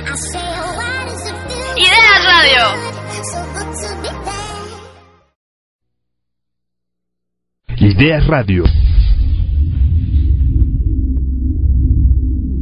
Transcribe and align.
Ideas 0.00 0.24
Radio. 2.24 2.62
Ideas 7.76 8.26
Radio. 8.26 8.64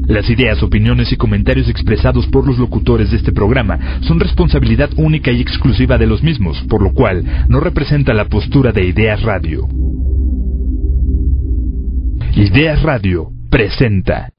Las 0.08 0.28
ideas, 0.30 0.60
opiniones 0.64 1.12
y 1.12 1.16
comentarios 1.16 1.68
expresados 1.68 2.26
por 2.26 2.44
los 2.44 2.58
locutores 2.58 3.12
de 3.12 3.18
este 3.18 3.30
programa 3.30 4.00
son 4.00 4.18
responsabilidad 4.18 4.90
única 4.96 5.30
y 5.30 5.40
exclusiva 5.40 5.96
de 5.96 6.08
los 6.08 6.24
mismos, 6.24 6.60
por 6.68 6.82
lo 6.82 6.92
cual 6.92 7.46
no 7.48 7.60
representa 7.60 8.14
la 8.14 8.24
postura 8.24 8.72
de 8.72 8.84
Ideas 8.84 9.22
Radio. 9.22 9.68
Ideas 12.34 12.82
Radio 12.82 13.30
presenta. 13.48 14.32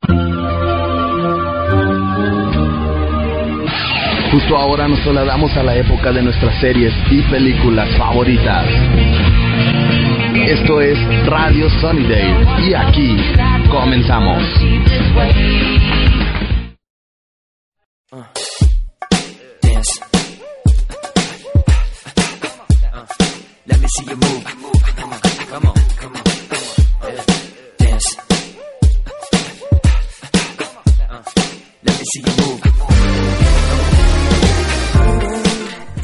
Justo 4.39 4.55
ahora 4.55 4.88
nos 4.88 5.02
trasladamos 5.02 5.52
a 5.58 5.64
la 5.64 5.75
época 5.75 6.14
de 6.14 6.22
nuestras 6.22 6.58
series 6.61 6.94
y 7.11 7.22
películas 7.23 7.89
favoritas. 7.97 8.66
Esto 10.33 10.80
es 10.80 10.97
Radio 11.25 11.69
Sunnydale 11.81 12.47
y 12.66 12.73
aquí 12.73 13.17
comenzamos. 13.69 14.41
See 23.92 24.05
you 24.05 24.16
move. 24.16 24.49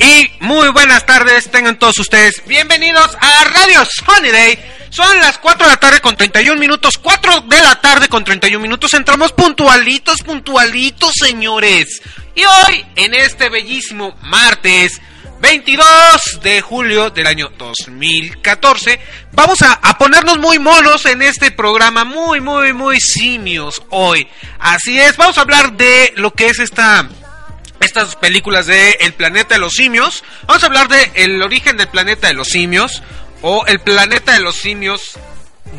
Y 0.06 0.30
muy 0.40 0.70
buenas 0.70 1.04
tardes, 1.08 1.50
tengan 1.50 1.80
todos 1.80 1.98
ustedes 1.98 2.44
bienvenidos 2.46 3.18
a 3.20 3.44
Radio 3.46 3.84
Sunny 3.86 4.30
Son 4.92 5.20
las 5.20 5.40
4 5.40 5.66
de 5.66 5.72
la 5.72 5.80
tarde 5.80 6.00
con 6.00 6.16
31 6.16 6.60
minutos, 6.60 7.00
4 7.02 7.42
de 7.42 7.60
la 7.64 7.82
tarde 7.82 8.08
con 8.08 8.24
31 8.24 8.62
minutos, 8.62 8.94
entramos 8.94 9.32
puntualitos, 9.32 10.18
puntualitos, 10.22 11.12
señores. 11.20 12.04
Y 12.36 12.44
hoy, 12.46 12.86
en 12.96 13.16
este 13.16 13.50
bellísimo 13.50 14.16
martes 14.22 15.02
22 15.42 16.40
de 16.44 16.62
julio 16.62 17.10
del 17.10 17.26
año 17.26 17.50
2014, 17.58 19.00
vamos 19.32 19.64
a, 19.64 19.74
a 19.74 19.98
ponernos 19.98 20.38
muy 20.38 20.60
monos 20.60 21.08
en 21.08 21.24
este 21.24 21.50
programa, 21.50 22.04
muy, 22.04 22.42
muy, 22.42 22.74
muy 22.74 23.00
simios 23.00 23.82
hoy. 23.90 24.28
Así 24.60 25.00
es, 25.00 25.18
vamos 25.18 25.40
a 25.40 25.42
hablar 25.42 25.74
de 25.74 26.14
lo 26.16 26.32
que 26.32 26.50
es 26.50 26.60
esta 26.60 27.10
estas 27.86 28.16
películas 28.16 28.66
de 28.66 28.92
El 29.00 29.14
planeta 29.14 29.56
de 29.56 29.60
los 29.62 29.74
simios. 29.74 30.24
Vamos 30.48 30.64
a 30.64 30.68
hablar 30.68 30.88
de 30.90 31.12
El 31.16 31.42
origen 31.42 31.78
del 31.78 31.88
planeta 31.88 32.28
de 32.28 32.34
los 32.34 32.48
simios 32.50 33.02
o 33.42 33.66
El 33.68 33.80
planeta 33.80 34.34
de 34.34 34.40
los 34.42 34.56
simios 34.56 35.18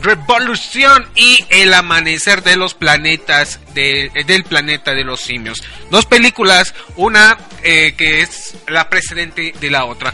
Revolución 0.02 1.08
y 1.14 1.38
El 1.48 1.72
amanecer 1.72 2.42
de 2.42 2.56
los 2.56 2.74
planetas 2.74 3.60
de- 3.74 4.10
del 4.26 4.44
planeta 4.44 4.94
de 4.94 5.04
los 5.04 5.20
simios. 5.20 5.62
Dos 5.90 6.04
películas, 6.06 6.74
una 6.96 7.38
eh, 7.62 7.94
que 7.96 8.20
es 8.20 8.54
la 8.68 8.88
precedente 8.90 9.54
de 9.58 9.70
la 9.70 9.84
otra. 9.84 10.12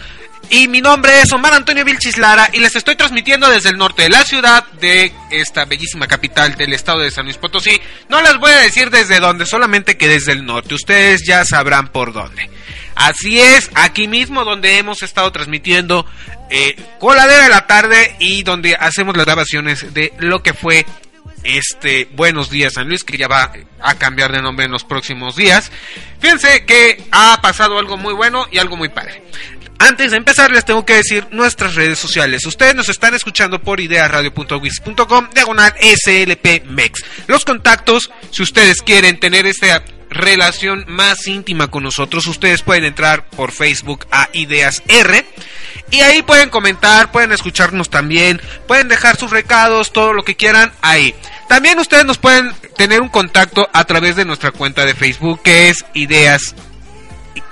Y 0.54 0.68
mi 0.68 0.82
nombre 0.82 1.22
es 1.22 1.32
Omar 1.32 1.54
Antonio 1.54 1.82
Vilchis 1.82 2.18
Lara 2.18 2.50
y 2.52 2.58
les 2.60 2.76
estoy 2.76 2.94
transmitiendo 2.94 3.48
desde 3.48 3.70
el 3.70 3.78
norte 3.78 4.02
de 4.02 4.10
la 4.10 4.22
ciudad 4.22 4.66
de 4.72 5.10
esta 5.30 5.64
bellísima 5.64 6.06
capital 6.06 6.56
del 6.56 6.74
estado 6.74 7.00
de 7.00 7.10
San 7.10 7.24
Luis 7.24 7.38
Potosí. 7.38 7.80
No 8.10 8.20
les 8.20 8.36
voy 8.36 8.52
a 8.52 8.58
decir 8.58 8.90
desde 8.90 9.18
dónde, 9.18 9.46
solamente 9.46 9.96
que 9.96 10.08
desde 10.08 10.32
el 10.32 10.44
norte. 10.44 10.74
Ustedes 10.74 11.22
ya 11.26 11.46
sabrán 11.46 11.88
por 11.88 12.12
dónde. 12.12 12.50
Así 12.94 13.40
es, 13.40 13.70
aquí 13.74 14.08
mismo 14.08 14.44
donde 14.44 14.76
hemos 14.76 15.02
estado 15.02 15.32
transmitiendo 15.32 16.04
eh, 16.50 16.76
Coladera 17.00 17.44
de 17.44 17.48
la 17.48 17.66
Tarde 17.66 18.16
y 18.18 18.42
donde 18.42 18.76
hacemos 18.76 19.16
las 19.16 19.24
grabaciones 19.24 19.94
de 19.94 20.12
lo 20.18 20.42
que 20.42 20.52
fue 20.52 20.84
este 21.44 22.08
Buenos 22.12 22.50
Días 22.50 22.74
San 22.74 22.88
Luis, 22.88 23.04
que 23.04 23.16
ya 23.16 23.28
va 23.28 23.52
a 23.80 23.94
cambiar 23.94 24.32
de 24.32 24.42
nombre 24.42 24.66
en 24.66 24.72
los 24.72 24.84
próximos 24.84 25.36
días. 25.36 25.70
Fíjense 26.20 26.64
que 26.64 27.02
ha 27.10 27.40
pasado 27.42 27.78
algo 27.78 27.96
muy 27.96 28.14
bueno 28.14 28.46
y 28.50 28.58
algo 28.58 28.76
muy 28.76 28.88
padre. 28.88 29.22
Antes 29.82 30.12
de 30.12 30.16
empezar 30.16 30.52
les 30.52 30.64
tengo 30.64 30.86
que 30.86 30.94
decir 30.94 31.26
nuestras 31.32 31.74
redes 31.74 31.98
sociales. 31.98 32.46
Ustedes 32.46 32.76
nos 32.76 32.88
están 32.88 33.14
escuchando 33.14 33.60
por 33.60 33.80
idearadio.wix.com, 33.80 35.30
diagonal 35.34 35.74
SLPMEX. 35.80 37.04
Los 37.26 37.44
contactos, 37.44 38.08
si 38.30 38.44
ustedes 38.44 38.80
quieren 38.80 39.18
tener 39.18 39.44
esta 39.44 39.82
relación 40.08 40.84
más 40.86 41.26
íntima 41.26 41.66
con 41.66 41.82
nosotros, 41.82 42.28
ustedes 42.28 42.62
pueden 42.62 42.84
entrar 42.84 43.26
por 43.30 43.50
Facebook 43.50 44.06
a 44.12 44.28
Ideas 44.32 44.84
R 44.86 45.26
y 45.90 46.00
ahí 46.02 46.22
pueden 46.22 46.48
comentar, 46.48 47.10
pueden 47.10 47.32
escucharnos 47.32 47.90
también, 47.90 48.40
pueden 48.68 48.86
dejar 48.86 49.16
sus 49.16 49.32
recados, 49.32 49.92
todo 49.92 50.12
lo 50.12 50.22
que 50.22 50.36
quieran 50.36 50.70
ahí. 50.80 51.12
También 51.48 51.80
ustedes 51.80 52.04
nos 52.04 52.18
pueden 52.18 52.52
tener 52.76 53.00
un 53.00 53.08
contacto 53.08 53.68
a 53.72 53.84
través 53.84 54.14
de 54.14 54.26
nuestra 54.26 54.52
cuenta 54.52 54.86
de 54.86 54.94
Facebook 54.94 55.42
que 55.42 55.70
es 55.70 55.84
Ideas 55.92 56.54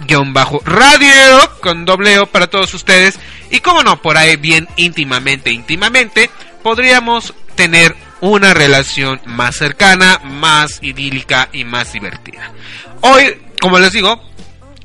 guion 0.01 0.33
bajo 0.33 0.61
radio 0.65 1.51
con 1.61 1.85
doble 1.85 2.19
O 2.19 2.27
para 2.27 2.49
todos 2.49 2.73
ustedes. 2.75 3.19
Y 3.51 3.61
como 3.61 3.83
no 3.83 4.01
por 4.01 4.17
ahí 4.17 4.37
bien 4.37 4.69
íntimamente 4.77 5.51
íntimamente 5.51 6.31
podríamos 6.63 7.35
tener 7.55 7.97
una 8.21 8.55
relación 8.55 9.21
más 9.27 9.57
cercana 9.57 10.21
más 10.25 10.79
idílica 10.83 11.49
y 11.53 11.65
más 11.65 11.93
divertida. 11.93 12.53
Hoy 13.01 13.41
como 13.61 13.79
les 13.79 13.93
digo 13.93 14.21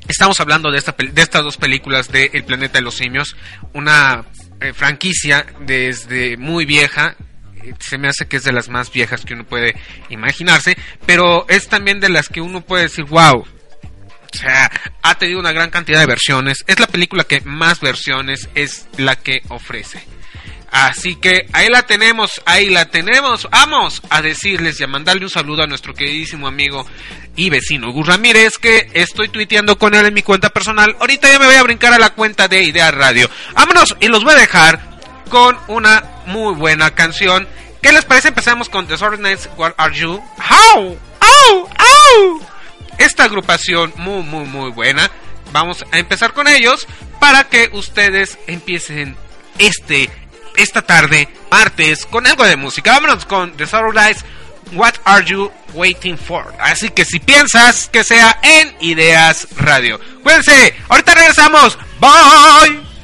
estamos 0.08 0.40
hablando 0.40 0.72
de 0.72 0.78
esta 0.78 0.96
de 0.98 1.22
estas 1.22 1.44
dos 1.44 1.58
películas 1.58 2.12
de 2.12 2.30
El 2.34 2.44
planeta 2.44 2.80
de 2.80 2.84
los 2.84 2.96
simios 2.96 3.36
una 3.74 4.26
eh, 4.62 4.74
franquicia 4.74 5.46
desde 5.62 6.38
muy 6.38 6.66
vieja 6.66 7.16
eh, 7.64 7.74
se 7.80 7.98
me 7.98 8.08
hace 8.08 8.28
que 8.28 8.38
es 8.38 8.44
de 8.44 8.54
las 8.54 8.70
más 8.70 8.92
viejas 8.92 9.26
que 9.26 9.34
uno 9.34 9.46
puede 9.46 9.76
imaginarse 10.10 10.78
pero 11.06 11.46
es 11.50 11.68
también 11.68 12.00
de 12.00 12.10
las 12.10 12.30
que 12.30 12.42
uno 12.42 12.62
puede 12.62 12.84
decir 12.84 13.06
wow 13.06 13.46
o 14.35 14.38
sea, 14.38 14.69
ha 15.01 15.16
tenido 15.16 15.40
una 15.40 15.53
gran 15.53 15.69
cantidad 15.69 16.00
de 16.00 16.06
versiones. 16.06 16.63
Es 16.68 16.79
la 16.79 16.88
película 16.88 17.23
que 17.23 17.41
más 17.41 17.79
versiones 17.79 18.50
es 18.53 18.88
la 18.97 19.16
que 19.16 19.41
ofrece. 19.47 20.06
Así 20.72 21.16
que 21.16 21.47
ahí 21.53 21.69
la 21.69 21.84
tenemos, 21.84 22.41
ahí 22.46 22.69
la 22.69 22.90
tenemos. 22.90 23.47
Vamos 23.50 24.01
a 24.09 24.22
decirles 24.22 24.79
y 24.79 24.84
a 24.84 24.88
mandarle 24.88 25.23
un 25.23 25.29
saludo 25.29 25.63
a 25.63 25.68
nuestro 25.68 25.94
queridísimo 25.94 26.47
amigo 26.47 26.85
y 27.38 27.50
vecino 27.50 27.94
Gus 27.94 28.07
Ramírez, 28.07 28.57
que 28.57 28.90
estoy 28.94 29.29
tuiteando 29.29 29.78
con 29.78 29.96
él 29.96 30.06
en 30.06 30.13
mi 30.13 30.22
cuenta 30.22 30.50
personal. 30.50 30.97
Ahorita 31.00 31.31
ya 31.31 31.40
me 31.40 31.46
voy 31.46 31.56
a 31.56 31.63
brincar 31.63 31.94
a 31.94 32.00
la 32.00 32.09
cuenta 32.09 32.50
de 32.50 32.62
Idea 32.62 32.91
Radio. 32.91 33.29
Vámonos 33.53 33.96
y 34.02 34.09
los 34.09 34.25
voy 34.25 34.34
a 34.34 34.40
dejar 34.40 35.00
con 35.29 35.57
una 35.67 36.03
muy 36.25 36.53
buena 36.56 36.91
canción. 36.94 37.47
¿Qué 37.81 37.94
les 37.94 38.03
parece? 38.03 38.29
Empezamos 38.29 38.67
con 38.67 38.85
The 38.85 38.97
Nights, 39.17 39.50
What 39.56 39.75
Are 39.78 39.96
You? 39.96 40.16
How? 40.16 41.00
¡Au! 41.22 41.69
¡Au! 41.78 42.55
Esta 42.98 43.24
agrupación 43.26 43.94
muy 43.97 44.24
muy 44.24 44.46
muy 44.46 44.72
buena. 44.72 45.12
Vamos 45.52 45.86
a 45.92 46.00
empezar 46.00 46.34
con 46.34 46.47
ellos 46.47 46.88
para 47.20 47.46
que 47.46 47.70
ustedes 47.74 48.38
empiecen 48.47 49.16
este 49.59 50.09
esta 50.56 50.82
tarde 50.82 51.28
martes 51.52 52.06
con 52.06 52.28
algo 52.28 52.44
de 52.46 52.56
música. 52.56 52.92
Vámonos 52.94 53.26
con 53.26 53.56
The 53.58 53.66
Lights 53.94 54.26
What 54.74 54.96
Are 55.06 55.26
You 55.26 55.52
Waiting 55.74 56.18
For? 56.18 56.53
Así 56.59 56.90
que 56.90 57.06
si 57.06 57.20
piensas 57.20 57.90
que 57.90 58.03
sea 58.03 58.40
en 58.42 58.76
Ideas 58.80 59.48
Radio. 59.58 60.00
Cuídense, 60.24 60.76
ahorita 60.90 61.16
regresamos. 61.16 61.78
Bye. 62.00 62.95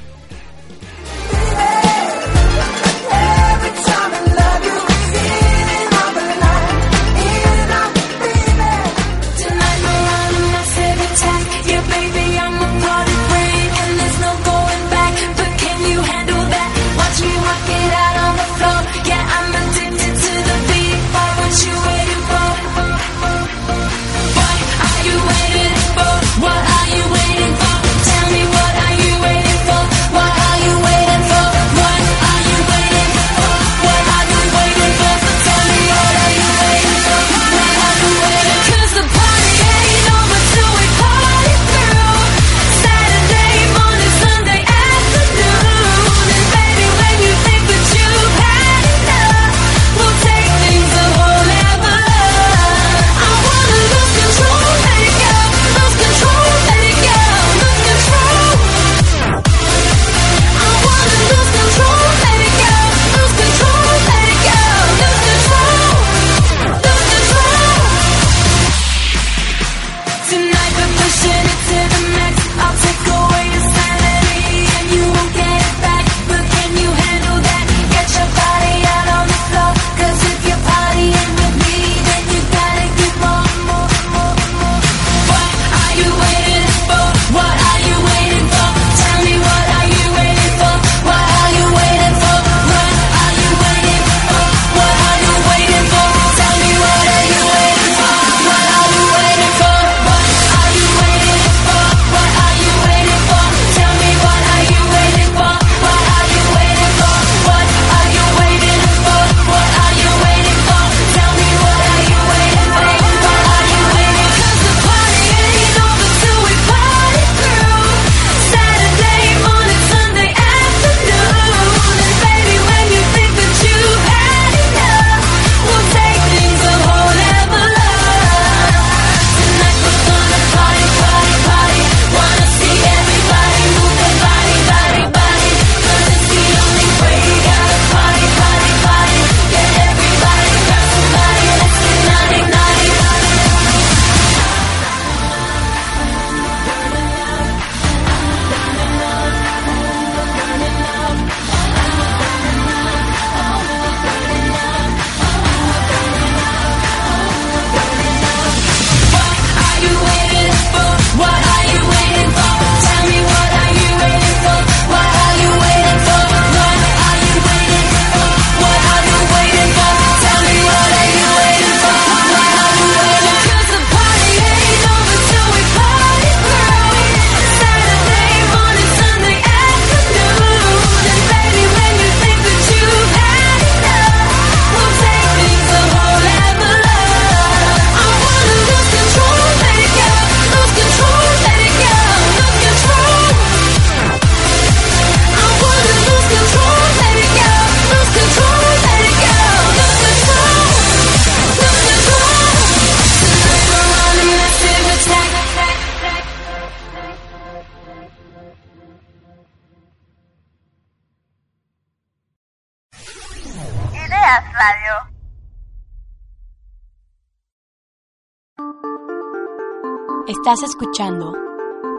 Estás 220.54 220.72
escuchando 220.72 221.34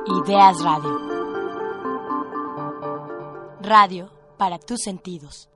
Ideas 0.04 0.62
Radio. 0.62 0.99
Radio 3.62 4.10
para 4.37 4.58
tus 4.58 4.82
sentidos. 4.82 5.49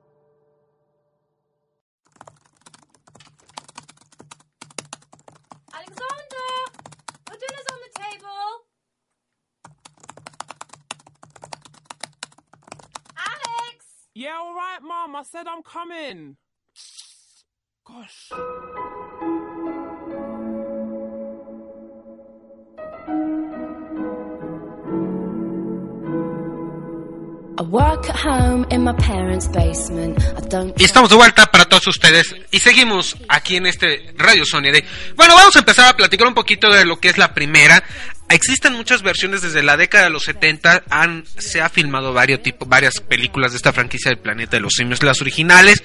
Alexander, 5.71 6.49
our 7.29 7.37
dinner's 7.37 7.67
on 7.71 7.79
the 7.83 7.91
table. 7.99 8.65
Alex! 13.15 13.85
Yeah, 14.15 14.39
all 14.39 14.55
right, 14.55 14.81
Mom. 14.81 15.15
I 15.15 15.21
said 15.21 15.45
I'm 15.45 15.61
coming. 15.61 16.37
Gosh. 17.85 18.31
Y 30.77 30.83
estamos 30.83 31.09
de 31.09 31.15
vuelta 31.15 31.45
para 31.47 31.65
todos 31.65 31.87
ustedes 31.87 32.35
y 32.51 32.59
seguimos 32.59 33.15
aquí 33.27 33.57
en 33.57 33.65
este 33.65 34.13
Radio 34.17 34.45
Sony 34.45 34.71
Day. 34.71 34.83
Bueno, 35.15 35.35
vamos 35.35 35.55
a 35.55 35.59
empezar 35.59 35.87
a 35.89 35.95
platicar 35.95 36.27
un 36.27 36.33
poquito 36.33 36.69
de 36.69 36.85
lo 36.85 36.99
que 36.99 37.09
es 37.09 37.17
la 37.17 37.33
primera. 37.33 37.83
Existen 38.29 38.73
muchas 38.73 39.03
versiones 39.03 39.41
desde 39.41 39.63
la 39.63 39.77
década 39.77 40.05
de 40.05 40.09
los 40.09 40.23
70, 40.23 40.83
han, 40.89 41.23
se 41.37 41.61
ha 41.61 41.69
filmado 41.69 42.11
varios 42.13 42.41
varias 42.65 42.99
películas 42.99 43.51
de 43.51 43.57
esta 43.57 43.71
franquicia 43.71 44.09
del 44.09 44.19
planeta 44.19 44.57
de 44.57 44.61
los 44.61 44.73
simios. 44.73 45.01
Las 45.01 45.21
originales 45.21 45.81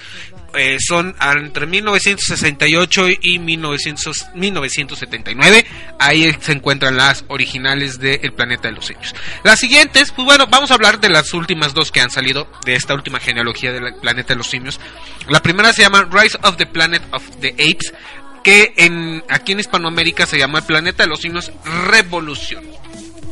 eh, 0.55 0.77
son 0.81 1.15
entre 1.21 1.67
1968 1.67 3.07
y 3.23 3.39
1900 3.39 4.27
1979. 4.35 5.67
Ahí 5.99 6.37
se 6.41 6.53
encuentran 6.53 6.97
las 6.97 7.25
originales 7.29 7.99
de 7.99 8.21
El 8.23 8.33
planeta 8.33 8.69
de 8.69 8.75
los 8.75 8.87
simios. 8.87 9.15
Las 9.45 9.61
siguientes, 9.61 10.11
pues 10.11 10.25
bueno, 10.27 10.47
vamos 10.49 10.71
a 10.71 10.75
hablar 10.75 11.01
de 11.01 11.11
las 11.11 11.33
últimas 11.35 11.75
dos 11.75 11.93
que 11.93 12.01
han 12.01 12.11
salido 12.11 12.49
de 12.65 12.75
esta 12.75 12.95
última 12.95 13.21
genealogía 13.21 13.73
del 13.73 13.95
planeta 14.01 14.35
de 14.35 14.39
los 14.39 14.49
simios. 14.49 14.81
La 15.29 15.43
primera 15.43 15.73
se 15.73 15.83
llama 15.83 16.09
Rise 16.11 16.39
of 16.43 16.57
the 16.57 16.67
Planet 16.67 17.03
of 17.13 17.23
the 17.41 17.53
Apes, 17.53 17.95
que 18.43 18.75
en, 18.77 19.23
aquí 19.29 19.53
en 19.53 19.61
Hispanoamérica 19.61 20.27
se 20.27 20.39
llama 20.39 20.61
El 20.61 20.65
planeta 20.65 21.05
de 21.05 21.09
los 21.09 21.21
simios 21.21 21.53
Revolución. 21.87 22.65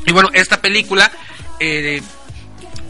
Y 0.06 0.12
bueno, 0.12 0.30
esta 0.32 0.60
película 0.60 1.10
eh, 1.58 2.00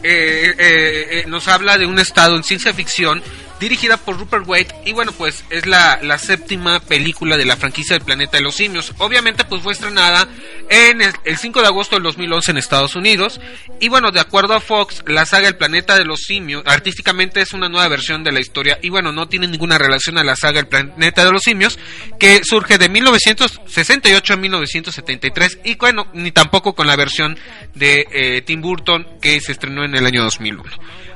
eh, 0.03 0.55
eh, 0.57 1.07
eh, 1.11 1.23
nos 1.27 1.47
habla 1.47 1.77
de 1.77 1.85
un 1.85 1.99
estado 1.99 2.35
en 2.35 2.43
ciencia 2.43 2.73
ficción 2.73 3.21
dirigida 3.61 3.95
por 3.95 4.17
Rupert 4.17 4.47
Waite 4.47 4.73
y 4.85 4.91
bueno 4.91 5.11
pues 5.11 5.45
es 5.51 5.67
la, 5.67 5.99
la 6.01 6.17
séptima 6.17 6.79
película 6.79 7.37
de 7.37 7.45
la 7.45 7.55
franquicia 7.55 7.95
del 7.95 8.03
planeta 8.03 8.37
de 8.37 8.43
los 8.43 8.55
simios. 8.55 8.91
Obviamente 8.97 9.45
pues 9.45 9.61
fue 9.61 9.73
estrenada 9.73 10.27
en 10.67 11.01
el, 11.01 11.13
el 11.25 11.37
5 11.37 11.61
de 11.61 11.67
agosto 11.67 11.95
del 11.95 12.03
2011 12.03 12.51
en 12.51 12.57
Estados 12.57 12.95
Unidos 12.95 13.39
y 13.79 13.87
bueno 13.87 14.11
de 14.11 14.19
acuerdo 14.19 14.55
a 14.55 14.59
Fox 14.59 15.03
la 15.05 15.27
saga 15.27 15.47
El 15.47 15.57
planeta 15.57 15.95
de 15.95 16.05
los 16.05 16.21
simios 16.21 16.63
artísticamente 16.65 17.39
es 17.39 17.53
una 17.53 17.69
nueva 17.69 17.87
versión 17.87 18.23
de 18.23 18.31
la 18.31 18.39
historia 18.39 18.79
y 18.81 18.89
bueno 18.89 19.11
no 19.11 19.27
tiene 19.27 19.47
ninguna 19.47 19.77
relación 19.77 20.17
a 20.17 20.23
la 20.23 20.35
saga 20.35 20.59
El 20.59 20.67
planeta 20.67 21.23
de 21.23 21.31
los 21.31 21.43
simios 21.43 21.77
que 22.19 22.41
surge 22.43 22.79
de 22.79 22.89
1968 22.89 24.33
a 24.33 24.37
1973 24.37 25.59
y 25.65 25.75
bueno 25.75 26.07
ni 26.13 26.31
tampoco 26.31 26.73
con 26.73 26.87
la 26.87 26.95
versión 26.95 27.37
de 27.75 28.07
eh, 28.11 28.41
Tim 28.41 28.61
Burton 28.61 29.05
que 29.21 29.39
se 29.39 29.51
estrenó 29.51 29.85
en 29.85 29.93
el 29.93 30.07
año 30.07 30.23
2001 30.23 30.63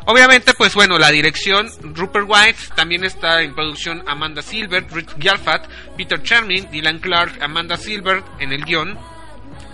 Obviamente, 0.07 0.53
pues 0.53 0.75
bueno, 0.75 0.99
la 0.99 1.09
dirección, 1.09 1.67
Rupert 1.81 2.25
White, 2.27 2.59
también 2.75 3.03
está 3.03 3.41
en 3.41 3.55
producción 3.55 4.03
Amanda 4.07 4.43
Silver, 4.43 4.85
Rick 4.91 5.15
Jalfat, 5.19 5.67
Peter 5.97 6.21
Charming, 6.21 6.69
Dylan 6.69 6.99
Clark, 6.99 7.41
Amanda 7.41 7.75
Silver 7.75 8.23
en 8.39 8.53
el 8.53 8.63
guion 8.65 8.97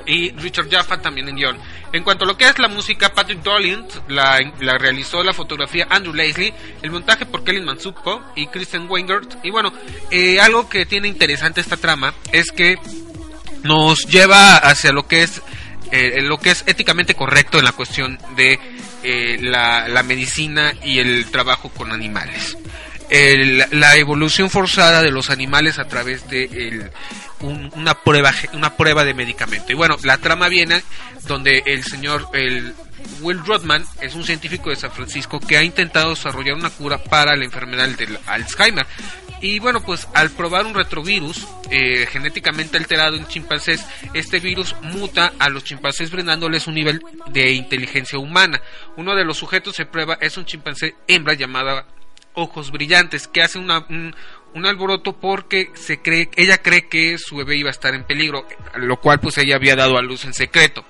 y 0.06 0.32
Richard 0.32 0.70
Jaffa 0.70 1.02
también 1.02 1.28
en 1.28 1.36
guion. 1.36 1.58
En 1.94 2.04
cuanto 2.04 2.24
a 2.24 2.28
lo 2.28 2.38
que 2.38 2.46
es 2.46 2.58
la 2.60 2.70
música, 2.70 3.14
Patrick 3.14 3.44
Dolan 3.44 3.86
la, 4.08 4.40
realizó 4.78 5.22
la 5.24 5.34
fotografía 5.34 5.88
Andrew 5.90 6.14
Leslie, 6.14 6.54
el 6.82 6.92
montaje 6.92 7.26
por 7.26 7.44
Kelly 7.44 7.62
Mansupko 7.62 8.24
y 8.36 8.48
Kristen 8.48 8.90
Weingart. 8.90 9.44
Y 9.44 9.52
bueno, 9.52 9.74
eh, 10.10 10.40
algo 10.40 10.70
que 10.70 10.86
tiene 10.86 11.08
interesante 11.08 11.62
esta 11.62 11.78
trama 11.78 12.14
es 12.32 12.52
que 12.52 12.78
nos 13.64 14.06
lleva 14.08 14.58
hacia 14.58 14.92
lo 14.92 15.08
que 15.08 15.24
es 15.24 15.42
eh, 15.92 16.22
lo 16.22 16.38
que 16.38 16.52
es 16.52 16.64
éticamente 16.68 17.16
correcto 17.16 17.60
en 17.60 17.66
la 17.66 17.74
cuestión 17.74 18.18
de 18.36 18.60
eh, 19.04 19.38
la, 19.42 20.04
medicina 20.04 20.74
y 20.84 21.00
el 21.00 21.30
trabajo 21.32 21.70
con 21.70 21.92
animales. 21.92 22.58
El, 23.10 23.66
la 23.72 23.98
evolución 23.98 24.50
forzada 24.50 25.02
de 25.02 25.12
los 25.12 25.30
animales 25.30 25.80
a 25.80 25.86
través 25.86 26.30
de 26.30 26.46
el, 26.46 26.92
un, 27.42 27.70
una 27.76 27.94
prueba 27.96 28.34
una 28.54 28.78
prueba 28.78 29.04
de 29.04 29.14
medicamento 29.14 29.70
y 29.70 29.76
bueno 29.76 29.98
la 30.04 30.18
trama 30.18 30.48
viene 30.48 30.82
donde 31.28 31.62
el 31.66 31.84
señor 31.84 32.30
el 32.34 32.74
Will 33.22 33.44
Rodman 33.46 33.86
es 34.02 34.16
un 34.16 34.24
científico 34.24 34.70
de 34.70 34.76
San 34.76 34.92
Francisco 34.92 35.40
que 35.40 35.58
ha 35.58 35.64
intentado 35.64 36.12
desarrollar 36.12 36.56
una 36.56 36.70
cura 36.70 37.04
para 37.04 37.36
la 37.36 37.44
enfermedad 37.44 37.90
del 37.90 38.18
Alzheimer 38.28 38.86
y 39.42 39.60
bueno, 39.60 39.82
pues 39.82 40.08
al 40.14 40.30
probar 40.32 40.66
un 40.66 40.76
retrovirus 40.76 41.48
eh, 41.70 42.06
genéticamente 42.08 42.78
alterado 42.78 43.18
en 43.18 43.28
chimpancés, 43.28 43.86
este 44.14 44.40
virus 44.40 44.76
muta 44.82 45.34
a 45.40 45.50
los 45.50 45.64
chimpancés 45.64 46.12
brindándoles 46.12 46.68
un 46.68 46.76
nivel 46.76 47.02
de 47.30 47.52
inteligencia 47.52 48.20
humana. 48.20 48.62
Uno 48.98 49.16
de 49.16 49.26
los 49.26 49.38
sujetos 49.38 49.76
se 49.76 49.86
prueba 49.86 50.18
es 50.22 50.38
un 50.38 50.46
chimpancé 50.46 50.96
hembra 51.08 51.34
llamada 51.34 51.88
Ojos 52.34 52.72
Brillantes, 52.72 53.28
que 53.28 53.42
hace 53.42 53.58
una, 53.58 53.86
un, 53.90 54.16
un 54.54 54.66
alboroto 54.66 55.14
porque 55.20 55.72
se 55.74 56.02
cree, 56.02 56.30
ella 56.36 56.62
cree 56.62 56.88
que 56.88 57.18
su 57.18 57.36
bebé 57.36 57.58
iba 57.58 57.70
a 57.70 57.72
estar 57.72 57.94
en 57.94 58.04
peligro, 58.04 58.46
lo 58.76 58.98
cual 58.98 59.20
pues 59.20 59.38
ella 59.38 59.56
había 59.56 59.76
dado 59.76 59.98
a 59.98 60.02
luz 60.02 60.26
en 60.26 60.34
secreto. 60.34 60.86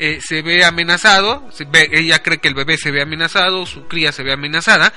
Eh, 0.00 0.18
se 0.20 0.42
ve 0.42 0.64
amenazado, 0.64 1.48
ella 1.92 2.20
cree 2.20 2.38
que 2.38 2.48
el 2.48 2.54
bebé 2.54 2.76
se 2.76 2.90
ve 2.90 3.00
amenazado, 3.00 3.64
su 3.64 3.86
cría 3.86 4.10
se 4.10 4.24
ve 4.24 4.32
amenazada 4.32 4.92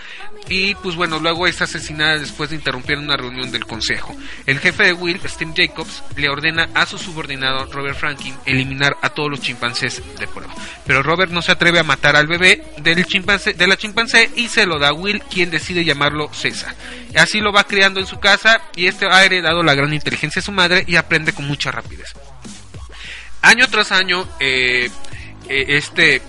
y 0.50 0.74
pues 0.74 0.96
bueno, 0.96 1.20
luego 1.20 1.46
es 1.46 1.62
asesinada 1.62 2.18
después 2.18 2.50
de 2.50 2.56
interrumpir 2.56 2.98
una 2.98 3.16
reunión 3.16 3.52
del 3.52 3.68
consejo. 3.68 4.16
El 4.48 4.60
jefe 4.60 4.86
de 4.86 4.94
Will, 4.94 5.22
Steve 5.26 5.54
Jacobs, 5.56 6.04
le 6.16 6.30
ordena 6.30 6.70
a 6.74 6.88
su 6.88 6.98
subordinado 6.98 7.72
Robert 7.72 7.96
Franklin 7.96 8.34
eliminar 8.48 8.98
a 9.04 9.10
todos 9.10 9.30
los 9.30 9.42
chimpancés 9.42 10.02
de 10.18 10.28
prueba. 10.28 10.56
Pero 10.88 11.04
Robert 11.04 11.32
no 11.32 11.44
se 11.44 11.52
atreve 11.52 11.78
a 11.78 11.84
matar 11.84 12.16
al 12.16 12.26
bebé 12.26 12.64
del 12.78 13.06
chimpancé, 13.06 13.54
de 13.54 13.68
la 13.68 13.78
chimpancé 13.78 14.32
y 14.36 14.48
se 14.48 14.66
lo 14.66 14.80
da 14.80 14.90
a 14.90 14.94
Will, 14.94 15.22
quien 15.22 15.52
decide 15.52 15.86
llamarlo 15.86 16.34
César. 16.34 16.74
Así 17.16 17.40
lo 17.40 17.52
va 17.52 17.66
criando 17.66 18.00
en 18.00 18.08
su 18.08 18.20
casa 18.20 18.62
y 18.76 18.88
este 18.88 19.06
ha 19.08 19.24
heredado 19.24 19.62
la 19.62 19.76
gran 19.76 19.94
inteligencia 19.94 20.40
de 20.40 20.46
su 20.46 20.52
madre 20.52 20.84
y 20.88 20.96
aprende 20.96 21.34
con 21.34 21.46
mucha 21.46 21.72
rapidez 21.72 22.16
año 23.42 23.68
tras 23.70 23.92
año 23.92 24.28
eh, 24.40 24.90
eh, 25.50 25.66
este 25.70 26.22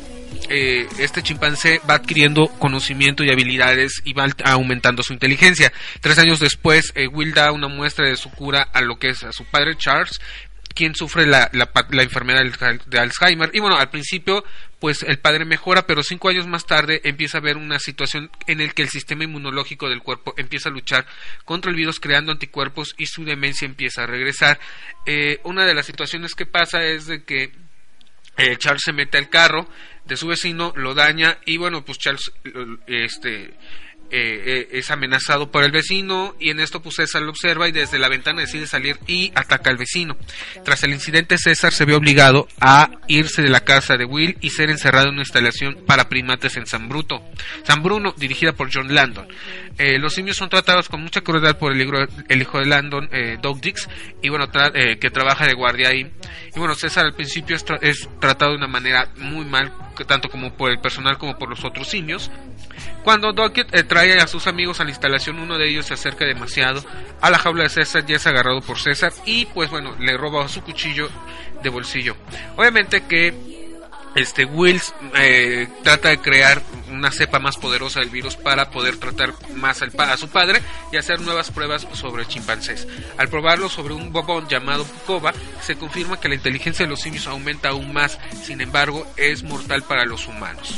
eh, 0.50 0.86
este 0.98 1.22
chimpancé 1.22 1.80
va 1.88 1.94
adquiriendo 1.94 2.46
conocimiento 2.58 3.22
y 3.22 3.30
habilidades 3.30 4.00
y 4.04 4.14
va 4.14 4.26
aumentando 4.44 5.02
su 5.02 5.12
inteligencia. 5.12 5.72
Tres 6.00 6.18
años 6.18 6.40
después, 6.40 6.92
eh, 6.94 7.06
Will 7.06 7.34
da 7.34 7.52
una 7.52 7.68
muestra 7.68 8.08
de 8.08 8.16
su 8.16 8.30
cura 8.30 8.62
a 8.62 8.80
lo 8.80 8.96
que 8.96 9.10
es 9.10 9.22
a 9.24 9.32
su 9.32 9.44
padre 9.44 9.76
Charles, 9.76 10.20
quien 10.74 10.94
sufre 10.94 11.26
la, 11.26 11.50
la, 11.52 11.70
la 11.90 12.02
enfermedad 12.02 12.42
de 12.86 12.98
Alzheimer. 12.98 13.50
Y 13.52 13.60
bueno, 13.60 13.76
al 13.76 13.90
principio, 13.90 14.44
pues 14.80 15.02
el 15.02 15.18
padre 15.18 15.44
mejora, 15.44 15.86
pero 15.86 16.02
cinco 16.02 16.28
años 16.28 16.46
más 16.46 16.66
tarde 16.66 17.00
empieza 17.04 17.38
a 17.38 17.40
haber 17.40 17.56
una 17.56 17.78
situación 17.78 18.30
en 18.46 18.58
la 18.58 18.68
que 18.68 18.82
el 18.82 18.88
sistema 18.88 19.24
inmunológico 19.24 19.88
del 19.88 20.02
cuerpo 20.02 20.34
empieza 20.36 20.68
a 20.68 20.72
luchar 20.72 21.06
contra 21.44 21.70
el 21.70 21.76
virus 21.76 22.00
creando 22.00 22.32
anticuerpos 22.32 22.94
y 22.96 23.06
su 23.06 23.24
demencia 23.24 23.66
empieza 23.66 24.04
a 24.04 24.06
regresar. 24.06 24.60
Eh, 25.06 25.40
una 25.44 25.66
de 25.66 25.74
las 25.74 25.86
situaciones 25.86 26.34
que 26.34 26.46
pasa 26.46 26.84
es 26.84 27.06
de 27.06 27.24
que 27.24 27.52
eh, 28.36 28.56
Charles 28.56 28.82
se 28.84 28.92
mete 28.92 29.18
al 29.18 29.28
carro 29.28 29.68
de 30.04 30.16
su 30.16 30.28
vecino, 30.28 30.72
lo 30.76 30.94
daña 30.94 31.38
y 31.44 31.56
bueno, 31.56 31.84
pues 31.84 31.98
Charles 31.98 32.32
este 32.86 33.54
eh, 34.10 34.42
eh, 34.46 34.68
es 34.72 34.90
amenazado 34.90 35.50
por 35.50 35.64
el 35.64 35.70
vecino 35.70 36.34
y 36.40 36.48
en 36.48 36.60
esto 36.60 36.80
pues 36.80 36.96
César 36.96 37.20
lo 37.20 37.30
observa 37.30 37.68
y 37.68 37.72
desde 37.72 37.98
la 37.98 38.08
ventana 38.08 38.40
decide 38.40 38.66
salir 38.66 38.98
y 39.06 39.32
ataca 39.34 39.68
al 39.70 39.76
vecino. 39.76 40.16
Tras 40.64 40.82
el 40.82 40.92
incidente 40.92 41.36
César 41.36 41.72
se 41.72 41.84
ve 41.84 41.94
obligado 41.94 42.48
a 42.60 42.90
irse 43.06 43.42
de 43.42 43.50
la 43.50 43.60
casa 43.60 43.96
de 43.96 44.06
Will 44.06 44.38
y 44.40 44.50
ser 44.50 44.70
encerrado 44.70 45.08
en 45.08 45.14
una 45.14 45.22
instalación 45.22 45.78
para 45.86 46.08
primates 46.08 46.56
en 46.56 46.66
San 46.66 46.88
Bruto, 46.88 47.22
San 47.64 47.82
Bruno, 47.82 48.14
dirigida 48.16 48.52
por 48.52 48.70
John 48.72 48.94
Landon. 48.94 49.28
Eh, 49.76 49.98
los 49.98 50.14
simios 50.14 50.36
son 50.36 50.48
tratados 50.48 50.88
con 50.88 51.02
mucha 51.02 51.20
crueldad 51.20 51.58
por 51.58 51.72
el, 51.72 51.80
hijo, 51.80 52.58
de 52.58 52.66
Landon, 52.66 53.08
eh, 53.12 53.36
Doug 53.40 53.60
Dix, 53.60 53.88
y 54.22 54.28
bueno, 54.30 54.48
tra 54.48 54.72
que 54.72 55.10
trabaja 55.10 55.46
de 55.46 55.54
guardia 55.54 55.90
ahí. 55.90 56.10
Y 56.54 56.58
bueno, 56.58 56.74
César 56.74 57.04
al 57.04 57.14
principio 57.14 57.56
es 57.56 58.08
tratado 58.20 58.52
de 58.52 58.56
una 58.56 58.68
manera 58.68 59.08
muy 59.18 59.44
mal, 59.44 59.72
tanto 60.04 60.28
como 60.28 60.52
por 60.52 60.70
el 60.70 60.80
personal 60.80 61.18
como 61.18 61.38
por 61.38 61.48
los 61.48 61.64
otros 61.64 61.88
simios. 61.88 62.30
Cuando 63.02 63.32
Dockett 63.32 63.74
eh, 63.74 63.84
trae 63.84 64.18
a 64.18 64.26
sus 64.26 64.46
amigos 64.46 64.80
a 64.80 64.84
la 64.84 64.90
instalación, 64.90 65.38
uno 65.38 65.58
de 65.58 65.68
ellos 65.68 65.86
se 65.86 65.94
acerca 65.94 66.24
demasiado 66.24 66.84
a 67.20 67.30
la 67.30 67.38
jaula 67.38 67.64
de 67.64 67.70
César, 67.70 68.04
ya 68.06 68.16
es 68.16 68.26
agarrado 68.26 68.60
por 68.60 68.78
César 68.78 69.12
y 69.24 69.46
pues 69.46 69.70
bueno, 69.70 69.94
le 69.98 70.16
roba 70.16 70.48
su 70.48 70.62
cuchillo 70.62 71.08
de 71.62 71.68
bolsillo. 71.68 72.16
Obviamente 72.56 73.02
que 73.02 73.34
este 74.14 74.44
Wills 74.44 74.94
eh, 75.16 75.68
trata 75.82 76.08
de 76.10 76.18
crear 76.18 76.62
una 76.90 77.10
cepa 77.10 77.38
más 77.38 77.56
poderosa 77.56 78.00
del 78.00 78.10
virus 78.10 78.36
para 78.36 78.70
poder 78.70 78.96
tratar 78.96 79.34
más 79.54 79.82
al 79.82 79.92
a 79.98 80.16
su 80.16 80.28
padre 80.28 80.60
y 80.92 80.96
hacer 80.96 81.20
nuevas 81.20 81.50
pruebas 81.50 81.86
sobre 81.92 82.26
chimpancés. 82.26 82.86
Al 83.16 83.28
probarlo 83.28 83.68
sobre 83.68 83.94
un 83.94 84.12
bobón 84.12 84.48
llamado 84.48 84.84
Pukova, 84.84 85.32
se 85.60 85.76
confirma 85.76 86.20
que 86.20 86.28
la 86.28 86.34
inteligencia 86.34 86.84
de 86.84 86.90
los 86.90 87.00
simios 87.00 87.26
aumenta 87.26 87.70
aún 87.70 87.92
más, 87.92 88.18
sin 88.42 88.60
embargo, 88.60 89.06
es 89.16 89.42
mortal 89.42 89.82
para 89.82 90.04
los 90.04 90.26
humanos. 90.26 90.74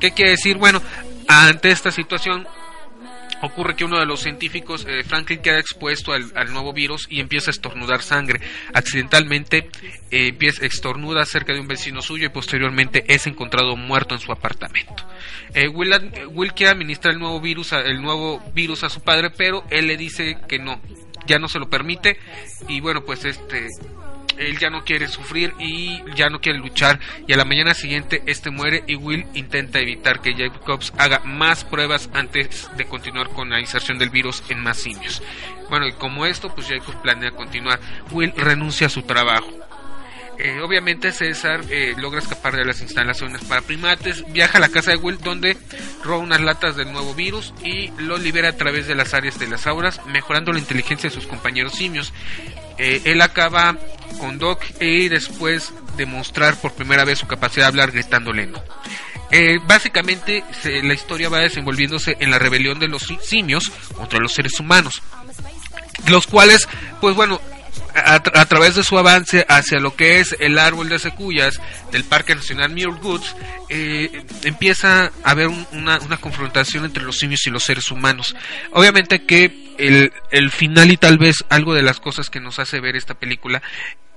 ¿Qué 0.00 0.12
quiere 0.12 0.32
decir? 0.32 0.58
Bueno, 0.58 0.82
ante 1.28 1.70
esta 1.70 1.90
situación, 1.90 2.46
ocurre 3.42 3.76
que 3.76 3.84
uno 3.84 3.98
de 3.98 4.06
los 4.06 4.20
científicos, 4.20 4.86
eh, 4.88 5.04
Franklin, 5.04 5.40
queda 5.40 5.58
expuesto 5.58 6.12
al, 6.12 6.52
nuevo 6.52 6.72
virus 6.72 7.06
y 7.10 7.20
empieza 7.20 7.50
a 7.50 7.52
estornudar 7.52 8.02
sangre. 8.02 8.40
Accidentalmente 8.72 9.68
eh, 10.10 10.28
empieza, 10.28 10.64
estornuda 10.64 11.24
cerca 11.24 11.52
de 11.52 11.60
un 11.60 11.68
vecino 11.68 12.02
suyo 12.02 12.26
y 12.26 12.30
posteriormente 12.30 13.04
es 13.08 13.26
encontrado 13.26 13.76
muerto 13.76 14.14
en 14.14 14.20
su 14.20 14.32
apartamento. 14.32 15.06
Eh, 15.54 15.68
Will, 15.68 15.92
Will 16.32 16.52
quiere 16.52 16.72
administrar 16.72 17.14
el 17.14 17.20
nuevo 17.20 17.40
virus, 17.40 17.72
a, 17.72 17.80
el 17.80 18.00
nuevo 18.00 18.40
virus 18.54 18.84
a 18.84 18.88
su 18.88 19.00
padre, 19.00 19.30
pero 19.30 19.64
él 19.70 19.86
le 19.86 19.96
dice 19.96 20.38
que 20.48 20.58
no, 20.58 20.80
ya 21.26 21.38
no 21.38 21.48
se 21.48 21.58
lo 21.58 21.68
permite 21.68 22.18
y 22.68 22.80
bueno, 22.80 23.04
pues 23.04 23.24
este 23.24 23.68
él 24.38 24.58
ya 24.58 24.70
no 24.70 24.84
quiere 24.84 25.08
sufrir 25.08 25.54
y 25.58 26.02
ya 26.14 26.28
no 26.28 26.40
quiere 26.40 26.58
luchar 26.58 27.00
y 27.26 27.32
a 27.32 27.36
la 27.36 27.44
mañana 27.44 27.74
siguiente 27.74 28.22
este 28.26 28.50
muere 28.50 28.84
y 28.86 28.96
Will 28.96 29.26
intenta 29.34 29.80
evitar 29.80 30.20
que 30.20 30.34
Jacobs 30.34 30.92
haga 30.98 31.20
más 31.20 31.64
pruebas 31.64 32.10
antes 32.12 32.68
de 32.76 32.84
continuar 32.86 33.28
con 33.30 33.50
la 33.50 33.60
inserción 33.60 33.98
del 33.98 34.10
virus 34.10 34.42
en 34.48 34.60
más 34.60 34.78
simios. 34.78 35.22
Bueno, 35.68 35.86
y 35.86 35.92
como 35.92 36.26
esto, 36.26 36.54
pues 36.54 36.68
Jacob 36.68 37.00
planea 37.02 37.30
continuar. 37.30 37.80
Will 38.10 38.32
renuncia 38.36 38.86
a 38.86 38.90
su 38.90 39.02
trabajo. 39.02 39.50
Eh, 40.38 40.60
obviamente 40.60 41.12
César 41.12 41.60
eh, 41.70 41.94
logra 41.96 42.18
escapar 42.18 42.56
de 42.56 42.64
las 42.64 42.80
instalaciones 42.80 43.44
para 43.44 43.62
primates, 43.62 44.24
viaja 44.32 44.58
a 44.58 44.60
la 44.60 44.68
casa 44.68 44.90
de 44.90 44.96
Will 44.96 45.18
donde 45.18 45.56
roba 46.02 46.18
unas 46.18 46.40
latas 46.40 46.74
del 46.74 46.92
nuevo 46.92 47.14
virus 47.14 47.54
y 47.62 47.92
lo 48.02 48.18
libera 48.18 48.48
a 48.48 48.56
través 48.56 48.88
de 48.88 48.96
las 48.96 49.14
áreas 49.14 49.38
de 49.38 49.46
las 49.46 49.68
auras, 49.68 50.04
mejorando 50.06 50.52
la 50.52 50.58
inteligencia 50.58 51.08
de 51.08 51.14
sus 51.14 51.28
compañeros 51.28 51.74
simios. 51.74 52.12
Eh, 52.78 53.02
él 53.04 53.20
acaba 53.22 53.76
con 54.18 54.38
Doc 54.38 54.62
y 54.80 55.08
después 55.08 55.72
de 55.96 56.06
mostrar 56.06 56.56
por 56.60 56.72
primera 56.72 57.04
vez 57.04 57.18
su 57.20 57.26
capacidad 57.26 57.64
de 57.64 57.68
hablar 57.68 57.92
gritándole 57.92 58.46
no. 58.46 58.62
Eh, 59.30 59.58
básicamente 59.66 60.44
se- 60.62 60.82
la 60.82 60.94
historia 60.94 61.28
va 61.28 61.38
desenvolviéndose 61.38 62.16
en 62.20 62.30
la 62.30 62.38
rebelión 62.38 62.78
de 62.78 62.88
los 62.88 63.02
si- 63.02 63.18
simios 63.22 63.70
contra 63.96 64.18
los 64.20 64.32
seres 64.32 64.58
humanos, 64.60 65.02
los 66.08 66.26
cuales, 66.26 66.68
pues 67.00 67.14
bueno, 67.16 67.40
a, 67.94 68.22
tra- 68.22 68.32
a 68.40 68.46
través 68.46 68.74
de 68.74 68.82
su 68.84 68.98
avance 68.98 69.44
hacia 69.48 69.78
lo 69.80 69.94
que 69.96 70.20
es 70.20 70.36
el 70.40 70.58
árbol 70.58 70.88
de 70.88 70.98
secuyas 70.98 71.60
del 71.92 72.04
Parque 72.04 72.34
Nacional 72.34 72.70
Muir 72.70 72.88
Woods, 72.88 73.34
eh, 73.68 74.24
empieza 74.42 75.12
a 75.22 75.30
haber 75.30 75.48
un- 75.48 75.66
una, 75.72 75.98
confrontación 76.20 76.84
entre 76.84 77.02
los 77.04 77.18
simios 77.18 77.46
y 77.46 77.50
los 77.50 77.64
seres 77.64 77.90
humanos. 77.90 78.34
Obviamente 78.72 79.24
que 79.24 79.74
el, 79.78 80.12
el 80.30 80.50
final 80.50 80.90
y 80.90 80.96
tal 80.96 81.18
vez 81.18 81.44
algo 81.48 81.74
de 81.74 81.82
las 81.82 82.00
cosas 82.00 82.30
que 82.30 82.40
nos 82.40 82.58
hace 82.58 82.80
ver 82.80 82.96
esta 82.96 83.14
película 83.14 83.62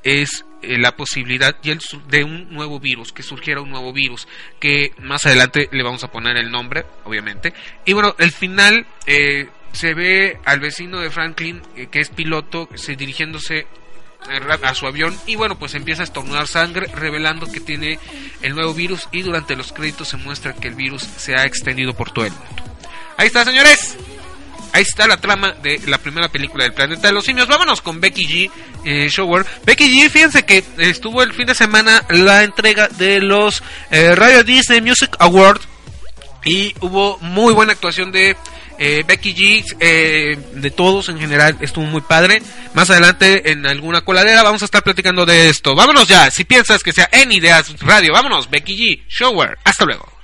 es 0.03 0.45
eh, 0.61 0.77
la 0.77 0.95
posibilidad 0.95 1.55
y 1.63 1.71
el 1.71 1.79
de 2.07 2.23
un 2.23 2.53
nuevo 2.53 2.79
virus, 2.79 3.11
que 3.11 3.23
surgiera 3.23 3.61
un 3.61 3.71
nuevo 3.71 3.91
virus, 3.91 4.27
que 4.59 4.93
más 4.99 5.25
adelante 5.25 5.67
le 5.71 5.83
vamos 5.83 6.03
a 6.03 6.11
poner 6.11 6.37
el 6.37 6.49
nombre, 6.51 6.85
obviamente. 7.03 7.53
Y 7.85 7.93
bueno, 7.93 8.15
el 8.19 8.31
final 8.31 8.85
eh, 9.05 9.49
se 9.73 9.93
ve 9.93 10.39
al 10.45 10.59
vecino 10.59 10.99
de 10.99 11.09
Franklin, 11.09 11.61
eh, 11.75 11.87
que 11.91 11.99
es 11.99 12.09
piloto, 12.09 12.69
se 12.75 12.95
dirigiéndose 12.95 13.67
eh, 14.29 14.57
a 14.63 14.73
su 14.73 14.87
avión 14.87 15.17
y 15.25 15.35
bueno, 15.35 15.57
pues 15.57 15.75
empieza 15.75 16.01
a 16.01 16.05
estornudar 16.05 16.47
sangre, 16.47 16.87
revelando 16.87 17.45
que 17.51 17.59
tiene 17.59 17.99
el 18.41 18.55
nuevo 18.55 18.73
virus 18.73 19.07
y 19.11 19.21
durante 19.21 19.55
los 19.55 19.71
créditos 19.71 20.09
se 20.09 20.17
muestra 20.17 20.53
que 20.53 20.67
el 20.67 20.75
virus 20.75 21.03
se 21.03 21.35
ha 21.35 21.45
extendido 21.45 21.93
por 21.93 22.11
todo 22.11 22.25
el 22.25 22.33
mundo. 22.33 22.63
Ahí 23.17 23.27
está, 23.27 23.45
señores. 23.45 23.97
Ahí 24.73 24.83
está 24.83 25.07
la 25.07 25.17
trama 25.17 25.53
de 25.53 25.79
la 25.87 25.97
primera 25.97 26.29
película 26.29 26.63
del 26.63 26.73
planeta 26.73 27.07
de 27.07 27.13
los 27.13 27.25
simios. 27.25 27.47
Vámonos 27.47 27.81
con 27.81 27.99
Becky 27.99 28.27
G. 28.27 28.51
eh. 28.83 29.09
Becky 29.65 29.85
G, 29.85 30.09
fíjense 30.09 30.45
que 30.45 30.63
estuvo 30.77 31.23
el 31.23 31.33
fin 31.33 31.47
de 31.47 31.55
semana 31.55 32.05
la 32.09 32.43
entrega 32.43 32.87
de 32.87 33.21
los 33.21 33.63
eh, 33.89 34.13
Radio 34.13 34.43
Disney 34.43 34.81
Music 34.81 35.15
Awards 35.19 35.67
y 36.43 36.75
hubo 36.81 37.17
muy 37.19 37.53
buena 37.53 37.73
actuación 37.73 38.11
de 38.11 38.37
eh, 38.79 39.03
Becky 39.05 39.33
G, 39.33 39.75
eh, 39.79 40.37
de 40.53 40.71
todos 40.71 41.09
en 41.09 41.19
general, 41.19 41.57
estuvo 41.61 41.85
muy 41.85 42.01
padre. 42.01 42.41
Más 42.73 42.89
adelante 42.89 43.51
en 43.51 43.65
alguna 43.65 44.01
coladera 44.01 44.43
vamos 44.43 44.61
a 44.61 44.65
estar 44.65 44.83
platicando 44.83 45.25
de 45.25 45.49
esto. 45.49 45.75
Vámonos 45.75 46.07
ya, 46.07 46.29
si 46.31 46.43
piensas 46.43 46.83
que 46.83 46.93
sea 46.93 47.09
en 47.11 47.31
Ideas 47.31 47.73
Radio, 47.81 48.13
vámonos, 48.13 48.49
Becky 48.49 48.77
G, 48.77 49.03
Shower, 49.07 49.57
hasta 49.63 49.85
luego. 49.85 50.16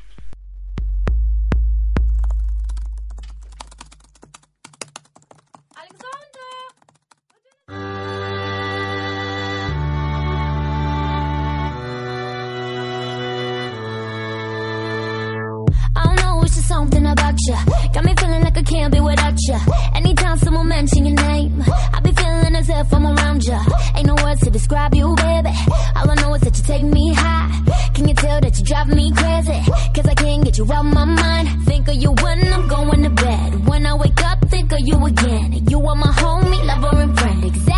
You. 17.47 17.55
Got 17.93 18.05
me 18.05 18.13
feeling 18.15 18.41
like 18.41 18.57
I 18.57 18.63
can't 18.63 18.93
be 18.93 18.99
without 18.99 19.37
you. 19.47 19.59
Anytime 19.95 20.37
someone 20.37 20.67
mention 20.67 21.05
your 21.05 21.15
name, 21.15 21.63
I 21.93 21.99
be 22.01 22.11
feeling 22.11 22.55
as 22.55 22.69
if 22.69 22.93
I'm 22.93 23.05
around 23.05 23.43
you. 23.43 23.59
Ain't 23.95 24.07
no 24.07 24.15
words 24.23 24.41
to 24.41 24.49
describe 24.49 24.93
you, 24.95 25.15
baby. 25.15 25.53
All 25.95 26.09
I 26.09 26.15
know 26.21 26.33
is 26.35 26.41
that 26.41 26.57
you 26.57 26.63
take 26.63 26.83
me 26.83 27.13
high. 27.13 27.51
Can 27.93 28.07
you 28.07 28.15
tell 28.15 28.41
that 28.41 28.57
you 28.57 28.65
drive 28.65 28.87
me 28.87 29.11
crazy? 29.11 29.59
Cause 29.93 30.05
I 30.05 30.15
can't 30.15 30.43
get 30.43 30.57
you 30.57 30.71
out 30.71 30.83
my 30.83 31.05
mind. 31.05 31.65
Think 31.65 31.87
of 31.87 31.95
you 31.95 32.11
when 32.11 32.53
I'm 32.53 32.67
going 32.67 33.03
to 33.03 33.09
bed. 33.09 33.67
When 33.67 33.85
I 33.85 33.93
wake 33.95 34.23
up, 34.23 34.47
think 34.49 34.71
of 34.71 34.79
you 34.81 35.05
again. 35.05 35.67
You 35.69 35.79
are 35.87 35.95
my 35.95 36.11
homie, 36.21 36.65
lover, 36.65 36.97
and 37.01 37.17
friend. 37.19 37.43
Exactly 37.43 37.72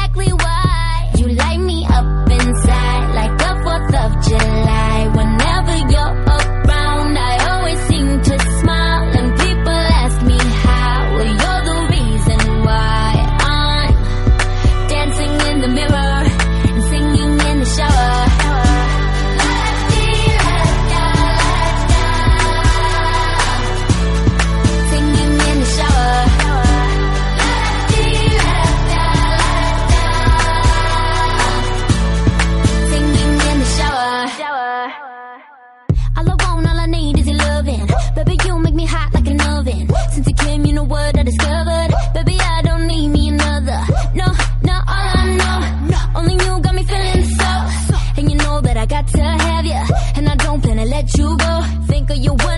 let 51.05 51.17
you 51.17 51.37
go. 51.37 51.63
Think 51.87 52.09
of 52.09 52.17
you 52.17 52.33
when 52.33 52.54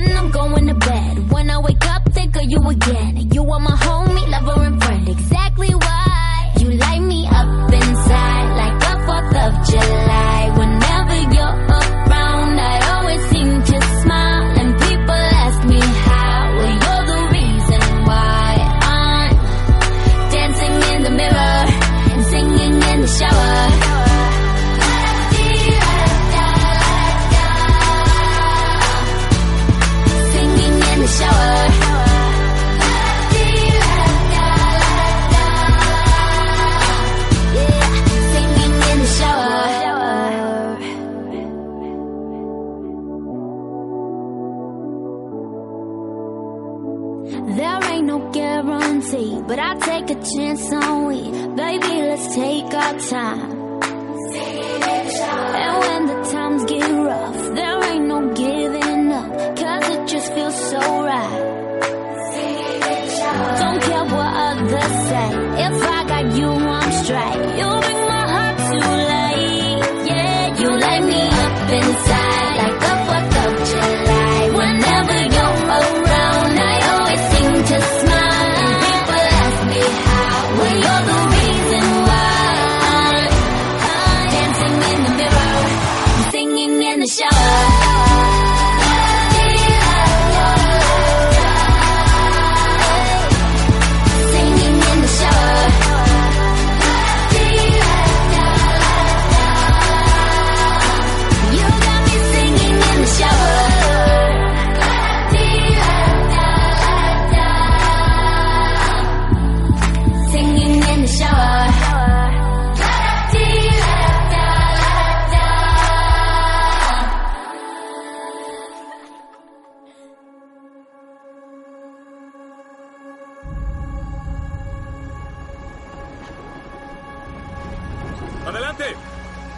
¡Adelante! 128.47 128.85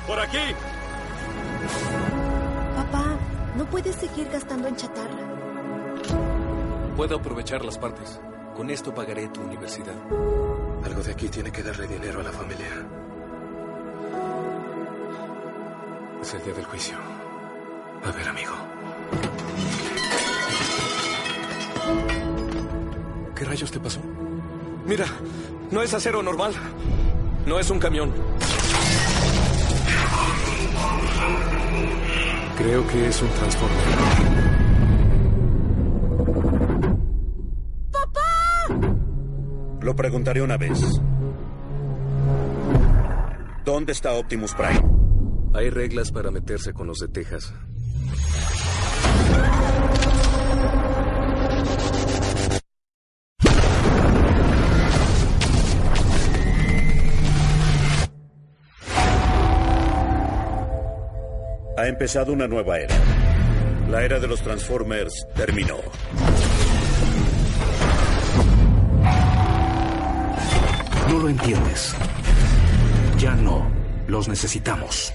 ¡Por 0.08 0.20
aquí! 0.20 0.56
Papá, 2.76 3.06
no 3.56 3.64
puedes 3.66 3.96
seguir 3.96 4.28
gastando 4.30 4.68
en 4.68 4.76
chatarra. 4.76 5.30
Puedo 6.96 7.18
aprovechar 7.18 7.64
las 7.64 7.78
partes. 7.78 8.20
Con 8.58 8.72
esto 8.72 8.92
pagaré 8.92 9.28
tu 9.28 9.42
universidad. 9.42 9.94
Algo 10.84 11.04
de 11.04 11.12
aquí 11.12 11.30
tiene 11.30 11.52
que 11.52 11.62
darle 11.62 11.86
dinero 11.86 12.20
a 12.22 12.24
la 12.24 12.32
familia. 12.32 12.68
Es 16.24 16.34
el 16.34 16.44
día 16.44 16.54
del 16.56 16.66
juicio. 16.66 16.98
A 18.04 18.12
ver, 18.12 18.28
amigo. 18.28 18.54
¿Qué 23.36 23.46
rayos 23.46 23.70
te 23.70 23.80
pasó? 23.80 24.00
Mira, 24.84 25.06
no 25.70 25.84
es 25.84 25.94
acero 25.94 26.24
normal. 26.24 26.54
No 27.46 27.60
es 27.60 27.70
un 27.70 27.78
camión. 27.78 28.12
Creo 32.58 32.86
que 32.88 33.08
es 33.08 33.22
un 33.22 33.30
transformador. 33.30 34.50
Lo 39.82 39.96
preguntaré 39.96 40.42
una 40.42 40.58
vez. 40.58 40.80
¿Dónde 43.66 43.94
está 43.94 44.14
Optimus 44.14 44.54
Prime? 44.54 44.84
Hay 45.54 45.70
reglas 45.70 46.12
para 46.12 46.32
meterse 46.32 46.74
con 46.74 46.88
los 46.88 47.00
de 47.00 47.08
Texas. 47.08 47.54
Empezado 61.90 62.32
una 62.32 62.48
nueva 62.48 62.80
era. 62.80 62.96
La 63.90 64.04
era 64.04 64.20
de 64.20 64.28
los 64.28 64.42
Transformers 64.42 65.28
terminó. 65.36 65.78
No 71.10 71.20
lo 71.20 71.30
entiendes. 71.30 71.96
Ya 73.18 73.36
no. 73.36 73.70
Los 74.08 74.28
necesitamos. 74.28 75.14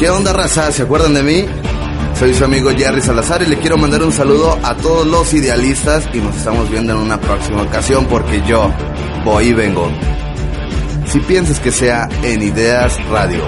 ¿Qué 0.00 0.08
onda, 0.08 0.32
raza? 0.32 0.72
¿Se 0.72 0.84
acuerdan 0.84 1.12
de 1.12 1.22
mí? 1.22 1.44
Soy 2.18 2.32
su 2.32 2.42
amigo 2.42 2.70
Jerry 2.70 3.02
Salazar 3.02 3.42
y 3.42 3.46
le 3.46 3.58
quiero 3.58 3.76
mandar 3.76 4.02
un 4.02 4.10
saludo 4.10 4.58
a 4.62 4.74
todos 4.74 5.06
los 5.06 5.34
idealistas 5.34 6.08
y 6.14 6.20
nos 6.20 6.36
estamos 6.36 6.70
viendo 6.70 6.94
en 6.94 7.00
una 7.00 7.20
próxima 7.20 7.60
ocasión 7.60 8.06
porque 8.06 8.40
yo 8.46 8.72
voy 9.26 9.48
y 9.48 9.52
vengo. 9.52 9.92
Si 11.04 11.20
piensas 11.20 11.60
que 11.60 11.70
sea 11.70 12.08
en 12.22 12.40
Ideas 12.40 12.96
Radio. 13.10 13.44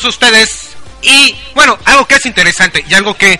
Todos 0.00 0.14
ustedes. 0.14 0.70
Y 1.02 1.36
bueno, 1.54 1.78
algo 1.84 2.06
que 2.08 2.16
es 2.16 2.26
interesante 2.26 2.84
y 2.88 2.94
algo 2.94 3.16
que 3.16 3.38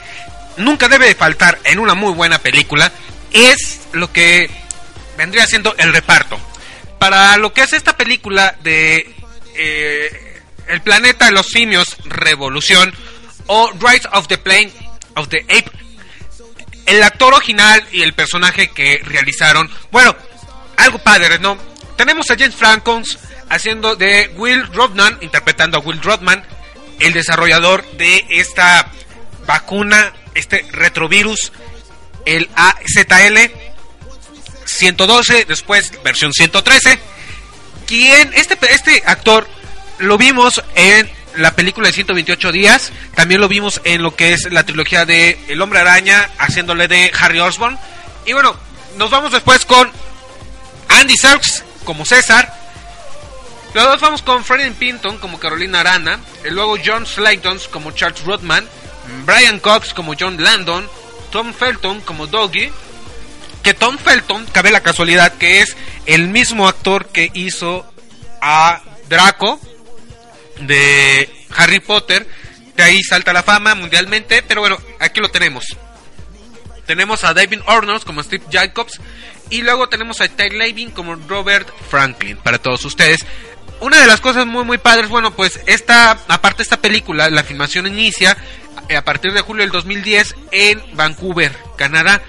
nunca 0.56 0.88
debe 0.88 1.06
de 1.06 1.14
faltar 1.16 1.58
en 1.64 1.80
una 1.80 1.94
muy 1.94 2.12
buena 2.12 2.38
película 2.38 2.92
es 3.32 3.80
lo 3.92 4.12
que 4.12 4.48
vendría 5.16 5.46
siendo 5.46 5.74
el 5.78 5.92
reparto. 5.92 6.38
Para 7.00 7.36
lo 7.38 7.52
que 7.52 7.62
es 7.62 7.72
esta 7.72 7.96
película 7.96 8.54
de 8.62 9.12
eh, 9.56 10.40
El 10.68 10.80
planeta 10.80 11.26
de 11.26 11.32
los 11.32 11.46
simios 11.48 11.96
Revolución 12.04 12.94
o 13.46 13.72
Rise 13.72 14.08
of 14.12 14.28
the 14.28 14.38
Plane 14.38 14.72
of 15.16 15.28
the 15.28 15.40
Ape, 15.40 15.70
el 16.86 17.02
actor 17.02 17.34
original 17.34 17.84
y 17.90 18.02
el 18.02 18.14
personaje 18.14 18.68
que 18.68 19.00
realizaron, 19.04 19.68
bueno, 19.90 20.14
algo 20.76 20.98
padre, 21.00 21.40
¿no? 21.40 21.58
Tenemos 21.96 22.30
a 22.30 22.36
James 22.36 22.54
Franco 22.54 23.02
haciendo 23.54 23.96
de 23.96 24.30
Will 24.36 24.66
Rodman, 24.72 25.18
interpretando 25.20 25.78
a 25.78 25.80
Will 25.80 26.02
Rodman, 26.02 26.44
el 27.00 27.12
desarrollador 27.12 27.84
de 27.92 28.24
esta 28.30 28.90
vacuna, 29.46 30.12
este 30.34 30.66
retrovirus, 30.70 31.52
el 32.24 32.48
AZL 32.54 33.50
112, 34.64 35.44
después 35.46 35.92
versión 36.02 36.32
113. 36.32 36.98
Quien, 37.86 38.32
este, 38.34 38.58
este 38.70 39.02
actor 39.06 39.46
lo 39.98 40.16
vimos 40.18 40.62
en 40.74 41.08
la 41.36 41.54
película 41.54 41.88
de 41.88 41.94
128 41.94 42.52
días. 42.52 42.92
También 43.14 43.40
lo 43.40 43.48
vimos 43.48 43.80
en 43.84 44.02
lo 44.02 44.14
que 44.16 44.32
es 44.32 44.50
la 44.50 44.64
trilogía 44.64 45.04
de 45.04 45.38
El 45.48 45.60
Hombre 45.60 45.80
Araña, 45.80 46.30
haciéndole 46.38 46.88
de 46.88 47.12
Harry 47.18 47.40
Osborn. 47.40 47.78
Y 48.26 48.32
bueno, 48.32 48.56
nos 48.96 49.10
vamos 49.10 49.32
después 49.32 49.64
con 49.64 49.90
Andy 50.88 51.16
Serkis 51.16 51.64
como 51.84 52.04
César. 52.04 52.63
Luego 53.74 53.96
vamos 53.98 54.22
con 54.22 54.44
Freddie 54.44 54.70
Pinton 54.70 55.18
como 55.18 55.40
Carolina 55.40 55.80
Arana. 55.80 56.20
Y 56.44 56.50
luego 56.50 56.76
John 56.84 57.06
Slayton 57.06 57.58
como 57.70 57.90
Charles 57.90 58.24
Rodman. 58.24 58.66
Brian 59.26 59.58
Cox 59.58 59.92
como 59.92 60.14
John 60.18 60.42
Landon. 60.42 60.88
Tom 61.30 61.52
Felton 61.52 62.00
como 62.02 62.28
Doggy. 62.28 62.70
Que 63.64 63.74
Tom 63.74 63.98
Felton, 63.98 64.46
cabe 64.52 64.70
la 64.70 64.82
casualidad, 64.82 65.38
que 65.38 65.62
es 65.62 65.74
el 66.06 66.28
mismo 66.28 66.68
actor 66.68 67.06
que 67.06 67.30
hizo 67.32 67.90
a 68.42 68.82
Draco 69.08 69.58
de 70.60 71.28
Harry 71.56 71.80
Potter. 71.80 72.28
De 72.76 72.82
ahí 72.82 73.02
salta 73.02 73.32
la 73.32 73.42
fama 73.42 73.74
mundialmente. 73.74 74.44
Pero 74.46 74.60
bueno, 74.60 74.78
aquí 75.00 75.20
lo 75.20 75.30
tenemos. 75.30 75.64
Tenemos 76.86 77.24
a 77.24 77.34
David 77.34 77.60
Ornos 77.66 78.04
como 78.04 78.22
Steve 78.22 78.44
Jacobs. 78.52 79.00
Y 79.50 79.62
luego 79.62 79.88
tenemos 79.88 80.20
a 80.20 80.28
Ty 80.28 80.50
Levin 80.50 80.90
como 80.90 81.16
Robert 81.16 81.68
Franklin. 81.90 82.36
Para 82.36 82.58
todos 82.58 82.84
ustedes. 82.84 83.26
Una 83.84 84.00
de 84.00 84.06
las 84.06 84.22
cosas 84.22 84.46
muy 84.46 84.64
muy 84.64 84.78
padres, 84.78 85.10
bueno, 85.10 85.32
pues 85.36 85.60
esta, 85.66 86.12
aparte 86.28 86.62
esta 86.62 86.78
película, 86.78 87.28
la 87.28 87.44
filmación 87.44 87.86
inicia 87.86 88.34
eh, 88.88 88.96
a 88.96 89.04
partir 89.04 89.34
de 89.34 89.42
julio 89.42 89.62
del 89.62 89.72
2010 89.72 90.34
en 90.52 90.82
Vancouver, 90.96 91.54
Canadá. 91.76 92.22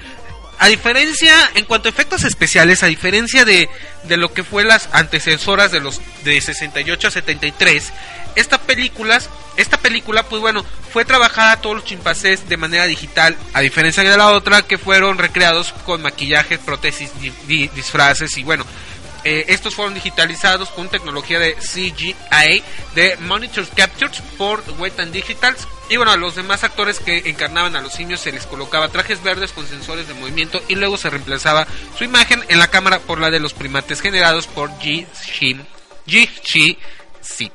A 0.60 0.68
diferencia, 0.68 1.34
en 1.54 1.64
cuanto 1.64 1.88
a 1.88 1.92
efectos 1.92 2.26
especiales, 2.26 2.84
a 2.84 2.88
diferencia 2.88 3.46
de, 3.46 3.70
de 4.04 4.18
lo 4.18 4.34
que 4.34 4.44
fue 4.44 4.66
las 4.66 4.90
antecesoras 4.92 5.72
de 5.72 5.80
los 5.80 6.02
de 6.26 6.42
68 6.42 7.08
a 7.08 7.12
73, 7.12 7.94
esta 8.36 8.58
película, 8.58 9.22
esta 9.56 9.78
película, 9.78 10.24
pues 10.24 10.42
bueno, 10.42 10.66
fue 10.92 11.06
trabajada 11.06 11.62
todos 11.62 11.78
los 11.78 11.86
chimpancés 11.86 12.50
de 12.50 12.58
manera 12.58 12.86
digital, 12.86 13.38
a 13.54 13.62
diferencia 13.62 14.04
de 14.04 14.18
la 14.18 14.32
otra 14.32 14.62
que 14.62 14.78
fueron 14.78 15.18
recreados 15.20 15.72
con 15.86 16.02
maquillaje, 16.02 16.58
prótesis, 16.58 17.12
di- 17.48 17.70
disfraces 17.70 18.38
y 18.38 18.44
bueno, 18.44 18.66
eh, 19.26 19.46
estos 19.48 19.74
fueron 19.74 19.96
digitalizados 19.96 20.70
con 20.70 20.88
tecnología 20.88 21.40
de 21.40 21.56
CGI 21.56 22.64
de 22.94 23.18
Monitor 23.18 23.68
Captures 23.70 24.22
por 24.38 24.64
Wet 24.78 25.00
Digitals. 25.12 25.68
Y 25.90 25.98
bueno, 25.98 26.12
a 26.12 26.18
los 26.18 26.36
demás 26.36 26.64
actores 26.64 27.00
que 27.00 27.30
encarnaban 27.30 27.76
a 27.76 27.82
los 27.82 27.94
simios 27.94 28.20
se 28.22 28.32
les 28.32 28.46
colocaba 28.46 28.90
trajes 28.90 29.24
verdes 29.24 29.52
con 29.52 29.68
sensores 29.68 30.08
de 30.08 30.14
movimiento 30.14 30.62
y 30.68 30.76
luego 30.76 30.98
se 30.98 31.10
reemplazaba 31.10 31.68
su 31.98 32.04
imagen 32.04 32.44
en 32.48 32.60
la 32.60 32.70
cámara 32.70 33.00
por 33.00 33.20
la 33.20 33.32
de 33.32 33.40
los 33.40 33.54
primates 33.54 34.00
generados 34.00 34.48
por 34.48 34.70
G. 34.80 35.08
Shin-. 35.12 35.66
Sí. 37.28 37.52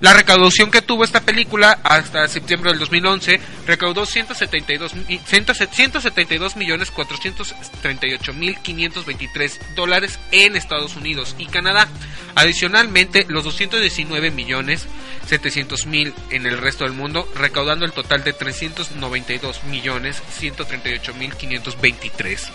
La 0.00 0.12
recaudación 0.12 0.70
que 0.70 0.82
tuvo 0.82 1.02
esta 1.02 1.22
película 1.22 1.78
hasta 1.82 2.28
septiembre 2.28 2.70
del 2.70 2.78
2011 2.78 3.40
recaudó 3.66 4.04
172, 4.04 4.94
mi- 4.94 5.18
172 5.18 6.56
millones 6.56 6.90
438 6.90 8.34
mil 8.34 8.58
523 8.58 9.60
dólares 9.74 10.18
en 10.30 10.56
Estados 10.56 10.94
Unidos 10.96 11.34
y 11.38 11.46
Canadá. 11.46 11.88
Adicionalmente, 12.34 13.24
los 13.28 13.44
219 13.44 14.30
millones 14.30 14.86
700 15.26 15.86
mil 15.86 16.12
en 16.28 16.44
el 16.46 16.58
resto 16.58 16.84
del 16.84 16.92
mundo, 16.92 17.26
recaudando 17.34 17.86
el 17.86 17.92
total 17.92 18.22
de 18.24 18.34
392 18.34 19.64
millones 19.64 20.22
138 20.38 21.14
mil 21.14 21.34
523. 21.34 22.48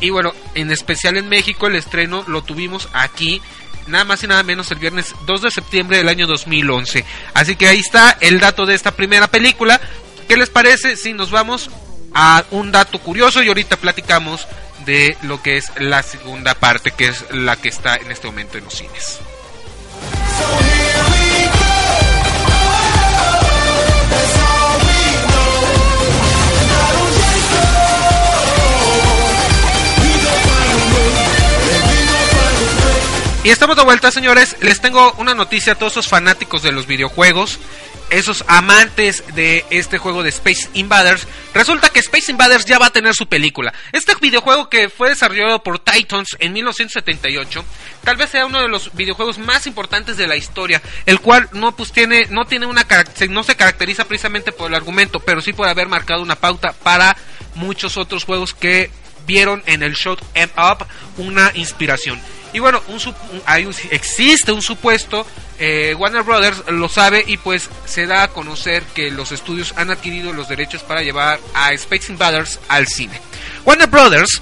Y 0.00 0.10
bueno, 0.10 0.34
en 0.54 0.70
especial 0.70 1.16
en 1.16 1.30
México 1.30 1.66
el 1.68 1.76
estreno 1.76 2.22
lo 2.28 2.42
tuvimos 2.42 2.90
aquí, 2.92 3.40
nada 3.86 4.04
más 4.04 4.22
y 4.22 4.26
nada 4.26 4.42
menos 4.42 4.70
el 4.70 4.78
viernes 4.78 5.14
2 5.26 5.42
de 5.42 5.50
septiembre 5.50 5.98
del 5.98 6.08
año 6.08 6.26
2011. 6.26 7.04
Así 7.34 7.56
que 7.56 7.68
ahí 7.68 7.78
está 7.78 8.16
el 8.20 8.40
dato 8.40 8.66
de 8.66 8.74
esta 8.74 8.92
primera 8.92 9.28
película. 9.28 9.80
¿Qué 10.28 10.36
les 10.36 10.50
parece 10.50 10.96
si 10.96 11.12
nos 11.12 11.30
vamos 11.30 11.70
a 12.14 12.44
un 12.50 12.72
dato 12.72 12.98
curioso 12.98 13.42
y 13.42 13.48
ahorita 13.48 13.76
platicamos 13.76 14.46
de 14.84 15.16
lo 15.22 15.42
que 15.42 15.56
es 15.56 15.72
la 15.78 16.02
segunda 16.02 16.54
parte, 16.54 16.90
que 16.90 17.08
es 17.08 17.24
la 17.30 17.56
que 17.56 17.68
está 17.68 17.96
en 17.96 18.10
este 18.10 18.26
momento 18.26 18.58
en 18.58 18.64
los 18.64 18.74
cines? 18.74 19.18
Y 33.46 33.50
estamos 33.50 33.76
de 33.76 33.84
vuelta, 33.84 34.10
señores. 34.10 34.56
Les 34.60 34.80
tengo 34.80 35.12
una 35.18 35.32
noticia 35.32 35.74
a 35.74 35.76
todos 35.76 35.92
esos 35.92 36.08
fanáticos 36.08 36.64
de 36.64 36.72
los 36.72 36.88
videojuegos, 36.88 37.60
esos 38.10 38.44
amantes 38.48 39.22
de 39.36 39.64
este 39.70 39.98
juego 39.98 40.24
de 40.24 40.30
Space 40.30 40.68
Invaders. 40.74 41.28
Resulta 41.54 41.90
que 41.90 42.00
Space 42.00 42.32
Invaders 42.32 42.64
ya 42.64 42.80
va 42.80 42.86
a 42.86 42.92
tener 42.92 43.14
su 43.14 43.28
película. 43.28 43.72
Este 43.92 44.16
videojuego 44.20 44.68
que 44.68 44.88
fue 44.88 45.10
desarrollado 45.10 45.62
por 45.62 45.78
Titans 45.78 46.30
en 46.40 46.54
1978, 46.54 47.64
tal 48.02 48.16
vez 48.16 48.30
sea 48.30 48.46
uno 48.46 48.60
de 48.60 48.66
los 48.66 48.92
videojuegos 48.94 49.38
más 49.38 49.68
importantes 49.68 50.16
de 50.16 50.26
la 50.26 50.34
historia, 50.34 50.82
el 51.06 51.20
cual 51.20 51.48
no 51.52 51.70
pues 51.70 51.92
tiene 51.92 52.26
no 52.28 52.46
tiene 52.46 52.66
una 52.66 52.84
no 53.28 53.44
se 53.44 53.54
caracteriza 53.54 54.06
precisamente 54.06 54.50
por 54.50 54.70
el 54.70 54.74
argumento, 54.74 55.20
pero 55.20 55.40
sí 55.40 55.52
por 55.52 55.68
haber 55.68 55.86
marcado 55.86 56.20
una 56.20 56.34
pauta 56.34 56.72
para 56.72 57.16
muchos 57.54 57.96
otros 57.96 58.24
juegos 58.24 58.54
que 58.54 58.90
vieron 59.24 59.62
en 59.66 59.84
el 59.84 59.94
Shot 59.94 60.20
Em 60.34 60.50
Up 60.56 60.84
una 61.16 61.52
inspiración. 61.54 62.20
Y 62.56 62.58
bueno, 62.58 62.82
un 62.88 62.98
hay 63.44 63.68
existe 63.90 64.50
un 64.50 64.62
supuesto, 64.62 65.26
eh, 65.58 65.94
Warner 65.94 66.22
Brothers 66.22 66.62
lo 66.68 66.88
sabe 66.88 67.22
y 67.26 67.36
pues 67.36 67.68
se 67.84 68.06
da 68.06 68.22
a 68.22 68.28
conocer 68.28 68.82
que 68.94 69.10
los 69.10 69.30
estudios 69.30 69.74
han 69.76 69.90
adquirido 69.90 70.32
los 70.32 70.48
derechos 70.48 70.82
para 70.82 71.02
llevar 71.02 71.38
a 71.52 71.74
Space 71.74 72.10
Invaders 72.10 72.58
al 72.68 72.86
cine. 72.86 73.20
Warner 73.66 73.88
Brothers 73.88 74.40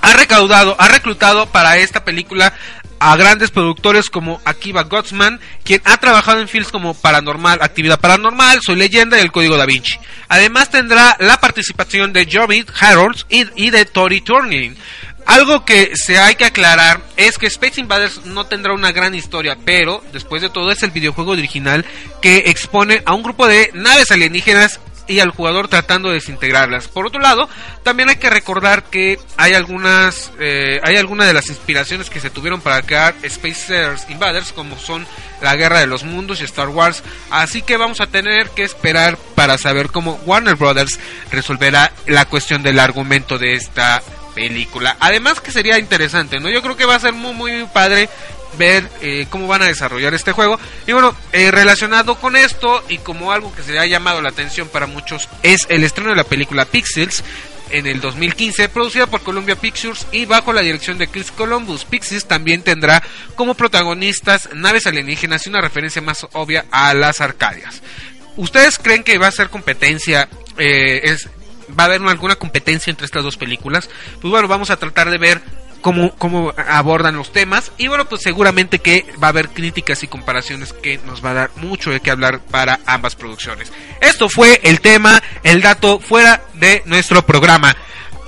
ha 0.00 0.14
recaudado, 0.14 0.74
ha 0.80 0.88
reclutado 0.88 1.46
para 1.46 1.78
esta 1.78 2.04
película 2.04 2.54
a 2.98 3.16
grandes 3.16 3.52
productores 3.52 4.10
como 4.10 4.40
Akiva 4.44 4.82
Gotsman, 4.82 5.38
quien 5.62 5.80
ha 5.84 5.96
trabajado 5.98 6.40
en 6.40 6.48
films 6.48 6.72
como 6.72 6.94
Paranormal, 6.94 7.60
Actividad 7.62 8.00
Paranormal, 8.00 8.60
Soy 8.62 8.74
Leyenda 8.74 9.16
y 9.16 9.20
El 9.20 9.30
Código 9.30 9.56
Da 9.56 9.64
Vinci. 9.64 9.96
Además 10.28 10.72
tendrá 10.72 11.16
la 11.20 11.38
participación 11.38 12.12
de 12.12 12.28
Joby 12.30 12.66
Harold 12.80 13.24
y, 13.28 13.46
y 13.54 13.70
de 13.70 13.84
Tori 13.84 14.22
Turning. 14.22 14.76
Algo 15.28 15.66
que 15.66 15.92
se 15.94 16.18
hay 16.18 16.36
que 16.36 16.46
aclarar 16.46 17.02
es 17.18 17.36
que 17.36 17.48
Space 17.48 17.78
Invaders 17.78 18.24
no 18.24 18.46
tendrá 18.46 18.72
una 18.72 18.92
gran 18.92 19.14
historia, 19.14 19.58
pero 19.62 20.02
después 20.10 20.40
de 20.40 20.48
todo 20.48 20.70
es 20.70 20.82
el 20.82 20.90
videojuego 20.90 21.32
original 21.32 21.84
que 22.22 22.44
expone 22.46 23.02
a 23.04 23.12
un 23.12 23.22
grupo 23.22 23.46
de 23.46 23.70
naves 23.74 24.10
alienígenas 24.10 24.80
y 25.06 25.20
al 25.20 25.30
jugador 25.30 25.68
tratando 25.68 26.08
de 26.08 26.14
desintegrarlas. 26.14 26.88
Por 26.88 27.06
otro 27.06 27.20
lado, 27.20 27.46
también 27.82 28.08
hay 28.08 28.16
que 28.16 28.30
recordar 28.30 28.84
que 28.84 29.18
hay 29.36 29.52
algunas, 29.52 30.32
eh, 30.40 30.80
hay 30.82 30.96
algunas 30.96 31.26
de 31.26 31.34
las 31.34 31.48
inspiraciones 31.48 32.08
que 32.08 32.20
se 32.20 32.30
tuvieron 32.30 32.62
para 32.62 32.80
crear 32.80 33.14
Space 33.22 33.74
Invaders, 34.08 34.52
como 34.52 34.78
son 34.78 35.06
la 35.42 35.56
Guerra 35.56 35.80
de 35.80 35.86
los 35.86 36.04
Mundos 36.04 36.40
y 36.40 36.44
Star 36.44 36.70
Wars. 36.70 37.02
Así 37.30 37.60
que 37.60 37.76
vamos 37.76 38.00
a 38.00 38.06
tener 38.06 38.48
que 38.50 38.64
esperar 38.64 39.18
para 39.34 39.58
saber 39.58 39.90
cómo 39.90 40.20
Warner 40.24 40.54
Brothers 40.54 40.98
resolverá 41.30 41.92
la 42.06 42.24
cuestión 42.24 42.62
del 42.62 42.78
argumento 42.78 43.38
de 43.38 43.52
esta 43.52 44.02
película. 44.38 44.96
Además 45.00 45.40
que 45.40 45.50
sería 45.50 45.78
interesante, 45.78 46.38
¿no? 46.38 46.48
Yo 46.48 46.62
creo 46.62 46.76
que 46.76 46.84
va 46.84 46.94
a 46.94 47.00
ser 47.00 47.12
muy 47.12 47.32
muy 47.32 47.66
padre 47.72 48.08
ver 48.56 48.88
eh, 49.02 49.26
cómo 49.28 49.48
van 49.48 49.62
a 49.62 49.66
desarrollar 49.66 50.14
este 50.14 50.30
juego. 50.30 50.60
Y 50.86 50.92
bueno, 50.92 51.14
eh, 51.32 51.50
relacionado 51.50 52.14
con 52.14 52.36
esto 52.36 52.84
y 52.88 52.98
como 52.98 53.32
algo 53.32 53.52
que 53.54 53.62
se 53.62 53.72
le 53.72 53.80
ha 53.80 53.86
llamado 53.86 54.22
la 54.22 54.28
atención 54.28 54.68
para 54.68 54.86
muchos 54.86 55.28
es 55.42 55.66
el 55.68 55.82
estreno 55.82 56.10
de 56.10 56.16
la 56.16 56.24
película 56.24 56.66
Pixels 56.66 57.24
en 57.70 57.86
el 57.86 58.00
2015, 58.00 58.68
producida 58.68 59.08
por 59.08 59.22
Columbia 59.22 59.56
Pictures 59.56 60.06
y 60.12 60.24
bajo 60.24 60.52
la 60.52 60.62
dirección 60.62 60.98
de 60.98 61.08
Chris 61.08 61.32
Columbus. 61.32 61.84
Pixels 61.84 62.26
también 62.26 62.62
tendrá 62.62 63.02
como 63.34 63.54
protagonistas 63.54 64.48
naves 64.54 64.86
alienígenas 64.86 65.44
y 65.44 65.50
una 65.50 65.60
referencia 65.60 66.00
más 66.00 66.26
obvia 66.32 66.64
a 66.70 66.94
las 66.94 67.20
Arcadias. 67.20 67.82
¿Ustedes 68.36 68.78
creen 68.78 69.02
que 69.02 69.18
va 69.18 69.26
a 69.26 69.32
ser 69.32 69.50
competencia? 69.50 70.28
eh, 70.58 71.00
es, 71.04 71.28
¿Va 71.78 71.84
a 71.84 71.86
haber 71.86 72.02
alguna 72.02 72.36
competencia 72.36 72.90
entre 72.90 73.06
estas 73.06 73.24
dos 73.24 73.36
películas? 73.36 73.88
Pues 74.20 74.30
bueno, 74.30 74.48
vamos 74.48 74.70
a 74.70 74.76
tratar 74.76 75.10
de 75.10 75.18
ver 75.18 75.42
cómo, 75.80 76.14
cómo 76.16 76.52
abordan 76.68 77.16
los 77.16 77.32
temas. 77.32 77.72
Y 77.78 77.88
bueno, 77.88 78.06
pues 78.06 78.22
seguramente 78.22 78.78
que 78.78 79.06
va 79.22 79.28
a 79.28 79.30
haber 79.30 79.50
críticas 79.50 80.02
y 80.02 80.08
comparaciones 80.08 80.72
que 80.72 80.98
nos 80.98 81.24
va 81.24 81.30
a 81.30 81.34
dar 81.34 81.50
mucho 81.56 81.90
de 81.90 82.00
qué 82.00 82.10
hablar 82.10 82.40
para 82.40 82.80
ambas 82.86 83.16
producciones. 83.16 83.72
Esto 84.00 84.28
fue 84.28 84.60
el 84.64 84.80
tema, 84.80 85.22
el 85.42 85.62
dato 85.62 86.00
fuera 86.00 86.42
de 86.54 86.82
nuestro 86.86 87.24
programa 87.24 87.76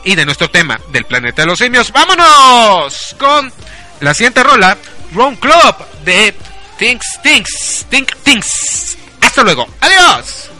y 0.04 0.14
de 0.14 0.24
nuestro 0.24 0.50
tema 0.50 0.80
del 0.92 1.04
planeta 1.04 1.42
de 1.42 1.46
los 1.46 1.58
simios. 1.58 1.92
¡Vámonos! 1.92 3.16
Con 3.18 3.52
la 4.00 4.14
siguiente 4.14 4.42
rola, 4.42 4.76
Ron 5.14 5.36
Club 5.36 5.76
de 6.04 6.34
Things, 6.78 7.20
Things, 7.22 7.86
Think, 7.90 8.14
Things. 8.22 8.96
Hasta 9.20 9.42
luego. 9.42 9.66
Adiós. 9.80 10.50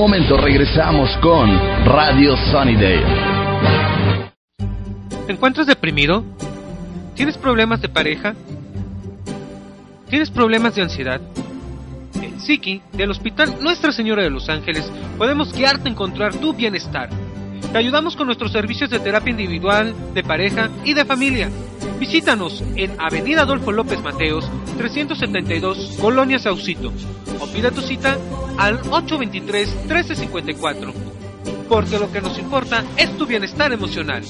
Momento 0.00 0.38
regresamos 0.38 1.14
con 1.18 1.50
Radio 1.84 2.34
Sunnydale. 2.50 3.04
¿Te 5.26 5.32
encuentras 5.34 5.66
deprimido? 5.66 6.24
¿Tienes 7.14 7.36
problemas 7.36 7.82
de 7.82 7.90
pareja? 7.90 8.34
¿Tienes 10.08 10.30
problemas 10.30 10.74
de 10.74 10.80
ansiedad? 10.80 11.20
En 12.14 12.40
Siki, 12.40 12.80
del 12.94 13.10
Hospital 13.10 13.56
Nuestra 13.60 13.92
Señora 13.92 14.22
de 14.22 14.30
los 14.30 14.48
Ángeles, 14.48 14.90
podemos 15.18 15.52
guiarte 15.52 15.90
a 15.90 15.92
encontrar 15.92 16.34
tu 16.34 16.54
bienestar. 16.54 17.10
Te 17.72 17.78
ayudamos 17.78 18.16
con 18.16 18.26
nuestros 18.26 18.52
servicios 18.52 18.90
de 18.90 19.00
terapia 19.00 19.30
individual, 19.30 19.94
de 20.12 20.24
pareja 20.24 20.68
y 20.84 20.92
de 20.94 21.04
familia. 21.04 21.50
Visítanos 21.98 22.62
en 22.76 23.00
Avenida 23.00 23.42
Adolfo 23.42 23.72
López 23.72 24.00
Mateos, 24.02 24.48
372, 24.76 25.96
Colonia 26.00 26.38
Saucito. 26.38 26.92
O 27.38 27.46
pide 27.46 27.70
tu 27.70 27.82
cita 27.82 28.18
al 28.58 28.80
823-1354. 28.82 30.92
Porque 31.68 31.98
lo 31.98 32.10
que 32.10 32.20
nos 32.20 32.36
importa 32.38 32.84
es 32.96 33.16
tu 33.16 33.26
bienestar 33.26 33.72
emocional. 33.72 34.24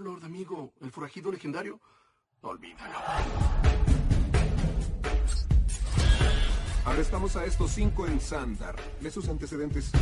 Soy 0.00 0.06
Star-Lord, 0.06 0.24
amigo. 0.24 0.72
El 0.80 0.90
forajido 0.90 1.30
legendario. 1.30 1.78
Olvídalo. 2.40 2.98
Arrestamos 6.86 7.36
a 7.36 7.44
estos 7.44 7.72
cinco 7.72 8.06
en 8.06 8.18
Sandar. 8.18 8.76
¿Ve 9.02 9.10
sus 9.10 9.28
antecedentes? 9.28 9.92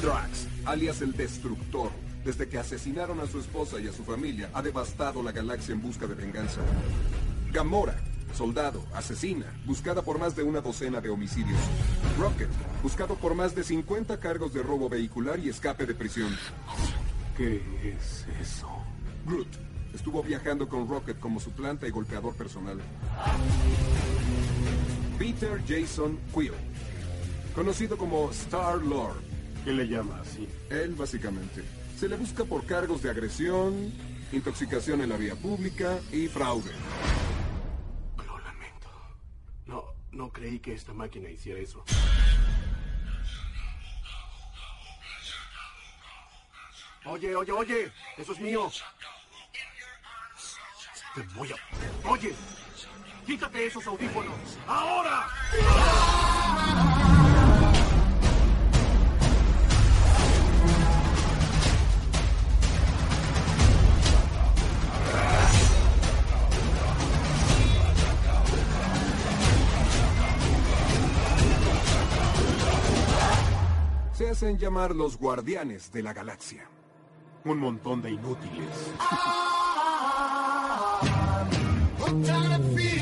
Drax, 0.00 0.46
alias 0.64 1.02
el 1.02 1.16
Destructor. 1.16 1.90
Desde 2.24 2.48
que 2.48 2.58
asesinaron 2.58 3.18
a 3.20 3.26
su 3.26 3.40
esposa 3.40 3.80
y 3.80 3.88
a 3.88 3.92
su 3.92 4.04
familia, 4.04 4.50
ha 4.54 4.62
devastado 4.62 5.20
la 5.22 5.32
galaxia 5.32 5.72
en 5.72 5.82
busca 5.82 6.06
de 6.06 6.14
venganza. 6.14 6.60
Gamora, 7.52 7.96
soldado, 8.34 8.84
asesina, 8.94 9.46
buscada 9.66 10.02
por 10.02 10.18
más 10.18 10.36
de 10.36 10.44
una 10.44 10.60
docena 10.60 11.00
de 11.00 11.10
homicidios. 11.10 11.60
Rocket, 12.18 12.50
buscado 12.82 13.16
por 13.16 13.34
más 13.34 13.54
de 13.54 13.64
50 13.64 14.20
cargos 14.20 14.54
de 14.54 14.62
robo 14.62 14.88
vehicular 14.88 15.40
y 15.40 15.48
escape 15.48 15.86
de 15.86 15.94
prisión. 15.94 16.34
¿Qué 17.36 17.60
es 17.82 18.26
eso? 18.40 18.93
Groot, 19.26 19.48
estuvo 19.94 20.22
viajando 20.22 20.68
con 20.68 20.88
Rocket 20.88 21.18
como 21.18 21.40
su 21.40 21.50
planta 21.52 21.86
y 21.86 21.90
golpeador 21.90 22.34
personal. 22.36 22.78
Peter 25.18 25.62
Jason 25.66 26.18
Quill, 26.34 26.52
conocido 27.54 27.96
como 27.96 28.30
Star-Lord. 28.30 29.22
¿Qué 29.64 29.72
le 29.72 29.88
llama 29.88 30.20
así? 30.20 30.46
Él, 30.68 30.94
básicamente. 30.94 31.64
Se 31.98 32.08
le 32.08 32.16
busca 32.16 32.44
por 32.44 32.66
cargos 32.66 33.02
de 33.02 33.10
agresión, 33.10 33.92
intoxicación 34.32 35.00
en 35.00 35.08
la 35.08 35.16
vía 35.16 35.36
pública 35.36 35.98
y 36.12 36.26
fraude. 36.26 36.72
Lo 38.26 38.38
lamento. 38.40 38.88
No, 39.66 39.84
no 40.12 40.30
creí 40.30 40.58
que 40.58 40.74
esta 40.74 40.92
máquina 40.92 41.30
hiciera 41.30 41.60
eso. 41.60 41.82
Oye, 47.06 47.34
oye, 47.36 47.52
oye. 47.52 47.92
Eso 48.18 48.32
es 48.32 48.40
mío. 48.40 48.70
Te 51.14 51.22
voy 51.36 51.48
a... 51.52 52.08
Oye. 52.08 52.34
Quítate 53.24 53.66
esos 53.66 53.86
audífonos. 53.86 54.34
¡Ahora! 54.66 55.28
Se 74.12 74.30
hacen 74.30 74.58
llamar 74.58 74.94
los 74.94 75.16
guardianes 75.16 75.92
de 75.92 76.02
la 76.02 76.12
galaxia. 76.12 76.68
Un 77.44 77.58
montón 77.58 78.02
de 78.02 78.10
inútiles. 78.10 78.92
¿Alguna 82.06 82.93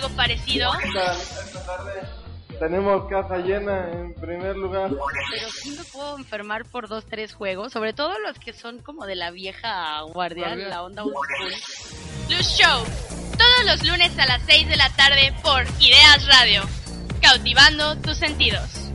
algo 0.00 0.16
parecido? 0.16 0.70
Esta 0.80 1.64
tarde 1.64 2.00
tenemos 2.58 3.08
casa 3.08 3.38
llena 3.38 3.90
en 3.90 4.14
primer 4.14 4.54
lugar. 4.54 4.90
Pero 4.90 5.50
sí 5.50 5.70
me 5.70 5.84
puedo 5.84 6.18
enfermar 6.18 6.66
por 6.66 6.88
dos, 6.88 7.06
tres 7.06 7.32
juegos, 7.32 7.72
sobre 7.72 7.94
todo 7.94 8.18
los 8.18 8.38
que 8.38 8.52
son 8.52 8.80
como 8.80 9.06
de 9.06 9.14
la 9.14 9.30
vieja 9.30 10.02
guardia, 10.02 10.48
Guardia. 10.48 10.68
la 10.68 10.82
onda 10.82 11.02
old. 11.04 11.14
Luz 12.28 12.46
Show, 12.58 12.84
todos 13.38 13.64
los 13.64 13.88
lunes 13.88 14.16
a 14.18 14.26
las 14.26 14.42
6 14.46 14.68
de 14.68 14.76
la 14.76 14.90
tarde 14.90 15.34
por 15.42 15.64
Ideas 15.80 16.28
Radio, 16.28 16.62
cautivando 17.22 17.96
tus 17.96 18.18
sentidos. 18.18 18.89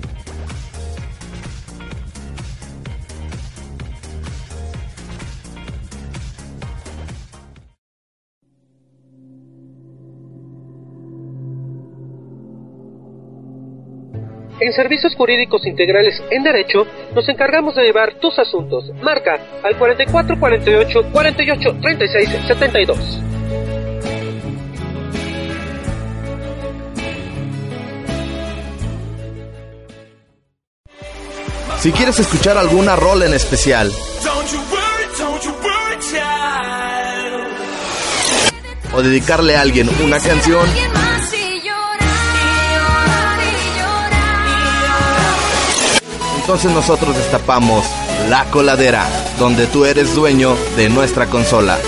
En 14.66 14.74
Servicios 14.74 15.14
Jurídicos 15.16 15.64
Integrales 15.68 16.20
en 16.32 16.42
Derecho 16.42 16.88
nos 17.14 17.30
encargamos 17.30 17.76
de 17.76 17.84
llevar 17.84 18.16
tus 18.16 18.40
asuntos. 18.40 18.92
Marca 19.00 19.38
al 19.64 19.78
44 19.78 20.40
48 20.40 21.12
48 21.12 21.78
36 21.84 22.30
72. 22.48 22.98
Si 31.78 31.92
quieres 31.92 32.20
escuchar 32.20 32.58
alguna 32.58 32.96
rol 32.96 33.22
en 33.22 33.36
especial 33.36 33.92
o 38.96 39.02
dedicarle 39.04 39.58
a 39.58 39.62
alguien 39.62 39.88
una 40.04 40.20
canción, 40.20 40.66
entonces 46.46 46.72
nosotros 46.72 47.18
destapamos 47.18 47.84
La 48.30 48.46
Coladera, 48.52 49.10
donde 49.40 49.66
tú 49.66 49.84
eres 49.84 50.14
dueño 50.14 50.56
de 50.76 50.90
nuestra 50.90 51.26
consola. 51.26 51.80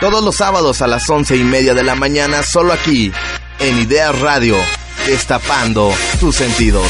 Todos 0.00 0.24
los 0.24 0.36
sábados 0.36 0.80
a 0.80 0.86
las 0.86 1.10
once 1.10 1.36
y 1.36 1.44
media 1.44 1.74
de 1.74 1.82
la 1.82 1.94
mañana, 1.94 2.42
solo 2.42 2.72
aquí, 2.72 3.12
en 3.58 3.78
Ideas 3.78 4.18
Radio, 4.20 4.56
destapando 5.06 5.92
tus 6.18 6.34
sentidos. 6.34 6.86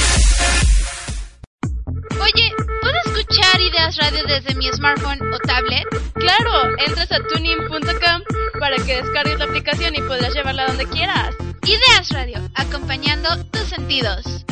Oye, 2.21 2.53
¿puedo 2.81 2.97
escuchar 3.07 3.61
Ideas 3.61 3.97
Radio 3.97 4.23
desde 4.29 4.55
mi 4.55 4.69
smartphone 4.69 5.19
o 5.35 5.39
tablet? 5.41 5.85
Claro, 6.15 6.79
entras 6.87 7.11
a 7.11 7.19
tuning.com 7.27 8.23
para 8.61 8.77
que 8.77 9.03
descargues 9.03 9.41
la 9.41 9.47
aplicación 9.47 9.97
y 9.97 10.01
podrás 10.03 10.33
llevarla 10.33 10.69
donde 10.69 10.87
quieras. 10.87 11.35
Ideas 11.65 12.09
Radio, 12.11 12.41
acompañando 12.55 13.45
tus 13.47 13.65
sentidos. 13.65 14.47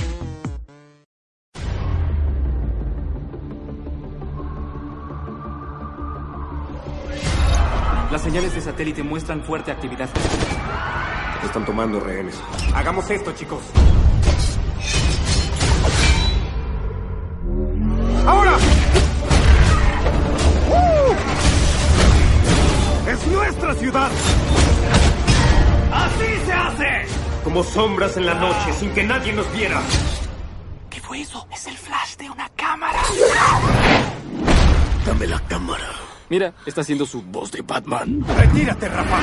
Las 8.14 8.22
señales 8.22 8.54
de 8.54 8.60
satélite 8.60 9.02
muestran 9.02 9.42
fuerte 9.42 9.72
actividad. 9.72 10.08
Están 11.42 11.64
tomando 11.64 11.98
rehenes. 11.98 12.40
Hagamos 12.72 13.10
esto, 13.10 13.32
chicos. 13.32 13.60
¡Ahora! 18.24 18.56
¡Es 23.08 23.26
nuestra 23.26 23.74
ciudad! 23.74 24.10
¡Así 25.92 26.46
se 26.46 26.52
hace! 26.52 27.06
Como 27.42 27.64
sombras 27.64 28.16
en 28.16 28.26
la 28.26 28.34
noche, 28.34 28.74
sin 28.78 28.90
que 28.94 29.02
nadie 29.02 29.32
nos 29.32 29.52
viera. 29.52 29.82
¿Qué 30.88 31.00
fue 31.00 31.20
eso? 31.20 31.48
Es 31.52 31.66
el 31.66 31.76
flash 31.76 32.14
de 32.18 32.30
una 32.30 32.48
cámara. 32.50 33.00
Dame 35.04 35.26
la 35.26 35.40
cámara. 35.48 36.13
Mira, 36.34 36.52
está 36.66 36.80
haciendo 36.80 37.06
su 37.06 37.22
voz 37.22 37.52
de 37.52 37.62
Batman. 37.62 38.24
¡Retírate, 38.26 38.88
Rafa! 38.88 39.20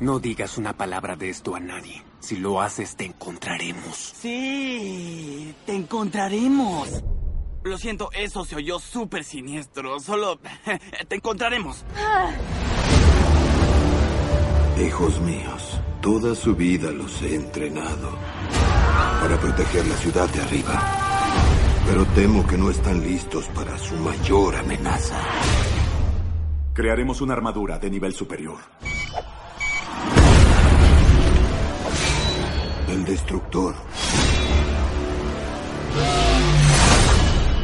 No 0.00 0.18
digas 0.18 0.58
una 0.58 0.76
palabra 0.76 1.14
de 1.14 1.30
esto 1.30 1.54
a 1.54 1.60
nadie. 1.60 2.02
Si 2.18 2.38
lo 2.38 2.60
haces, 2.60 2.96
te 2.96 3.04
encontraremos. 3.04 3.94
Sí, 3.94 5.54
te 5.64 5.76
encontraremos. 5.76 7.04
Lo 7.62 7.78
siento, 7.78 8.10
eso 8.14 8.44
se 8.44 8.56
oyó 8.56 8.80
súper 8.80 9.22
siniestro. 9.22 10.00
Solo 10.00 10.40
te 11.08 11.14
encontraremos. 11.14 11.84
Hijos 14.84 15.20
míos, 15.20 15.80
toda 16.02 16.34
su 16.34 16.56
vida 16.56 16.90
los 16.90 17.22
he 17.22 17.36
entrenado 17.36 18.18
para 19.20 19.38
proteger 19.38 19.86
la 19.86 19.94
ciudad 19.98 20.28
de 20.30 20.40
arriba. 20.40 21.17
Pero 21.88 22.04
temo 22.14 22.46
que 22.46 22.58
no 22.58 22.68
están 22.68 23.00
listos 23.00 23.48
para 23.54 23.78
su 23.78 23.96
mayor 23.96 24.56
amenaza. 24.56 25.16
Crearemos 26.74 27.22
una 27.22 27.32
armadura 27.32 27.78
de 27.78 27.88
nivel 27.88 28.12
superior. 28.12 28.58
El 32.88 33.06
destructor. 33.06 33.74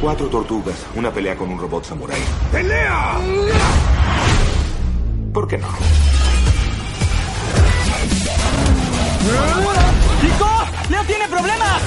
Cuatro 0.01 0.27
tortugas, 0.27 0.85
una 0.95 1.11
pelea 1.11 1.35
con 1.37 1.51
un 1.51 1.59
robot 1.59 1.83
samurái. 1.85 2.21
¡Pelea! 2.51 3.19
¿Por 5.33 5.47
qué 5.47 5.59
no? 5.59 5.67
¡Chicos! 10.19 10.89
¡Leo 10.89 11.03
tiene 11.03 11.27
problemas! 11.27 11.84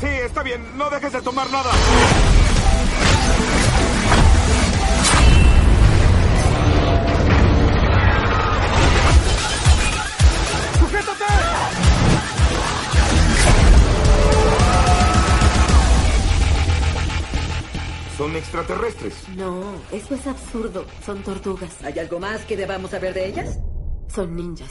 Sí, 0.00 0.06
está 0.06 0.42
bien. 0.42 0.60
No 0.76 0.90
dejes 0.90 1.12
de 1.12 1.22
tomar 1.22 1.48
nada. 1.50 1.70
¡Sujétate! 10.80 11.24
Son 18.18 18.34
extraterrestres. 18.34 19.14
No, 19.36 19.74
eso 19.92 20.14
es 20.14 20.26
absurdo. 20.26 20.84
Son 21.04 21.22
tortugas. 21.22 21.70
¿Hay 21.84 21.98
algo 21.98 22.18
más 22.18 22.40
que 22.42 22.56
debamos 22.56 22.90
saber 22.90 23.14
de 23.14 23.26
ellas? 23.26 23.58
Son 24.12 24.34
ninjas. 24.34 24.70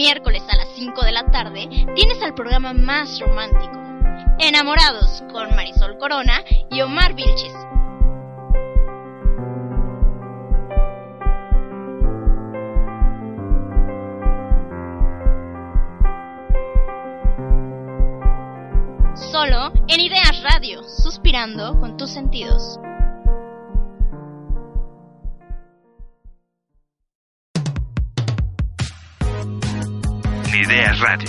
Miércoles 0.00 0.42
a 0.48 0.56
las 0.56 0.68
5 0.76 1.04
de 1.04 1.12
la 1.12 1.26
tarde 1.26 1.68
tienes 1.94 2.22
al 2.22 2.34
programa 2.34 2.72
más 2.72 3.20
romántico. 3.20 3.78
Enamorados 4.38 5.22
con 5.30 5.54
Marisol 5.54 5.98
Corona 5.98 6.42
y 6.70 6.80
Omar 6.80 7.12
Vilches. 7.12 7.52
Solo 19.30 19.70
en 19.86 20.00
Ideas 20.00 20.42
Radio, 20.42 20.82
suspirando 20.82 21.78
con 21.78 21.98
tus 21.98 22.10
sentidos. 22.10 22.80
Ideas 30.60 31.00
Radio. 31.00 31.28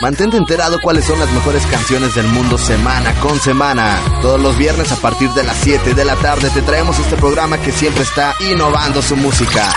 Mantente 0.00 0.36
enterado 0.36 0.80
cuáles 0.82 1.04
son 1.04 1.20
las 1.20 1.30
mejores 1.30 1.64
canciones 1.66 2.16
del 2.16 2.26
mundo 2.26 2.58
semana 2.58 3.14
con 3.20 3.38
semana. 3.38 4.00
Todos 4.22 4.40
los 4.40 4.58
viernes 4.58 4.90
a 4.90 4.96
partir 4.96 5.30
de 5.30 5.44
las 5.44 5.56
7 5.58 5.94
de 5.94 6.04
la 6.04 6.16
tarde 6.16 6.50
te 6.50 6.62
traemos 6.62 6.98
este 6.98 7.14
programa 7.14 7.58
que 7.58 7.70
siempre 7.70 8.02
está 8.02 8.34
innovando 8.40 9.00
su 9.00 9.14
música. 9.14 9.72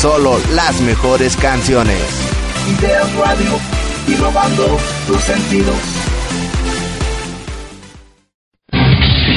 Solo 0.00 0.40
las 0.50 0.80
mejores 0.80 1.36
canciones. 1.36 2.02
Ideas 2.76 3.14
Radio, 3.14 3.60
innovando 4.08 4.78
tus 5.06 5.20
sentidos. 5.22 6.05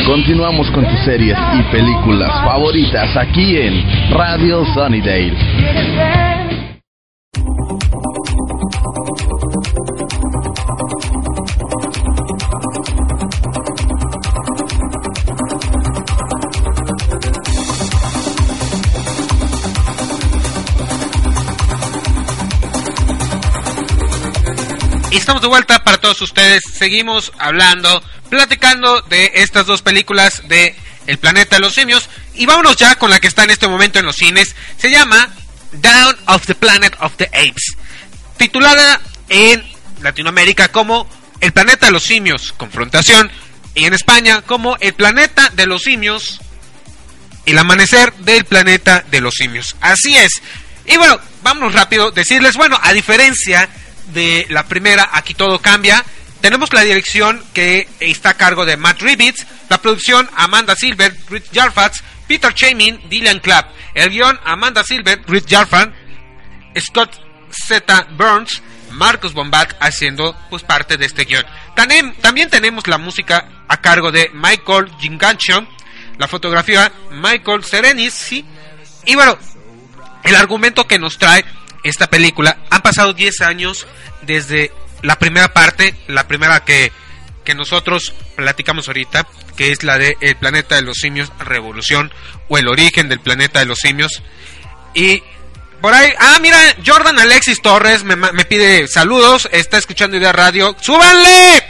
Continuamos 0.09 0.71
con 0.71 0.83
tus 0.89 0.99
series 1.05 1.37
y 1.53 1.71
películas 1.71 2.31
favoritas 2.43 3.15
aquí 3.15 3.57
en 3.57 4.09
Radio 4.09 4.65
Sunnydale. 4.73 5.37
Estamos 25.11 25.43
de 25.43 25.47
vuelta 25.47 25.83
para 25.83 25.97
todos 25.99 26.19
ustedes. 26.23 26.63
Seguimos 26.73 27.31
hablando, 27.37 28.01
platicando 28.29 29.01
de 29.01 29.31
estas 29.35 29.65
dos 29.65 29.81
películas 29.81 30.47
de 30.47 30.75
El 31.07 31.17
planeta 31.17 31.55
de 31.55 31.61
los 31.61 31.73
simios. 31.73 32.09
Y 32.35 32.45
vámonos 32.45 32.75
ya 32.77 32.95
con 32.95 33.09
la 33.09 33.19
que 33.19 33.27
está 33.27 33.43
en 33.43 33.49
este 33.49 33.67
momento 33.67 33.99
en 33.99 34.05
los 34.05 34.15
cines. 34.15 34.55
Se 34.77 34.91
llama 34.91 35.29
Down 35.71 36.15
of 36.27 36.45
the 36.45 36.55
Planet 36.55 36.95
of 36.99 37.13
the 37.17 37.25
Apes. 37.25 37.75
Titulada 38.37 39.01
en 39.27 39.63
Latinoamérica 40.01 40.69
como 40.69 41.09
El 41.41 41.51
planeta 41.51 41.87
de 41.87 41.91
los 41.91 42.03
simios, 42.03 42.53
confrontación. 42.57 43.31
Y 43.75 43.85
en 43.85 43.93
España 43.93 44.41
como 44.41 44.77
El 44.79 44.93
planeta 44.93 45.49
de 45.49 45.65
los 45.65 45.83
simios, 45.83 46.39
el 47.45 47.57
amanecer 47.57 48.13
del 48.17 48.45
planeta 48.45 49.03
de 49.09 49.21
los 49.21 49.35
simios. 49.35 49.75
Así 49.81 50.15
es. 50.15 50.41
Y 50.85 50.97
bueno, 50.97 51.19
vámonos 51.41 51.73
rápido. 51.73 52.11
Decirles, 52.11 52.55
bueno, 52.55 52.79
a 52.81 52.93
diferencia 52.93 53.69
de 54.13 54.45
la 54.49 54.65
primera, 54.65 55.09
aquí 55.13 55.33
todo 55.33 55.59
cambia. 55.59 56.03
Tenemos 56.41 56.71
la 56.73 56.81
dirección 56.81 57.43
que 57.53 57.87
está 57.99 58.29
a 58.29 58.33
cargo 58.35 58.65
de 58.65 58.77
Matt 58.77 59.01
Rivitz, 59.01 59.45
la 59.69 59.81
producción 59.81 60.29
Amanda 60.35 60.75
Silver, 60.75 61.15
Rich 61.29 61.49
Jarfatz, 61.53 62.01
Peter 62.27 62.53
Chamin, 62.53 63.01
Dylan 63.09 63.39
Clapp, 63.39 63.71
el 63.93 64.09
guion 64.09 64.39
Amanda 64.45 64.83
Silver, 64.83 65.21
Rich 65.27 65.49
Jarfatz, 65.49 65.93
Scott 66.79 67.19
Z. 67.51 68.07
Burns, 68.11 68.61
Marcos 68.91 69.33
Bombat 69.33 69.73
haciendo 69.79 70.35
pues 70.49 70.63
parte 70.63 70.97
de 70.97 71.05
este 71.05 71.25
guion. 71.25 71.45
También, 71.75 72.49
tenemos 72.49 72.87
la 72.87 72.97
música 72.97 73.65
a 73.67 73.81
cargo 73.81 74.11
de 74.11 74.31
Michael 74.33 74.91
Gingancho, 74.99 75.67
la 76.17 76.27
fotografía 76.27 76.91
Michael 77.11 77.63
Serenis, 77.63 78.13
¿sí? 78.13 78.45
y 79.05 79.15
bueno, 79.15 79.37
el 80.23 80.35
argumento 80.35 80.87
que 80.87 80.99
nos 80.99 81.17
trae 81.17 81.43
esta 81.83 82.07
película, 82.07 82.57
han 82.69 82.81
pasado 82.81 83.13
10 83.13 83.41
años 83.41 83.87
desde 84.21 84.71
la 85.01 85.17
primera 85.17 85.53
parte, 85.53 85.95
la 86.07 86.27
primera 86.27 86.63
que, 86.63 86.91
que 87.43 87.55
nosotros 87.55 88.13
platicamos 88.35 88.87
ahorita, 88.87 89.25
que 89.55 89.71
es 89.71 89.83
la 89.83 89.97
de 89.97 90.17
El 90.21 90.35
planeta 90.35 90.75
de 90.75 90.81
los 90.81 90.97
simios, 90.97 91.31
Revolución, 91.39 92.13
o 92.47 92.57
El 92.57 92.67
origen 92.67 93.09
del 93.09 93.19
planeta 93.19 93.59
de 93.59 93.65
los 93.65 93.79
simios. 93.79 94.21
Y 94.93 95.21
por 95.81 95.93
ahí, 95.93 96.11
ah, 96.19 96.37
mira, 96.41 96.57
Jordan 96.85 97.19
Alexis 97.19 97.61
Torres 97.61 98.03
me, 98.03 98.15
me 98.15 98.45
pide 98.45 98.87
saludos, 98.87 99.47
está 99.51 99.77
escuchando 99.77 100.17
Idea 100.17 100.31
Radio. 100.31 100.75
¡Súbanle! 100.79 101.63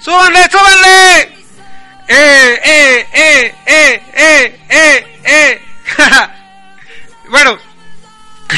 ¡Súbanle, 0.00 0.50
súbanle! 0.50 1.20
¡Eh, 2.08 2.60
eh, 2.64 3.06
eh, 3.12 3.54
eh, 3.66 4.02
eh, 4.14 4.60
eh, 4.68 5.18
eh! 5.24 5.62
bueno. 7.30 7.69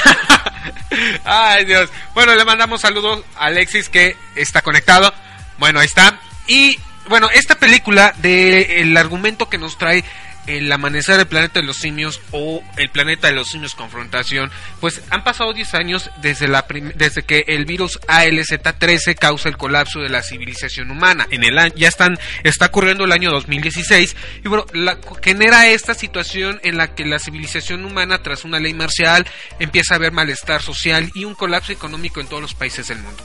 Ay, 1.25 1.65
Dios. 1.65 1.91
Bueno, 2.15 2.35
le 2.35 2.45
mandamos 2.45 2.81
saludos 2.81 3.25
a 3.37 3.47
Alexis 3.47 3.89
que 3.89 4.17
está 4.35 4.63
conectado. 4.63 5.13
Bueno, 5.59 5.81
ahí 5.81 5.87
está. 5.87 6.19
Y 6.47 6.79
bueno, 7.09 7.29
esta 7.33 7.57
película 7.57 8.15
de 8.19 8.81
el 8.81 8.97
argumento 8.97 9.49
que 9.49 9.59
nos 9.59 9.79
trae 9.79 10.05
el 10.47 10.71
amanecer 10.73 11.17
del 11.17 11.27
planeta 11.27 11.61
de 11.61 11.67
los 11.67 11.77
simios 11.77 12.21
o 12.33 12.63
el 12.77 12.91
planeta 12.91 13.29
de 13.29 13.35
los 13.35 13.49
simios 13.49 13.75
confrontación, 13.75 14.51
pues 14.81 15.03
han 15.11 15.25
pasado 15.25 15.53
10 15.53 15.75
años 15.75 16.11
desde, 16.21 16.49
la 16.49 16.67
desde 16.95 17.23
que 17.23 17.45
el 17.49 17.65
virus 17.65 18.01
ALZ-13 18.09 19.17
causa 19.17 19.49
el 19.49 19.57
colapso 19.57 20.01
de 20.01 20.09
la 20.09 20.23
civilización 20.23 20.91
humana. 20.91 21.27
En 21.31 21.45
el 21.45 21.59
año, 21.59 21.75
ya 21.77 21.89
están, 21.89 22.19
está 22.43 22.67
ocurriendo 22.67 23.05
el 23.05 23.13
año 23.13 23.31
2016 23.31 24.17
y 24.45 24.49
bueno, 24.49 24.67
la, 24.73 24.99
genera 25.23 25.69
esta 25.69 25.95
situación 25.95 26.61
en 26.63 26.77
la 26.77 26.95
que 26.95 27.05
la 27.05 27.19
civilización 27.19 27.85
humana 27.85 28.23
tras 28.23 28.45
una 28.45 28.59
ley 28.59 28.75
marcial 28.75 29.27
empieza 29.59 29.95
a 29.95 29.97
haber 29.97 30.13
malestar 30.13 30.63
social 30.63 31.11
y 31.15 31.25
un 31.25 31.35
colapso 31.35 31.73
económico 31.73 32.21
en 32.21 32.27
todos 32.27 32.43
los 32.43 32.55
países 32.55 32.89
del 32.89 32.99
mundo. 32.99 33.23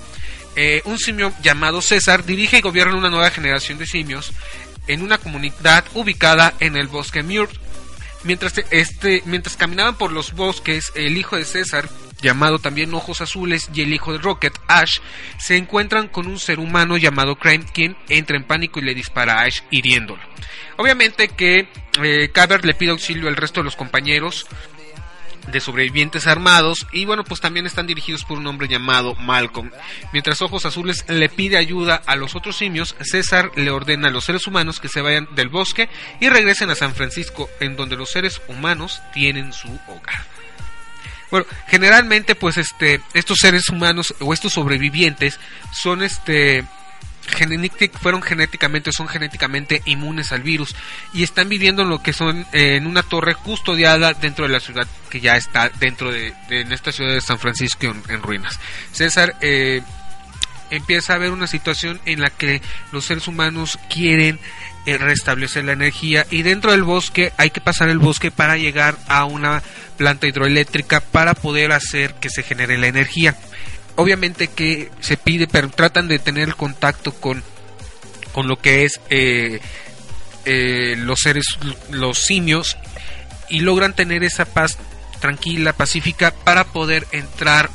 Eh, 0.59 0.81
un 0.85 0.97
simio 0.97 1.31
llamado 1.43 1.83
César 1.83 2.25
dirige 2.25 2.57
y 2.57 2.61
gobierna 2.61 2.95
una 2.95 3.11
nueva 3.11 3.29
generación 3.29 3.77
de 3.77 3.85
simios 3.85 4.33
en 4.87 5.01
una 5.01 5.17
comunidad 5.17 5.85
ubicada 5.93 6.53
en 6.59 6.75
el 6.75 6.87
bosque 6.87 7.23
Muir. 7.23 7.49
Mientras, 8.23 8.53
este, 8.71 9.21
mientras 9.25 9.57
caminaban 9.57 9.95
por 9.95 10.11
los 10.11 10.33
bosques, 10.33 10.91
el 10.95 11.17
hijo 11.17 11.37
de 11.37 11.45
César, 11.45 11.89
llamado 12.21 12.59
también 12.59 12.93
Ojos 12.93 13.21
Azules, 13.21 13.69
y 13.73 13.81
el 13.81 13.93
hijo 13.93 14.11
de 14.11 14.17
Rocket, 14.17 14.53
Ash, 14.67 14.99
se 15.39 15.55
encuentran 15.55 16.07
con 16.07 16.27
un 16.27 16.39
ser 16.39 16.59
humano 16.59 16.97
llamado 16.97 17.35
Crime, 17.35 17.65
quien 17.73 17.95
entra 18.09 18.37
en 18.37 18.43
pánico 18.43 18.79
y 18.79 18.83
le 18.83 18.95
dispara 18.95 19.39
a 19.39 19.43
Ash, 19.43 19.61
hiriéndolo. 19.69 20.21
Obviamente 20.77 21.29
que 21.29 21.69
eh, 22.03 22.31
le 22.63 22.73
pide 22.73 22.91
auxilio 22.91 23.27
al 23.27 23.35
resto 23.35 23.61
de 23.61 23.65
los 23.65 23.75
compañeros, 23.75 24.47
de 25.47 25.59
sobrevivientes 25.59 26.27
armados 26.27 26.87
y 26.91 27.05
bueno 27.05 27.23
pues 27.23 27.41
también 27.41 27.65
están 27.65 27.87
dirigidos 27.87 28.23
por 28.23 28.37
un 28.37 28.47
hombre 28.47 28.67
llamado 28.67 29.15
Malcolm. 29.15 29.71
Mientras 30.13 30.41
Ojos 30.41 30.65
Azules 30.65 31.05
le 31.07 31.29
pide 31.29 31.57
ayuda 31.57 32.01
a 32.05 32.15
los 32.15 32.35
otros 32.35 32.57
simios, 32.57 32.95
César 33.01 33.51
le 33.55 33.71
ordena 33.71 34.09
a 34.09 34.11
los 34.11 34.25
seres 34.25 34.47
humanos 34.47 34.79
que 34.79 34.89
se 34.89 35.01
vayan 35.01 35.27
del 35.35 35.49
bosque 35.49 35.89
y 36.19 36.29
regresen 36.29 36.69
a 36.69 36.75
San 36.75 36.93
Francisco, 36.93 37.49
en 37.59 37.75
donde 37.75 37.95
los 37.95 38.11
seres 38.11 38.41
humanos 38.47 39.01
tienen 39.13 39.53
su 39.53 39.69
hogar. 39.87 40.25
Bueno, 41.29 41.45
generalmente 41.67 42.35
pues 42.35 42.57
este 42.57 43.01
estos 43.13 43.39
seres 43.41 43.67
humanos 43.69 44.15
o 44.19 44.33
estos 44.33 44.53
sobrevivientes 44.53 45.39
son 45.73 46.01
este 46.01 46.63
fueron 48.01 48.21
genéticamente 48.21 48.91
son 48.91 49.07
genéticamente 49.07 49.81
inmunes 49.85 50.31
al 50.31 50.41
virus 50.41 50.75
y 51.13 51.23
están 51.23 51.49
viviendo 51.49 51.83
en 51.83 51.89
lo 51.89 52.01
que 52.01 52.13
son 52.13 52.45
eh, 52.53 52.75
en 52.75 52.87
una 52.87 53.03
torre 53.03 53.35
custodiada 53.35 54.13
dentro 54.13 54.45
de 54.45 54.53
la 54.53 54.59
ciudad 54.59 54.87
que 55.09 55.19
ya 55.19 55.35
está 55.35 55.69
dentro 55.79 56.11
de, 56.11 56.33
en 56.49 56.71
esta 56.71 56.91
ciudad 56.91 57.13
de 57.13 57.21
San 57.21 57.39
Francisco 57.39 57.85
en, 57.85 58.01
en 58.09 58.21
ruinas. 58.21 58.59
César 58.91 59.35
eh, 59.41 59.81
empieza 60.69 61.13
a 61.13 61.15
haber 61.17 61.31
una 61.31 61.47
situación 61.47 61.99
en 62.05 62.21
la 62.21 62.29
que 62.29 62.61
los 62.91 63.05
seres 63.05 63.27
humanos 63.27 63.79
quieren 63.89 64.39
eh, 64.85 64.97
restablecer 64.97 65.65
la 65.65 65.73
energía 65.73 66.25
y 66.29 66.43
dentro 66.43 66.71
del 66.71 66.83
bosque 66.83 67.33
hay 67.37 67.49
que 67.49 67.61
pasar 67.61 67.89
el 67.89 67.99
bosque 67.99 68.31
para 68.31 68.57
llegar 68.57 68.97
a 69.07 69.25
una 69.25 69.61
planta 69.97 70.27
hidroeléctrica 70.27 71.01
para 71.01 71.33
poder 71.33 71.71
hacer 71.71 72.15
que 72.15 72.29
se 72.29 72.43
genere 72.43 72.77
la 72.77 72.87
energía 72.87 73.35
obviamente 73.97 74.47
que 74.47 74.89
se 75.01 75.17
pide, 75.17 75.47
pero 75.47 75.69
tratan 75.69 76.07
de 76.07 76.19
tener 76.19 76.55
contacto 76.55 77.11
con, 77.11 77.43
con 78.31 78.47
lo 78.47 78.57
que 78.57 78.85
es 78.85 79.01
eh, 79.09 79.59
eh, 80.45 80.95
los 80.97 81.19
seres, 81.19 81.45
los 81.89 82.19
simios, 82.19 82.77
y 83.49 83.59
logran 83.59 83.93
tener 83.93 84.23
esa 84.23 84.45
paz 84.45 84.77
tranquila, 85.19 85.73
pacífica, 85.73 86.31
para 86.31 86.65
poder 86.65 87.07
entrar, 87.11 87.69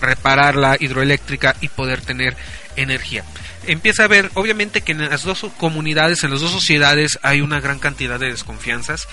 reparar 0.00 0.56
la 0.56 0.76
hidroeléctrica 0.78 1.56
y 1.60 1.68
poder 1.68 2.00
tener 2.00 2.36
energía. 2.76 3.24
Empieza 3.66 4.04
a 4.04 4.08
ver, 4.08 4.30
obviamente 4.34 4.80
que 4.80 4.92
en 4.92 5.08
las 5.08 5.22
dos 5.22 5.46
comunidades, 5.58 6.24
en 6.24 6.30
las 6.30 6.40
dos 6.40 6.50
sociedades 6.50 7.18
hay 7.22 7.40
una 7.40 7.60
gran 7.60 7.78
cantidad 7.78 8.18
de 8.18 8.30
desconfianzas 8.30 9.06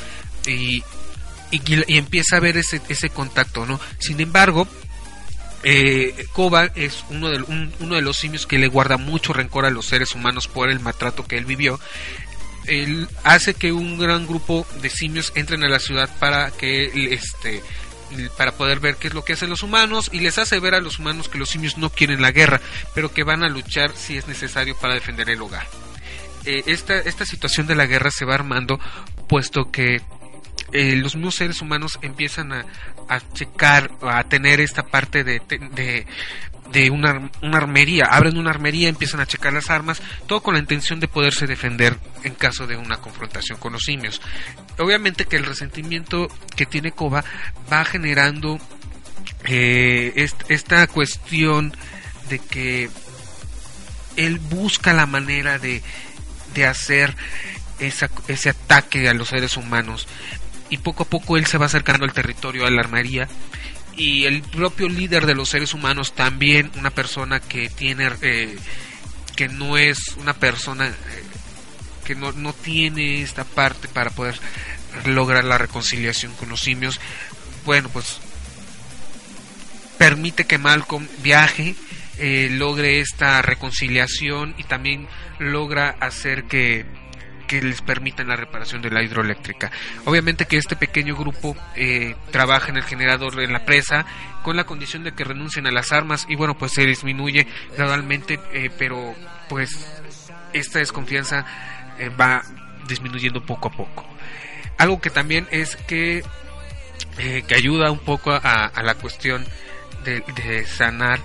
y, 0.47 0.84
y, 1.51 1.61
y 1.88 1.97
empieza 1.97 2.38
a 2.38 2.39
ver 2.39 2.57
ese, 2.57 2.82
ese 2.89 3.09
contacto, 3.09 3.66
¿no? 3.66 3.80
Sin 3.99 4.20
embargo, 4.20 4.68
eh, 5.66 6.28
Koba 6.32 6.66
es 6.76 7.03
uno 7.09 7.30
de, 7.30 7.41
un- 7.41 7.74
uno 7.82 7.95
de 7.95 8.01
los 8.01 8.16
simios 8.18 8.45
que 8.47 8.57
le 8.59 8.68
guarda 8.68 8.95
mucho 8.97 9.34
rencor 9.34 9.66
a 9.66 9.70
los 9.72 9.88
seres 9.88 10.13
humanos 10.16 10.47
por 10.47 10.70
el 10.70 10.80
maltrato 10.80 11.26
que 11.28 11.38
él 11.38 11.45
vivió. 11.45 11.80
Él 12.68 13.07
hace 13.24 13.53
que 13.53 13.72
un 13.72 13.97
gran 13.99 14.26
grupo 14.26 14.66
de 14.82 14.89
simios 14.89 15.32
entren 15.36 15.63
a 15.63 15.70
la 15.70 15.80
ciudad 15.80 16.09
para 16.20 16.51
que 16.51 17.13
este 17.13 17.61
para 18.38 18.53
poder 18.53 18.80
ver 18.80 18.95
qué 18.95 19.07
es 19.09 19.13
lo 19.13 19.26
que 19.26 19.34
hacen 19.34 19.49
los 19.49 19.63
humanos 19.63 20.09
y 20.13 20.20
les 20.20 20.38
hace 20.38 20.59
ver 20.59 20.74
a 20.76 20.80
los 20.80 20.99
humanos 20.99 21.28
que 21.28 21.38
los 21.39 21.49
simios 21.49 21.78
no 21.78 21.89
quieren 21.89 22.22
la 22.22 22.32
guerra, 22.32 22.61
pero 22.93 23.11
que 23.11 23.24
van 23.24 23.43
a 23.43 23.49
luchar 23.49 23.91
si 23.95 24.16
es 24.18 24.28
necesario 24.28 24.76
para 24.78 24.93
defender 24.93 25.30
el 25.30 25.41
hogar. 25.41 25.68
Eh, 26.45 26.63
esta, 26.68 26.97
esta 26.99 27.26
situación 27.26 27.66
de 27.68 27.76
la 27.76 27.88
guerra 27.88 28.11
se 28.11 28.24
va 28.24 28.36
armando 28.36 28.80
puesto 29.28 29.72
que 29.72 30.01
eh, 30.72 30.95
los 30.95 31.16
mismos 31.16 31.36
seres 31.36 31.61
humanos 31.61 31.99
empiezan 32.01 32.51
a, 32.53 32.66
a 33.09 33.22
checar, 33.34 33.91
a 34.01 34.24
tener 34.26 34.59
esta 34.61 34.84
parte 34.84 35.24
de, 35.24 35.39
de, 35.47 36.05
de 36.72 36.89
una, 36.89 37.30
una 37.41 37.57
armería, 37.57 38.05
abren 38.05 38.38
una 38.38 38.49
armería, 38.49 38.89
empiezan 38.89 39.20
a 39.20 39.26
checar 39.28 39.53
las 39.53 39.70
armas, 39.70 40.01
todo 40.28 40.41
con 40.41 40.55
la 40.55 40.59
intención 40.59 40.99
de 40.99 41.07
poderse 41.07 41.45
defender 41.47 41.97
en 42.24 42.34
caso 42.34 42.66
de 42.68 42.76
una 42.78 42.97
confrontación 42.97 43.59
con 43.59 43.74
los 43.74 43.84
simios. 43.84 44.22
Obviamente 44.80 45.26
que 45.26 45.36
el 45.38 45.45
resentimiento 45.45 46.28
que 46.55 46.66
tiene 46.66 46.91
Koba 46.91 47.24
va 47.72 47.86
generando 47.86 48.59
eh, 49.45 50.13
est- 50.16 50.49
esta 50.49 50.86
cuestión 50.88 51.76
de 52.30 52.39
que 52.39 52.89
él 54.16 54.39
busca 54.39 54.93
la 54.93 55.05
manera 55.05 55.59
de, 55.59 55.84
de 56.53 56.66
hacer 56.66 57.16
esa- 57.80 58.09
ese 58.28 58.49
ataque 58.49 59.07
a 59.07 59.13
los 59.13 59.30
seres 59.30 59.57
humanos 59.57 60.07
y 60.70 60.78
poco 60.78 61.03
a 61.03 61.07
poco 61.07 61.38
él 61.38 61.45
se 61.45 61.57
va 61.57 61.66
acercando 61.68 62.05
al 62.05 62.13
territorio, 62.13 62.66
a 62.66 62.72
la 62.72 62.82
armería 62.82 63.28
y 63.97 64.26
el 64.26 64.41
propio 64.41 64.89
líder 64.89 65.26
de 65.26 65.36
los 65.36 65.49
seres 65.49 65.74
humanos 65.74 66.13
también 66.13 66.72
una 66.78 66.89
persona 66.89 67.39
que 67.39 67.70
tiene 67.70 68.09
eh, 68.22 68.57
que 69.36 69.47
no 69.47 69.78
es 69.78 70.16
una 70.18 70.34
persona 70.34 70.88
eh, 70.88 70.93
que 72.03 72.16
no, 72.16 72.32
no 72.34 72.53
tiene 72.53 73.22
esta 73.22 73.43
parte 73.43 73.88
para 73.88 74.09
poder 74.09 74.39
lograr 75.05 75.43
la 75.43 75.57
reconciliación 75.57 76.34
con 76.34 76.49
los 76.49 76.61
simios 76.61 76.99
bueno 77.63 77.89
pues 77.89 78.20
permite 79.97 80.45
que 80.45 80.57
Malcolm 80.57 81.07
viaje 81.24 81.76
eh, 82.18 82.49
logre 82.51 82.99
esta 82.99 83.41
reconciliación 83.41 84.55
y 84.57 84.63
también 84.63 85.07
logra 85.39 85.95
hacer 85.99 86.45
que 86.45 86.86
que 87.47 87.61
les 87.61 87.81
permitan 87.81 88.27
la 88.27 88.35
reparación 88.35 88.81
de 88.81 88.91
la 88.91 89.03
hidroeléctrica. 89.03 89.71
Obviamente 90.05 90.45
que 90.45 90.57
este 90.57 90.75
pequeño 90.75 91.15
grupo 91.15 91.55
eh, 91.75 92.15
trabaja 92.31 92.69
en 92.69 92.77
el 92.77 92.83
generador 92.83 93.39
en 93.41 93.53
la 93.53 93.65
presa 93.65 94.05
con 94.43 94.55
la 94.55 94.65
condición 94.65 95.03
de 95.03 95.13
que 95.13 95.23
renuncien 95.23 95.67
a 95.67 95.71
las 95.71 95.91
armas 95.91 96.25
y 96.29 96.35
bueno 96.35 96.57
pues 96.57 96.73
se 96.73 96.85
disminuye 96.85 97.47
gradualmente 97.75 98.39
eh, 98.53 98.69
pero 98.77 99.15
pues 99.49 100.01
esta 100.53 100.79
desconfianza 100.79 101.45
eh, 101.99 102.09
va 102.09 102.43
disminuyendo 102.87 103.43
poco 103.43 103.69
a 103.69 103.71
poco. 103.71 104.05
Algo 104.77 104.99
que 104.99 105.09
también 105.09 105.47
es 105.51 105.75
que 105.75 106.23
eh, 107.17 107.43
que 107.47 107.55
ayuda 107.55 107.91
un 107.91 107.99
poco 107.99 108.31
a, 108.31 108.71
la 108.83 108.95
cuestión 108.95 109.45
de, 110.03 110.23
de 110.35 110.65
sanar 110.65 111.19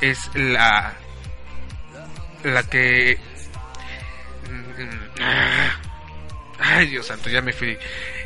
es 0.00 0.30
la 0.34 0.94
la 2.44 2.62
que 2.62 3.18
Ay, 6.58 6.88
Dios 6.88 7.06
santo, 7.06 7.30
ya 7.30 7.40
me 7.40 7.52
fui. 7.52 7.78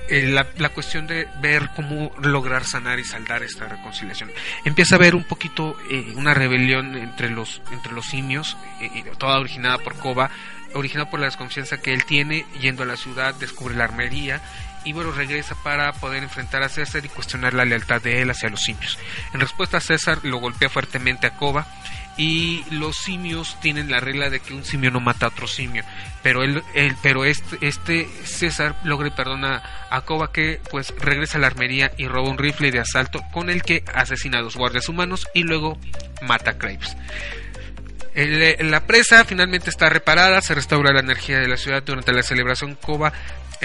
Eh, 0.09 0.27
la, 0.27 0.47
la 0.59 0.69
cuestión 0.69 1.07
de 1.07 1.27
ver 1.41 1.71
cómo 1.75 2.13
lograr 2.21 2.65
sanar 2.65 2.99
y 2.99 3.05
saldar 3.05 3.43
esta 3.43 3.67
reconciliación. 3.67 4.31
Empieza 4.65 4.97
a 4.97 4.99
haber 4.99 5.15
un 5.15 5.25
poquito 5.25 5.77
eh, 5.91 6.13
una 6.17 6.35
rebelión 6.35 6.97
entre 6.97 7.31
los, 7.31 7.63
entre 7.71 7.93
los 7.93 8.07
simios, 8.07 8.57
eh, 8.81 9.05
toda 9.19 9.39
originada 9.39 9.79
por 9.79 9.97
Koba, 9.97 10.31
originada 10.75 11.11
por 11.11 11.21
la 11.21 11.27
desconfianza 11.27 11.79
que 11.81 11.95
él 11.95 12.05
tiene 12.05 12.45
yendo 12.61 12.83
a 12.83 12.87
la 12.87 12.97
ciudad, 12.97 13.35
descubre 13.35 13.77
la 13.77 13.85
armería 13.85 14.43
y 14.85 14.93
bueno, 14.93 15.13
regresa 15.13 15.55
para 15.63 15.93
poder 15.93 16.23
enfrentar 16.23 16.63
a 16.63 16.69
César 16.69 17.05
y 17.05 17.09
cuestionar 17.09 17.55
la 17.55 17.65
lealtad 17.65 18.03
de 18.03 18.21
él 18.21 18.31
hacia 18.31 18.51
los 18.51 18.61
simios. 18.61 18.99
En 19.33 19.41
respuesta, 19.41 19.81
César 19.81 20.19
lo 20.23 20.39
golpea 20.39 20.69
fuertemente 20.69 21.27
a 21.27 21.37
Koba 21.37 21.67
y 22.17 22.65
los 22.71 22.97
simios 22.97 23.59
tienen 23.61 23.91
la 23.91 24.01
regla 24.01 24.31
de 24.31 24.41
que 24.41 24.55
un 24.55 24.65
simio 24.65 24.91
no 24.91 25.01
mata 25.01 25.27
a 25.27 25.29
otro 25.31 25.47
simio. 25.47 25.85
Pero 26.23 26.43
él, 26.43 26.63
pero 27.03 27.25
este, 27.25 27.59
este 27.61 28.09
César 28.25 28.77
logra 28.85 29.09
y 29.09 29.11
perdona 29.11 29.63
a 29.91 30.01
Koba 30.03 30.33
que 30.33 30.61
pues 30.71 30.95
regresa 30.99 31.39
a 31.39 31.41
la 31.41 31.49
armería 31.49 31.93
y 31.97 32.07
roba 32.07 32.31
un 32.31 32.39
rifle 32.39 32.71
de 32.71 32.81
asalto 32.81 33.21
con 33.33 33.51
el 33.51 33.63
que 33.63 33.85
asesina 33.95 34.39
a 34.39 34.43
dos 34.43 34.57
guardias 34.57 34.89
humanos 34.89 35.27
y 35.35 35.43
luego 35.43 35.79
mata 36.23 36.53
a 36.53 36.55
Graves 36.55 36.97
el, 38.15 38.71
la 38.71 38.87
presa 38.87 39.25
finalmente 39.25 39.71
está 39.71 39.89
reparada, 39.89 40.41
se 40.41 40.55
restaura 40.55 40.93
la 40.93 41.01
energía 41.01 41.41
de 41.41 41.49
la 41.49 41.57
ciudad 41.57 41.83
durante 41.83 42.13
la 42.13 42.23
celebración. 42.23 42.77
Koba 42.77 43.13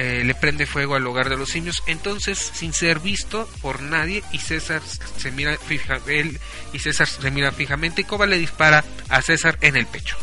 eh, 0.01 0.23
le 0.23 0.33
prende 0.33 0.65
fuego 0.65 0.95
al 0.95 1.05
hogar 1.05 1.27
de 1.27 1.35
los 1.35 1.49
simios, 1.49 1.83
entonces 1.85 2.37
sin 2.37 2.71
ser 2.71 3.01
visto 3.01 3.49
por 3.61 3.81
nadie 3.81 4.23
y 4.31 4.37
César 4.37 4.81
se 5.17 5.29
mira 5.29 5.57
fija, 5.57 5.99
él 6.07 6.39
y 6.71 6.79
César 6.79 7.05
se 7.05 7.29
mira 7.31 7.51
fijamente 7.51 7.99
y 7.99 8.03
Koba 8.05 8.25
le 8.25 8.37
dispara 8.37 8.85
a 9.09 9.21
César 9.21 9.57
en 9.59 9.75
el 9.75 9.85
pecho. 9.87 10.15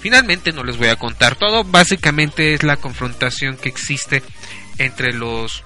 Finalmente 0.00 0.52
no 0.52 0.62
les 0.62 0.76
voy 0.76 0.88
a 0.88 0.96
contar 0.96 1.36
todo, 1.36 1.64
básicamente 1.64 2.52
es 2.52 2.64
la 2.64 2.76
confrontación 2.76 3.56
que 3.56 3.70
existe 3.70 4.22
entre 4.76 5.14
los 5.14 5.64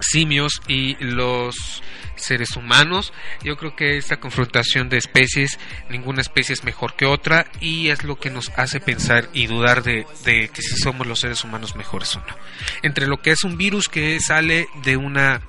simios 0.00 0.60
y 0.68 0.96
los 1.00 1.82
seres 2.16 2.56
humanos. 2.56 3.12
Yo 3.42 3.56
creo 3.56 3.76
que 3.76 3.96
esta 3.96 4.18
confrontación 4.18 4.88
de 4.88 4.98
especies, 4.98 5.58
ninguna 5.90 6.22
especie 6.22 6.52
es 6.52 6.64
mejor 6.64 6.94
que 6.94 7.06
otra 7.06 7.46
y 7.60 7.88
es 7.88 8.04
lo 8.04 8.16
que 8.16 8.30
nos 8.30 8.50
hace 8.56 8.80
pensar 8.80 9.28
y 9.32 9.46
dudar 9.46 9.82
de, 9.82 10.06
de 10.24 10.48
que 10.48 10.62
si 10.62 10.76
somos 10.76 11.06
los 11.06 11.20
seres 11.20 11.44
humanos 11.44 11.76
mejores 11.76 12.16
o 12.16 12.20
no. 12.20 12.36
Entre 12.82 13.06
lo 13.06 13.18
que 13.18 13.30
es 13.30 13.44
un 13.44 13.56
virus 13.56 13.88
que 13.88 14.18
sale 14.20 14.68
de 14.82 14.96
una 14.96 15.42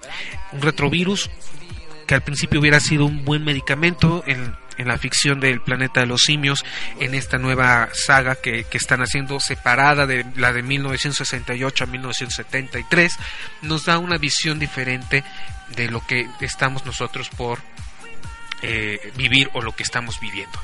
un 0.51 0.61
retrovirus 0.61 1.29
que 2.05 2.15
al 2.15 2.21
principio 2.21 2.59
hubiera 2.59 2.79
sido 2.79 3.05
un 3.05 3.25
buen 3.25 3.43
medicamento 3.43 4.23
en, 4.25 4.55
en 4.77 4.87
la 4.87 4.97
ficción 4.97 5.39
del 5.39 5.61
planeta 5.61 6.01
de 6.01 6.05
los 6.05 6.21
simios, 6.21 6.63
en 6.99 7.13
esta 7.13 7.37
nueva 7.37 7.89
saga 7.93 8.35
que, 8.35 8.65
están 8.71 9.01
haciendo 9.01 9.39
separada 9.39 10.05
de 10.05 10.23
la 10.35 10.53
de 10.53 10.61
1968 10.61 11.83
a 11.83 11.87
1973, 11.87 13.13
nos 13.63 13.85
da 13.85 13.97
una 13.97 14.17
visión 14.17 14.59
diferente 14.59 15.23
de 15.69 15.89
lo 15.89 16.05
que 16.05 16.29
estamos 16.41 16.85
nosotros 16.85 17.29
por 17.29 17.59
eh, 18.61 19.11
vivir 19.15 19.49
o 19.53 19.61
lo 19.61 19.75
que 19.75 19.83
estamos 19.83 20.19
viviendo. 20.19 20.59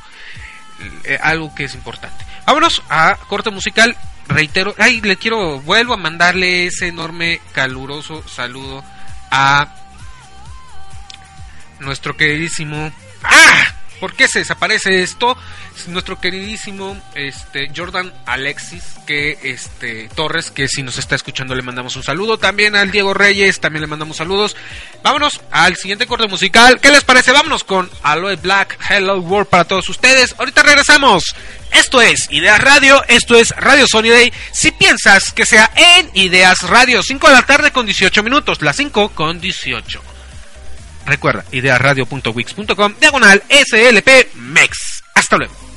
Eh, 1.03 1.19
algo 1.21 1.53
que 1.53 1.65
es 1.65 1.75
importante. 1.75 2.25
Vámonos 2.45 2.83
a 2.89 3.17
corte 3.27 3.49
musical. 3.49 3.95
Reitero, 4.27 4.73
ay, 4.77 5.01
le 5.01 5.17
quiero, 5.17 5.59
vuelvo 5.61 5.93
a 5.93 5.97
mandarle 5.97 6.67
ese 6.67 6.87
enorme, 6.87 7.41
caluroso 7.51 8.27
saludo 8.27 8.83
a 9.29 9.75
nuestro 11.79 12.15
queridísimo. 12.15 12.91
¡Ah! 13.23 13.73
¿Por 13.99 14.13
qué 14.13 14.27
se 14.27 14.39
desaparece 14.39 15.01
esto? 15.01 15.37
Nuestro 15.87 16.19
queridísimo 16.19 17.01
este, 17.15 17.71
Jordan 17.75 18.13
Alexis, 18.25 18.83
que 19.07 19.37
este 19.43 20.09
Torres, 20.15 20.51
que 20.51 20.67
si 20.67 20.83
nos 20.83 20.97
está 20.97 21.15
escuchando 21.15 21.55
le 21.55 21.61
mandamos 21.61 21.95
un 21.95 22.03
saludo. 22.03 22.37
También 22.37 22.75
al 22.75 22.91
Diego 22.91 23.13
Reyes, 23.13 23.59
también 23.59 23.81
le 23.81 23.87
mandamos 23.87 24.17
saludos. 24.17 24.55
Vámonos 25.03 25.41
al 25.51 25.75
siguiente 25.77 26.05
corte 26.05 26.27
musical. 26.27 26.79
¿Qué 26.81 26.91
les 26.91 27.03
parece? 27.03 27.31
Vámonos 27.31 27.63
con 27.63 27.89
Aloe 28.03 28.35
Black, 28.35 28.77
Hello 28.89 29.19
World 29.19 29.47
para 29.47 29.65
todos 29.65 29.87
ustedes. 29.89 30.35
Ahorita 30.37 30.63
regresamos. 30.63 31.23
Esto 31.71 32.01
es 32.01 32.27
Ideas 32.29 32.61
Radio, 32.61 33.03
esto 33.07 33.35
es 33.35 33.49
Radio 33.51 33.87
Sony 33.87 34.09
Day. 34.09 34.31
Si 34.51 34.71
piensas 34.71 35.33
que 35.33 35.45
sea 35.45 35.71
en 35.75 36.11
Ideas 36.13 36.61
Radio, 36.61 37.01
5 37.01 37.27
de 37.27 37.33
la 37.33 37.45
tarde 37.45 37.71
con 37.71 37.85
18 37.85 38.21
minutos, 38.21 38.61
las 38.61 38.75
5 38.75 39.09
con 39.09 39.41
18. 39.41 40.12
Recuerda, 41.05 41.43
ideasradio.wix.com, 41.51 42.95
diagonal 42.99 43.43
SLP 43.49 44.29
MEX. 44.35 45.03
Hasta 45.13 45.37
luego. 45.37 45.72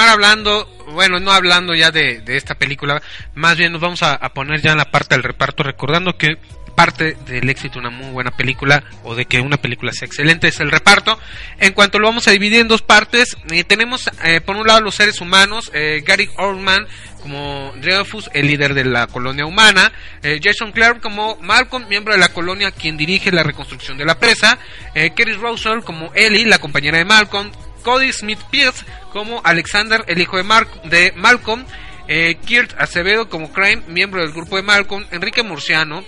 Hablando, 0.00 0.68
bueno, 0.92 1.20
no 1.20 1.32
hablando 1.32 1.74
ya 1.74 1.90
de, 1.90 2.22
esta 2.26 2.54
película, 2.54 3.02
más 3.34 3.56
bien 3.56 3.72
nos 3.72 3.80
vamos 3.80 4.02
a, 4.02 4.18
poner 4.30 4.60
ya 4.60 4.72
en 4.72 4.78
la 4.78 4.90
parte 4.90 5.14
del 5.14 5.22
reparto, 5.22 5.62
recordando 5.62 6.16
que 6.16 6.38
parte 6.76 7.16
del 7.26 7.48
éxito 7.48 7.74
de 7.74 7.80
una 7.80 7.90
muy 7.90 8.10
buena 8.10 8.30
película 8.30 8.84
o 9.02 9.14
de 9.14 9.24
que 9.24 9.40
una 9.40 9.56
película 9.56 9.92
sea 9.92 10.06
excelente 10.06 10.48
es 10.48 10.60
el 10.60 10.70
reparto. 10.70 11.18
En 11.58 11.72
cuanto 11.72 11.98
lo 11.98 12.06
vamos 12.06 12.28
a 12.28 12.30
dividir 12.30 12.60
en 12.60 12.68
dos 12.68 12.82
partes, 12.82 13.36
eh, 13.50 13.64
tenemos 13.64 14.10
eh, 14.22 14.40
por 14.40 14.56
un 14.56 14.66
lado 14.66 14.82
los 14.82 14.94
seres 14.94 15.20
humanos, 15.20 15.70
eh, 15.74 16.04
Gary 16.06 16.28
Oldman 16.36 16.86
como 17.22 17.72
Dreyfus, 17.80 18.30
el 18.34 18.46
líder 18.46 18.74
de 18.74 18.84
la 18.84 19.08
colonia 19.08 19.46
humana, 19.46 19.90
Jason 20.22 20.70
Clark 20.70 21.00
como 21.00 21.34
Malcolm, 21.40 21.88
miembro 21.88 22.12
de 22.12 22.20
la 22.20 22.28
colonia 22.28 22.70
quien 22.70 22.96
dirige 22.96 23.32
la 23.32 23.42
reconstrucción 23.42 23.98
de 23.98 24.04
la 24.04 24.20
presa, 24.20 24.58
Kerry 24.94 25.32
Russell 25.32 25.80
como 25.80 26.14
Ellie, 26.14 26.46
la 26.46 26.60
compañera 26.60 26.98
de 26.98 27.04
Malcolm, 27.04 27.50
Cody 27.86 28.12
Smith 28.12 28.40
Pierce 28.50 28.84
como 29.12 29.40
Alexander, 29.44 30.04
el 30.08 30.20
hijo 30.20 30.36
de, 30.36 30.42
Mar 30.42 30.66
de 30.82 31.12
Malcolm, 31.14 31.64
eh, 32.08 32.36
Kirt 32.44 32.74
Acevedo 32.80 33.28
como 33.28 33.52
Crime, 33.52 33.84
miembro 33.86 34.22
del 34.22 34.32
grupo 34.32 34.56
de 34.56 34.62
Malcolm, 34.62 35.06
Enrique 35.12 35.44
Murciano 35.44 36.02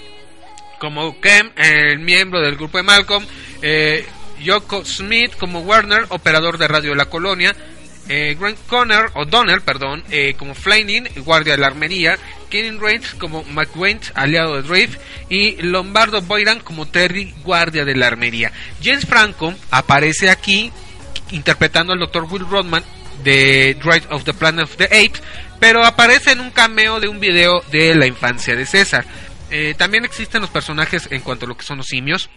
como 0.81 1.21
Kem, 1.21 1.53
el 1.55 2.01
miembro 2.01 2.41
del 2.41 2.57
grupo 2.57 2.79
de 2.79 2.83
Malcolm, 2.83 3.25
eh, 3.63 4.05
Yoko 4.43 4.85
Smith 4.85 5.37
como 5.39 5.61
Werner, 5.61 6.07
operador 6.09 6.59
de 6.59 6.67
radio 6.67 6.91
de 6.91 6.97
la 6.97 7.07
colonia, 7.07 7.55
eh, 8.09 8.37
Grant 8.41 8.59
Conner, 8.67 9.11
o 9.15 9.25
Donner, 9.25 9.61
perdón, 9.61 10.03
eh, 10.11 10.35
como 10.37 10.57
Flaming, 10.57 11.09
guardia 11.19 11.53
de 11.53 11.61
la 11.61 11.69
armería, 11.69 12.19
Kevin 12.51 12.81
Reigns 12.81 13.15
como 13.15 13.45
McWayne, 13.45 14.01
aliado 14.15 14.61
de 14.61 14.63
Drake, 14.63 14.99
y 15.29 15.63
Lombardo 15.63 16.23
Boyran 16.23 16.59
como 16.59 16.87
Terry, 16.87 17.35
guardia 17.45 17.85
de 17.85 17.95
la 17.95 18.09
armería. 18.09 18.51
James 18.83 19.07
Franco 19.07 19.55
aparece 19.71 20.29
aquí 20.29 20.73
interpretando 21.31 21.93
al 21.93 21.99
Dr. 21.99 22.25
Will 22.25 22.47
Rodman 22.49 22.85
de 23.23 23.77
Drive 23.83 24.07
of 24.11 24.25
the 24.25 24.33
Planet 24.33 24.65
of 24.65 24.77
the 24.77 24.85
Apes, 24.85 25.23
pero 25.59 25.85
aparece 25.85 26.33
en 26.33 26.41
un 26.41 26.51
cameo 26.51 27.01
de 27.01 27.09
un 27.09 27.21
video 27.21 27.63
de 27.71 27.95
la 27.95 28.07
infancia 28.07 28.55
de 28.55 28.67
César. 28.67 29.05
Eh, 29.51 29.75
también 29.77 30.05
existen 30.05 30.41
los 30.41 30.51
personajes 30.51 31.09
en 31.11 31.21
cuanto 31.21 31.47
a 31.47 31.49
lo 31.49 31.57
que 31.57 31.65
son 31.65 31.79
los 31.79 31.87
simios. 31.87 32.29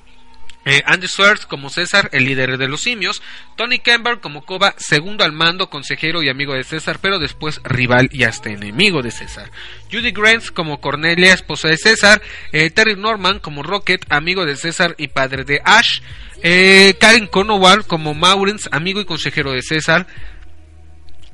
Eh, 0.64 0.84
Andy 0.86 1.08
Swerve 1.08 1.46
como 1.48 1.70
César, 1.70 2.10
el 2.14 2.26
líder 2.26 2.58
de 2.58 2.68
los 2.68 2.82
simios. 2.82 3.22
Tony 3.56 3.80
Kemper 3.80 4.20
como 4.20 4.46
Koba, 4.46 4.76
segundo 4.78 5.24
al 5.24 5.32
mando, 5.32 5.70
consejero 5.70 6.22
y 6.22 6.30
amigo 6.30 6.54
de 6.54 6.64
César, 6.64 7.00
pero 7.02 7.20
después 7.20 7.62
rival 7.64 8.10
y 8.12 8.24
hasta 8.24 8.50
enemigo 8.50 9.02
de 9.02 9.12
César. 9.12 9.52
Judy 9.92 10.12
Grants 10.12 10.52
como 10.52 10.80
Cornelia, 10.80 11.34
esposa 11.34 11.68
de 11.68 11.78
César. 11.78 12.22
Eh, 12.52 12.70
Terry 12.70 12.96
Norman 12.96 13.40
como 13.40 13.64
Rocket, 13.64 14.06
amigo 14.10 14.46
de 14.46 14.56
César 14.56 14.96
y 14.98 15.08
padre 15.08 15.44
de 15.44 15.62
Ash. 15.64 16.02
Eh, 16.44 16.96
Karen 17.00 17.28
Conowal 17.28 17.86
como 17.86 18.14
Maurens, 18.14 18.68
amigo 18.72 19.00
y 19.00 19.06
consejero 19.06 19.52
de 19.52 19.62
César. 19.62 20.08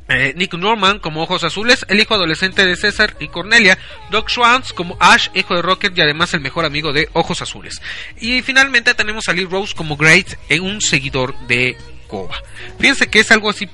Eh, 0.09 0.33
Nick 0.37 0.53
Norman 0.53 0.99
como 0.99 1.21
Ojos 1.21 1.43
Azules, 1.43 1.85
el 1.89 1.99
hijo 1.99 2.13
adolescente 2.13 2.65
de 2.65 2.77
César 2.77 3.15
y 3.19 3.27
Cornelia, 3.27 3.77
Doc 4.09 4.29
Schwanz 4.29 4.71
como 4.71 4.95
Ash, 4.99 5.27
hijo 5.33 5.55
de 5.55 5.61
Rocket 5.61 5.97
y 5.97 6.01
además 6.01 6.33
el 6.33 6.39
mejor 6.39 6.63
amigo 6.63 6.93
de 6.93 7.09
Ojos 7.13 7.41
Azules. 7.41 7.81
Y 8.19 8.41
finalmente 8.41 8.93
tenemos 8.93 9.27
a 9.27 9.33
Lee 9.33 9.45
Rose 9.45 9.75
como 9.75 9.97
Great, 9.97 10.35
eh, 10.47 10.61
un 10.61 10.81
seguidor 10.81 11.37
de 11.47 11.75
Koba. 12.07 12.41
Fíjense 12.79 13.09
que 13.09 13.19
es 13.19 13.31
algo 13.31 13.49
así 13.49 13.67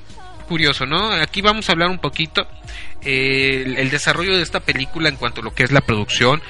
curioso, 0.48 0.86
¿no? 0.86 1.12
Aquí 1.12 1.40
vamos 1.40 1.68
a 1.68 1.72
hablar 1.72 1.88
un 1.88 1.98
poquito 1.98 2.46
eh, 3.02 3.62
el, 3.64 3.76
el 3.76 3.90
desarrollo 3.90 4.36
de 4.36 4.42
esta 4.42 4.60
película 4.60 5.08
en 5.08 5.16
cuanto 5.16 5.40
a 5.40 5.44
lo 5.44 5.54
que 5.54 5.62
es 5.62 5.70
la 5.70 5.80
producción, 5.82 6.42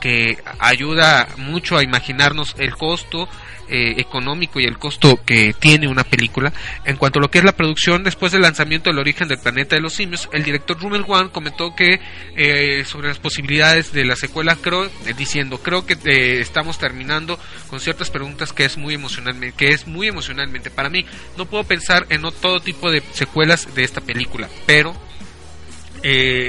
que 0.00 0.38
ayuda 0.58 1.28
mucho 1.36 1.76
a 1.76 1.82
imaginarnos 1.82 2.54
el 2.58 2.74
costo 2.74 3.28
eh, 3.72 4.00
económico 4.00 4.58
y 4.58 4.64
el 4.64 4.78
costo 4.78 5.20
que 5.24 5.54
tiene 5.56 5.86
una 5.86 6.02
película. 6.02 6.52
En 6.84 6.96
cuanto 6.96 7.20
a 7.20 7.22
lo 7.22 7.30
que 7.30 7.38
es 7.38 7.44
la 7.44 7.52
producción, 7.52 8.02
después 8.02 8.32
del 8.32 8.42
lanzamiento 8.42 8.90
del 8.90 8.98
origen 8.98 9.28
del 9.28 9.38
planeta 9.38 9.76
de 9.76 9.80
los 9.80 9.92
simios, 9.92 10.28
el 10.32 10.42
director 10.42 10.76
Rumel 10.80 11.04
Wan 11.06 11.28
comentó 11.28 11.72
que 11.76 12.00
eh, 12.36 12.84
sobre 12.84 13.06
las 13.06 13.20
posibilidades 13.20 13.92
de 13.92 14.04
la 14.04 14.16
secuela, 14.16 14.56
creo, 14.56 14.86
eh, 14.86 15.14
diciendo, 15.16 15.58
creo 15.58 15.86
que 15.86 15.96
estamos 16.40 16.78
terminando 16.78 17.38
con 17.68 17.78
ciertas 17.78 18.10
preguntas 18.10 18.52
que 18.52 18.64
es 18.64 18.76
muy 18.76 18.94
emocionalmente, 18.94 19.56
que 19.56 19.68
es 19.68 19.86
muy 19.86 20.08
emocionalmente 20.08 20.70
para 20.72 20.90
mí. 20.90 21.06
No 21.36 21.46
puedo 21.46 21.62
pensar 21.62 22.06
en 22.08 22.22
todo 22.22 22.58
tipo 22.58 22.90
de 22.90 23.04
secuelas 23.12 23.72
de 23.72 23.84
esta 23.84 24.00
película, 24.00 24.48
pero, 24.66 24.96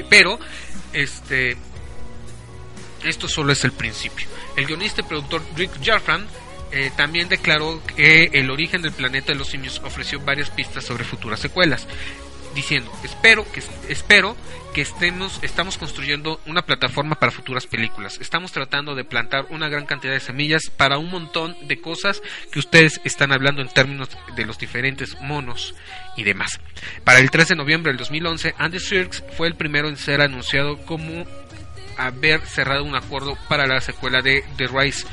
pero, 0.10 0.40
este, 0.92 1.56
esto 3.04 3.28
solo 3.28 3.54
es 3.54 3.64
el 3.64 3.72
principio. 3.72 4.28
El 4.56 4.66
guionista 4.66 5.02
y 5.02 5.06
productor 5.06 5.42
Rick 5.56 5.72
Jarfran 5.84 6.28
eh, 6.72 6.92
también 6.96 7.28
declaró 7.28 7.82
que 7.96 8.30
el 8.34 8.50
origen 8.50 8.82
del 8.82 8.94
planeta 8.94 9.34
de 9.34 9.40
los 9.40 9.50
simios 9.50 9.82
ofreció 9.84 10.20
varias 10.22 10.50
pistas 10.50 10.86
sobre 10.86 11.04
futuras 11.04 11.40
secuelas, 11.40 11.88
diciendo, 12.56 12.92
espero 13.04 13.50
que, 13.52 13.62
espero 13.90 14.36
que 14.74 14.82
estemos, 14.82 15.40
estamos 15.42 15.78
construyendo 15.78 16.40
una 16.46 16.62
plataforma 16.62 17.16
para 17.16 17.32
futuras 17.32 17.68
películas. 17.68 18.18
Estamos 18.22 18.54
tratando 18.54 18.96
de 18.96 19.04
plantar 19.04 19.48
una 19.50 19.68
gran 19.68 19.86
cantidad 19.86 20.14
de 20.14 20.20
semillas 20.20 20.70
para 20.76 20.98
un 20.98 21.10
montón 21.10 21.56
de 21.68 21.82
cosas 21.82 22.22
que 22.52 22.60
ustedes 22.60 23.02
están 23.04 23.34
hablando 23.34 23.62
en 23.62 23.68
términos 23.68 24.10
de 24.36 24.46
los 24.46 24.58
diferentes 24.58 25.20
monos 25.22 25.76
y 26.16 26.24
demás. 26.24 26.60
Para 27.04 27.20
el 27.20 27.30
13 27.32 27.50
de 27.54 27.58
noviembre 27.58 27.92
del 27.92 27.98
2011, 27.98 28.56
Andy 28.58 28.80
Serkis 28.80 29.24
fue 29.36 29.48
el 29.48 29.56
primero 29.56 29.90
en 29.90 29.98
ser 29.98 30.22
anunciado 30.22 30.78
como 30.86 31.26
haber 32.06 32.42
cerrado 32.42 32.84
un 32.84 32.96
acuerdo 32.96 33.38
para 33.48 33.68
la 33.68 33.82
secuela 33.82 34.22
de 34.22 34.44
The 34.58 34.68
Rise. 34.68 35.08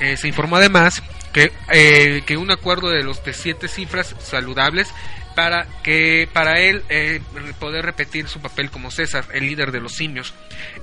Eh, 0.00 0.16
se 0.16 0.28
informó 0.28 0.56
además 0.56 1.02
que, 1.32 1.52
eh, 1.70 2.22
que 2.26 2.36
un 2.36 2.50
acuerdo 2.50 2.88
de 2.88 3.02
los 3.02 3.24
de 3.24 3.32
siete 3.32 3.68
cifras 3.68 4.14
saludables 4.20 4.92
para 5.38 5.68
que 5.84 6.28
para 6.32 6.58
él 6.58 6.82
eh, 6.88 7.20
poder 7.60 7.84
repetir 7.84 8.26
su 8.26 8.40
papel 8.40 8.72
como 8.72 8.90
César, 8.90 9.24
el 9.32 9.46
líder 9.46 9.70
de 9.70 9.80
los 9.80 9.94
simios. 9.94 10.34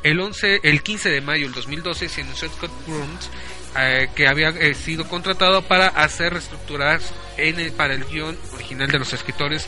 El 0.02 0.20
11, 0.22 0.62
el 0.64 0.82
15 0.82 1.10
de 1.10 1.20
mayo 1.20 1.44
del 1.44 1.54
2012 1.54 2.08
se 2.08 2.22
anunció 2.22 2.48
Scott 2.50 2.72
Burns 2.88 3.30
eh, 3.78 4.08
que 4.16 4.30
había 4.30 4.50
eh, 4.50 4.74
sido 4.74 5.10
contratado 5.10 5.62
para 5.64 5.88
hacer 5.88 6.32
reestructurar 6.32 7.02
en 7.36 7.60
el, 7.60 7.74
para 7.74 7.94
el 7.94 8.06
guion 8.06 8.38
original 8.54 8.88
de 8.90 9.00
los 9.00 9.12
escritores 9.12 9.68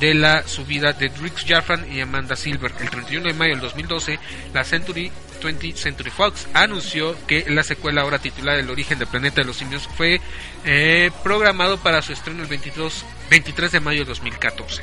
de 0.00 0.14
la 0.14 0.46
subida 0.46 0.92
de 0.92 1.08
Rick 1.08 1.46
Jaffran 1.46 1.90
y 1.92 2.00
Amanda 2.00 2.36
Silver. 2.36 2.72
El 2.80 2.90
31 2.90 3.28
de 3.28 3.34
mayo 3.34 3.52
del 3.52 3.60
2012, 3.60 4.18
la 4.52 4.64
Century 4.64 5.10
20th 5.40 5.76
Century 5.76 6.10
Fox 6.10 6.48
anunció 6.52 7.16
que 7.26 7.44
la 7.48 7.62
secuela 7.62 8.02
ahora 8.02 8.18
titulada 8.18 8.58
El 8.58 8.70
origen 8.70 8.98
del 8.98 9.08
planeta 9.08 9.40
de 9.40 9.46
los 9.46 9.56
simios 9.56 9.88
fue 9.96 10.20
eh, 10.64 11.10
programado 11.22 11.78
para 11.78 12.02
su 12.02 12.12
estreno 12.12 12.42
el 12.42 12.48
22, 12.48 13.04
23 13.30 13.72
de 13.72 13.80
mayo 13.80 14.00
de 14.00 14.06
2014. 14.06 14.82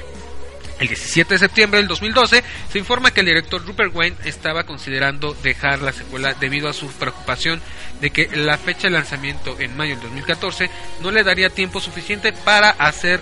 El 0.80 0.90
17 0.90 1.36
de 1.36 1.40
septiembre 1.40 1.80
del 1.80 1.88
2012 1.88 2.44
se 2.70 2.80
informa 2.80 3.12
que 3.12 3.22
el 3.22 3.28
director 3.28 3.66
Rupert 3.66 3.96
Wayne 3.96 4.18
estaba 4.26 4.66
considerando 4.66 5.34
dejar 5.42 5.82
la 5.82 5.94
secuela 5.94 6.34
debido 6.34 6.68
a 6.68 6.74
su 6.74 6.88
preocupación 6.88 7.62
de 8.02 8.10
que 8.10 8.28
la 8.36 8.58
fecha 8.58 8.84
de 8.84 8.90
lanzamiento 8.90 9.58
en 9.60 9.78
mayo 9.78 9.94
del 9.94 10.04
2014 10.04 10.70
no 11.02 11.12
le 11.12 11.24
daría 11.24 11.50
tiempo 11.50 11.80
suficiente 11.80 12.34
para 12.34 12.72
hacer 12.72 13.22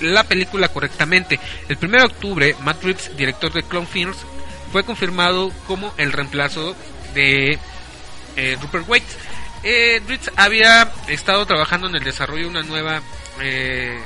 la 0.00 0.24
película 0.24 0.68
correctamente. 0.68 1.38
El 1.68 1.78
1 1.80 1.98
de 1.98 2.04
octubre, 2.04 2.56
Matt 2.62 2.82
Reeves, 2.82 3.16
director 3.16 3.52
de 3.52 3.62
Clone 3.62 3.86
Films, 3.86 4.18
fue 4.72 4.84
confirmado 4.84 5.50
como 5.66 5.92
el 5.96 6.12
reemplazo 6.12 6.76
de 7.14 7.58
eh, 8.36 8.56
Rupert 8.60 8.88
Wade. 8.88 9.04
Eh, 9.62 10.00
Reeves 10.06 10.30
había 10.36 10.92
estado 11.08 11.46
trabajando 11.46 11.88
en 11.88 11.96
el 11.96 12.04
desarrollo 12.04 12.44
de 12.44 12.50
una 12.50 12.62
nueva 12.62 13.02
eh, 13.40 13.98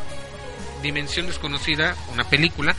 dimensión 0.82 1.26
desconocida, 1.26 1.96
una 2.12 2.24
película, 2.24 2.74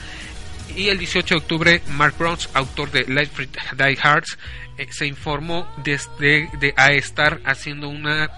y 0.76 0.88
el 0.90 0.98
18 0.98 1.36
de 1.36 1.40
octubre, 1.40 1.82
Mark 1.90 2.16
Browns, 2.18 2.50
autor 2.54 2.90
de 2.90 3.04
Life 3.04 3.48
Die 3.76 3.96
Hearts, 3.96 4.38
eh, 4.78 4.88
se 4.90 5.06
informó 5.06 5.68
desde 5.84 6.50
de, 6.60 6.74
a 6.78 6.94
estar 6.94 7.42
haciendo 7.46 7.90
una 7.90 8.30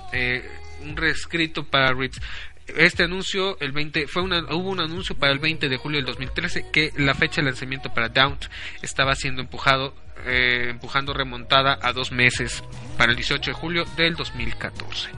un 0.82 0.96
reescrito 0.96 1.64
para 1.64 1.94
Reeves 1.94 2.22
este 2.68 3.04
anuncio 3.04 3.58
el 3.60 3.72
20 3.72 4.08
fue 4.08 4.24
una, 4.24 4.40
hubo 4.56 4.70
un 4.70 4.80
anuncio 4.80 5.16
para 5.16 5.32
el 5.32 5.40
20 5.40 5.70
de 5.70 5.78
julio 5.78 5.98
del 5.98 6.06
2013 6.06 6.66
que 6.72 6.92
la 6.98 7.14
fecha 7.14 7.42
de 7.42 7.48
lanzamiento 7.48 7.94
para 7.94 8.10
Down 8.10 8.38
estaba 8.82 9.16
siendo 9.16 9.42
empujado 9.42 9.94
eh, 10.26 10.68
empujando 10.70 11.14
remontada 11.14 11.78
a 11.82 11.94
dos 11.94 12.12
meses 12.12 12.64
para 12.98 13.12
el 13.12 13.18
18 13.18 13.52
de 13.52 13.54
julio 13.54 13.86
del 13.96 14.16
2014 14.16 15.10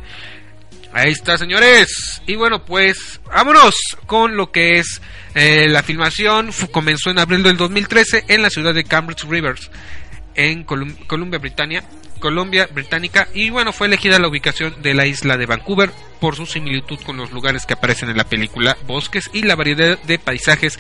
ahí 0.94 1.12
está 1.12 1.38
señores. 1.38 2.22
Y 2.26 2.36
bueno 2.36 2.66
pues 2.66 3.22
vámonos 3.26 3.76
con 4.06 4.36
lo 4.36 4.52
que 4.52 4.80
es 4.80 5.02
eh, 5.36 5.68
la 5.70 5.84
filmación. 5.84 6.50
Comenzó 6.72 7.10
en 7.10 7.20
abril 7.20 7.44
del 7.44 7.58
2013 7.58 8.26
en 8.28 8.42
la 8.42 8.50
ciudad 8.50 8.74
de 8.74 8.84
Cambridge 8.84 9.26
Rivers 9.26 9.72
en 10.36 10.64
Colum 10.64 10.94
Columbia 11.08 11.40
Britannia 11.40 11.84
Colombia 12.18 12.68
Británica 12.72 13.28
y 13.34 13.50
bueno, 13.50 13.74
fue 13.74 13.88
elegida 13.88 14.20
la 14.20 14.28
ubicación 14.28 14.82
de 14.82 14.94
la 14.94 15.06
isla 15.06 15.38
de 15.38 15.46
Vancouver 15.46 15.92
por 16.20 16.36
su 16.36 16.46
similitud 16.46 17.00
con 17.06 17.18
los 17.18 17.32
lugares 17.32 17.66
que 17.66 17.74
aparecen 17.74 18.10
en 18.10 18.18
la 18.18 18.24
película 18.24 18.78
Bosques 18.86 19.30
y 19.34 19.44
la 19.44 19.56
variedad 19.56 19.98
de 20.04 20.20
paisajes. 20.20 20.80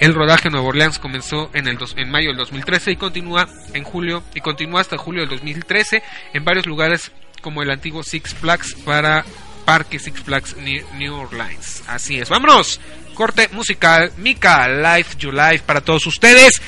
El 0.00 0.14
rodaje 0.14 0.48
en 0.48 0.52
Nueva 0.52 0.68
Orleans 0.68 0.98
comenzó 0.98 1.50
en, 1.54 1.68
el 1.68 1.78
dos, 1.78 1.94
en 1.96 2.10
mayo 2.10 2.28
del 2.28 2.38
2013 2.38 2.92
y 2.92 2.96
continúa 2.96 3.48
en 3.72 3.84
julio 3.84 4.24
y 4.34 4.40
continúa 4.40 4.80
hasta 4.80 4.98
julio 4.98 5.20
del 5.20 5.30
2013 5.30 6.02
en 6.32 6.44
varios 6.44 6.66
lugares 6.66 7.12
como 7.40 7.62
el 7.62 7.70
antiguo 7.70 8.02
Six 8.02 8.34
Flags 8.34 8.74
para 8.84 9.24
Parque 9.64 9.98
Six 9.98 10.20
Flags 10.20 10.56
New, 10.56 11.14
Orleans. 11.14 11.82
Así 11.86 12.18
es, 12.18 12.28
vámonos. 12.28 12.80
Corte 13.14 13.48
musical, 13.52 14.10
Mika, 14.16 14.68
Life 14.68 15.16
You 15.18 15.30
Life 15.30 15.60
para 15.66 15.82
todos 15.82 16.06
ustedes. 16.06 16.60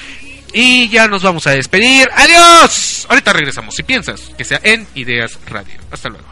Y 0.54 0.88
ya 0.88 1.08
nos 1.08 1.22
vamos 1.22 1.46
a 1.48 1.50
despedir. 1.50 2.08
¡Adiós! 2.14 3.06
Ahorita 3.08 3.32
regresamos. 3.32 3.74
Si 3.74 3.82
piensas 3.82 4.20
que 4.38 4.44
sea 4.44 4.60
en 4.62 4.86
Ideas 4.94 5.38
Radio. 5.46 5.74
Hasta 5.90 6.08
luego. 6.08 6.24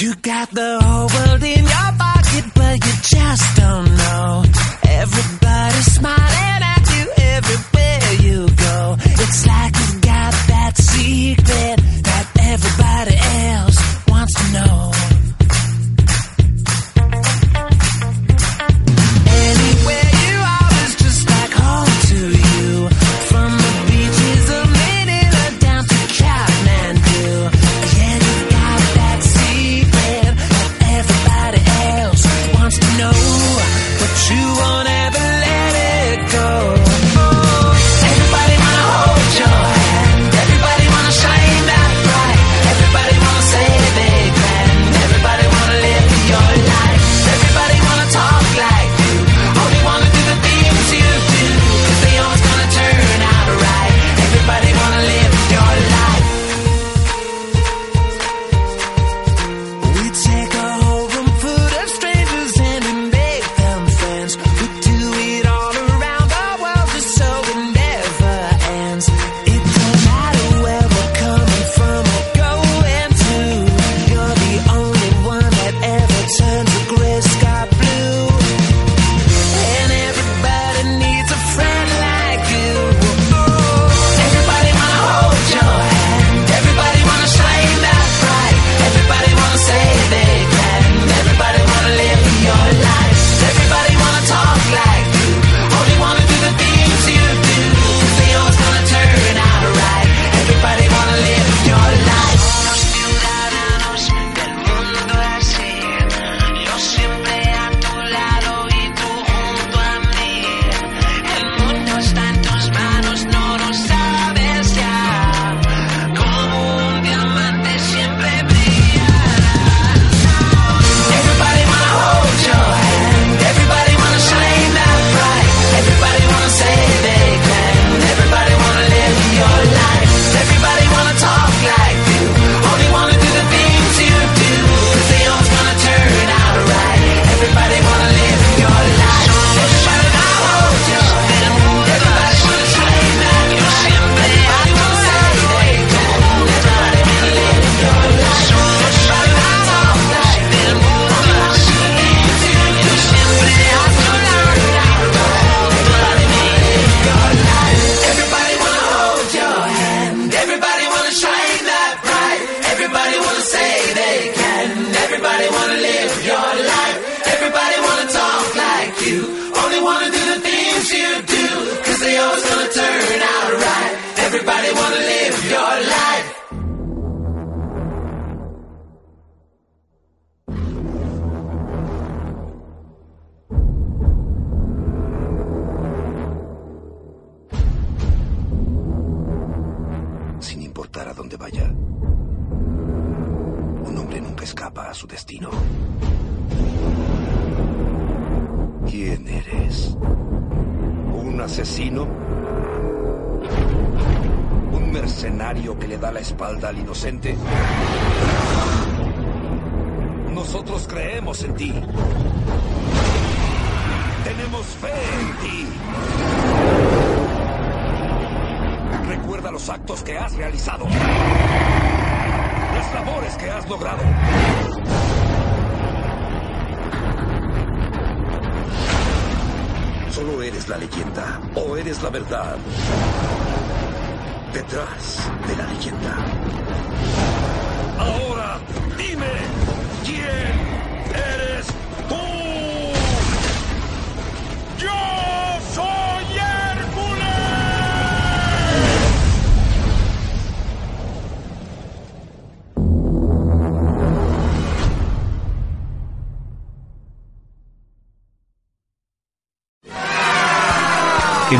You 0.00 0.14
got 0.22 0.50
the 0.50 0.78
whole 0.82 1.08
world 1.08 1.42
in 1.44 1.62
your 1.62 1.92
pocket, 1.98 2.44
but 2.54 2.74
you 2.84 2.92
just 3.02 3.56
don't 3.56 3.96
know. 3.96 4.42
Everybody's 4.88 5.92
smiling 5.94 6.62
at 6.74 6.84
you 6.96 7.12
everywhere 7.16 8.12
you 8.20 8.48
go. 8.56 8.96
It's 8.98 9.46
like 9.46 9.74
you 9.76 10.00
got 10.00 10.32
that 10.48 10.76
secret 10.76 11.76
that 12.02 12.26
everybody 12.40 13.16
else 13.52 13.78
wants 14.08 14.34
to 14.34 14.52
know. 14.52 14.99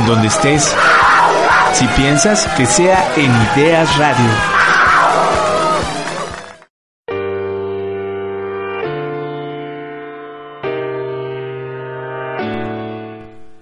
donde 0.06 0.28
estés. 0.28 0.74
Si 1.74 1.86
piensas, 1.88 2.46
que 2.56 2.66
sea 2.66 3.12
en 3.16 3.30
Ideas 3.54 3.96
Radio. 3.96 4.60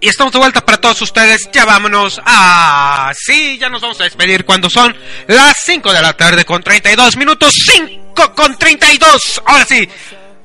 Y 0.00 0.08
estamos 0.08 0.32
de 0.32 0.38
vuelta 0.38 0.64
para 0.64 0.80
todos 0.80 1.02
ustedes. 1.02 1.50
Ya 1.52 1.64
vámonos. 1.64 2.20
Ah, 2.24 3.12
sí, 3.14 3.58
ya 3.58 3.68
nos 3.68 3.82
vamos 3.82 4.00
a 4.00 4.04
despedir 4.04 4.44
cuando 4.44 4.70
son 4.70 4.96
las 5.26 5.56
5 5.64 5.92
de 5.92 6.02
la 6.02 6.16
tarde 6.16 6.44
con 6.44 6.62
32 6.62 7.16
minutos. 7.16 7.52
5 7.64 8.34
con 8.34 8.56
32. 8.56 9.42
Ahora 9.44 9.64
sí. 9.64 9.88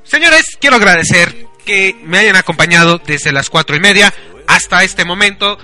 Señores, 0.03 0.57
quiero 0.59 0.75
agradecer 0.77 1.47
que 1.65 1.95
me 2.03 2.19
hayan 2.19 2.35
acompañado 2.35 2.99
desde 3.05 3.31
las 3.31 3.49
4 3.49 3.75
y 3.75 3.79
media 3.79 4.13
hasta 4.47 4.83
este 4.83 5.05
momento. 5.05 5.57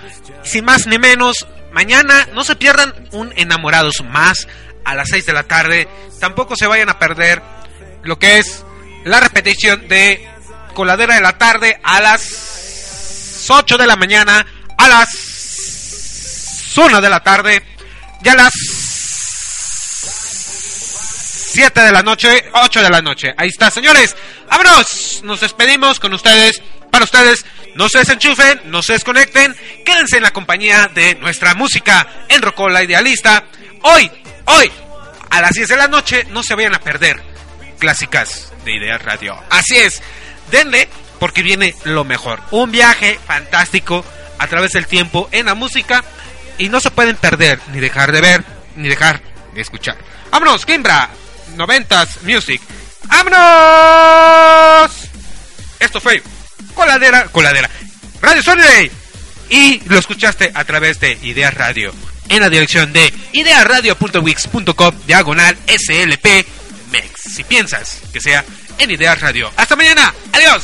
Sin 0.43 0.65
más 0.65 0.87
ni 0.87 0.97
menos, 0.97 1.47
mañana 1.71 2.27
no 2.33 2.43
se 2.43 2.55
pierdan 2.55 2.93
un 3.11 3.33
enamorados 3.35 4.03
más 4.03 4.47
a 4.85 4.95
las 4.95 5.09
6 5.09 5.25
de 5.25 5.33
la 5.33 5.43
tarde. 5.43 5.87
Tampoco 6.19 6.55
se 6.55 6.67
vayan 6.67 6.89
a 6.89 6.99
perder 6.99 7.41
lo 8.03 8.17
que 8.19 8.39
es 8.39 8.65
la 9.05 9.19
repetición 9.19 9.87
de 9.87 10.27
Coladera 10.73 11.15
de 11.15 11.21
la 11.21 11.37
tarde 11.37 11.79
a 11.83 11.99
las 11.99 13.45
8 13.49 13.77
de 13.77 13.87
la 13.87 13.95
mañana, 13.95 14.45
a 14.77 14.87
las 14.87 15.09
1 16.75 17.01
de 17.01 17.09
la 17.09 17.21
tarde 17.21 17.63
y 18.23 18.29
a 18.29 18.35
las 18.35 18.53
7 21.51 21.81
de 21.81 21.91
la 21.91 22.03
noche, 22.03 22.45
8 22.53 22.83
de 22.83 22.89
la 22.89 23.01
noche. 23.01 23.33
Ahí 23.35 23.49
está, 23.49 23.71
señores. 23.71 24.15
Vámonos. 24.49 25.21
Nos 25.23 25.41
despedimos 25.41 25.99
con 25.99 26.13
ustedes. 26.13 26.61
Para 26.91 27.05
ustedes, 27.05 27.45
no 27.79 27.87
se 27.87 27.99
desenchufen, 27.99 28.59
no 28.65 28.83
se 28.83 28.91
desconecten. 28.93 29.55
Quédense 29.85 30.17
en 30.17 30.23
la 30.23 30.33
compañía 30.33 30.91
de 30.93 31.15
nuestra 31.15 31.55
música 31.55 32.25
en 32.27 32.41
Rocola 32.41 32.83
Idealista. 32.83 33.45
Hoy, 33.83 34.11
hoy, 34.45 34.69
a 35.29 35.39
las 35.39 35.51
10 35.51 35.69
de 35.69 35.77
la 35.77 35.87
noche, 35.87 36.27
no 36.29 36.43
se 36.43 36.55
vayan 36.55 36.75
a 36.75 36.81
perder 36.81 37.21
clásicas 37.79 38.51
de 38.65 38.75
Ideas 38.75 39.01
Radio. 39.01 39.41
Así 39.49 39.77
es. 39.77 40.01
Denle 40.51 40.89
porque 41.19 41.41
viene 41.41 41.73
lo 41.85 42.03
mejor. 42.03 42.41
Un 42.51 42.69
viaje 42.69 43.17
fantástico 43.25 44.03
a 44.39 44.47
través 44.47 44.73
del 44.73 44.85
tiempo 44.85 45.29
en 45.31 45.45
la 45.45 45.55
música 45.55 46.03
y 46.57 46.67
no 46.67 46.81
se 46.81 46.91
pueden 46.91 47.15
perder, 47.15 47.61
ni 47.71 47.79
dejar 47.79 48.11
de 48.11 48.19
ver, 48.19 48.43
ni 48.75 48.89
dejar 48.89 49.21
de 49.53 49.61
escuchar. 49.61 49.97
¡Vámonos, 50.31 50.65
Kimbra! 50.65 51.11
90s 51.55 52.23
Music. 52.23 52.61
¡Vámonos! 53.05 54.91
Esto 55.79 56.01
fue 56.01 56.21
Coladera, 56.73 57.25
Coladera. 57.25 57.69
Radio 58.21 58.43
Sunday. 58.43 58.91
Y 59.49 59.81
lo 59.85 59.97
escuchaste 59.97 60.51
a 60.53 60.63
través 60.63 60.99
de 60.99 61.17
Ideas 61.23 61.53
Radio. 61.53 61.93
En 62.29 62.41
la 62.41 62.49
dirección 62.49 62.93
de 62.93 63.11
idearadio.wix.com 63.33 64.95
diagonal 65.07 65.57
SLP 65.67 66.45
Mex. 66.91 67.21
Si 67.33 67.43
piensas 67.43 67.99
que 68.13 68.21
sea 68.21 68.45
en 68.77 68.91
Ideas 68.91 69.19
Radio. 69.19 69.51
Hasta 69.55 69.75
mañana. 69.75 70.13
Adiós. 70.33 70.63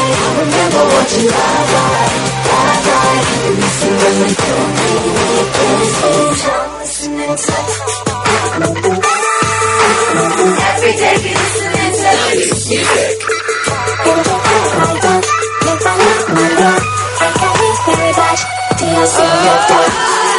Remember 0.00 0.84
what 0.92 1.10
you 1.20 1.28
are 1.28 1.64
like, 1.76 2.14
are 2.50 2.80
like 2.88 3.28
You 3.44 3.52
used 3.60 3.80
to 3.82 3.88
run 4.00 4.16
me 4.22 4.30
through 4.40 4.66
me 4.76 4.92
Don't 6.40 6.72
listen 6.80 7.20
to 7.36 7.54
Every 10.70 10.92
day 11.00 11.14
we 11.20 11.30
listen 11.40 11.70
to 12.00 12.12
music 12.40 13.18
I 17.12 17.28
can't 17.36 17.78
hear 17.84 18.12
that 18.16 18.38
Do 18.78 18.84
you 18.86 19.04
see 19.06 19.30
your 19.44 19.58
dog? 19.68 20.29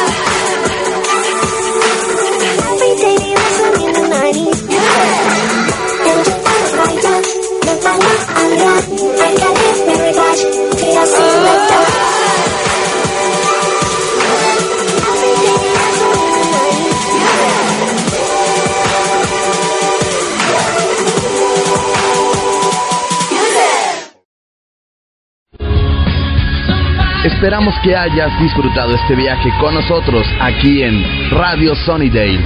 Esperamos 27.42 27.74
que 27.82 27.96
hayas 27.96 28.30
disfrutado 28.40 28.94
este 28.94 29.16
viaje 29.16 29.50
con 29.58 29.74
nosotros 29.74 30.24
aquí 30.40 30.80
en 30.84 31.02
Radio 31.32 31.74
Sunnydale. 31.74 32.38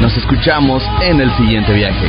Nos 0.00 0.16
escuchamos 0.16 0.80
en 1.02 1.20
el 1.20 1.36
siguiente 1.36 1.72
viaje. 1.72 2.08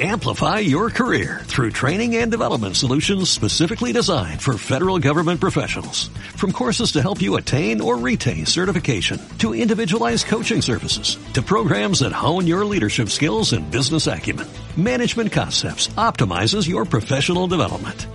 Amplify 0.00 0.58
your 0.58 0.90
career 0.90 1.42
through 1.44 1.70
training 1.70 2.16
and 2.16 2.32
development 2.32 2.74
solutions 2.74 3.30
specifically 3.30 3.92
designed 3.92 4.42
for 4.42 4.58
federal 4.58 4.98
government 4.98 5.40
professionals. 5.40 6.08
From 6.34 6.50
courses 6.50 6.90
to 6.94 7.00
help 7.00 7.22
you 7.22 7.36
attain 7.36 7.80
or 7.80 7.96
retain 7.96 8.44
certification, 8.44 9.20
to 9.38 9.54
individualized 9.54 10.26
coaching 10.26 10.62
services, 10.62 11.16
to 11.34 11.42
programs 11.42 12.00
that 12.00 12.10
hone 12.10 12.48
your 12.48 12.64
leadership 12.64 13.08
skills 13.10 13.52
and 13.52 13.70
business 13.70 14.08
acumen, 14.08 14.48
Management 14.76 15.30
Concepts 15.30 15.86
optimizes 15.96 16.68
your 16.68 16.84
professional 16.84 17.46
development. 17.46 18.08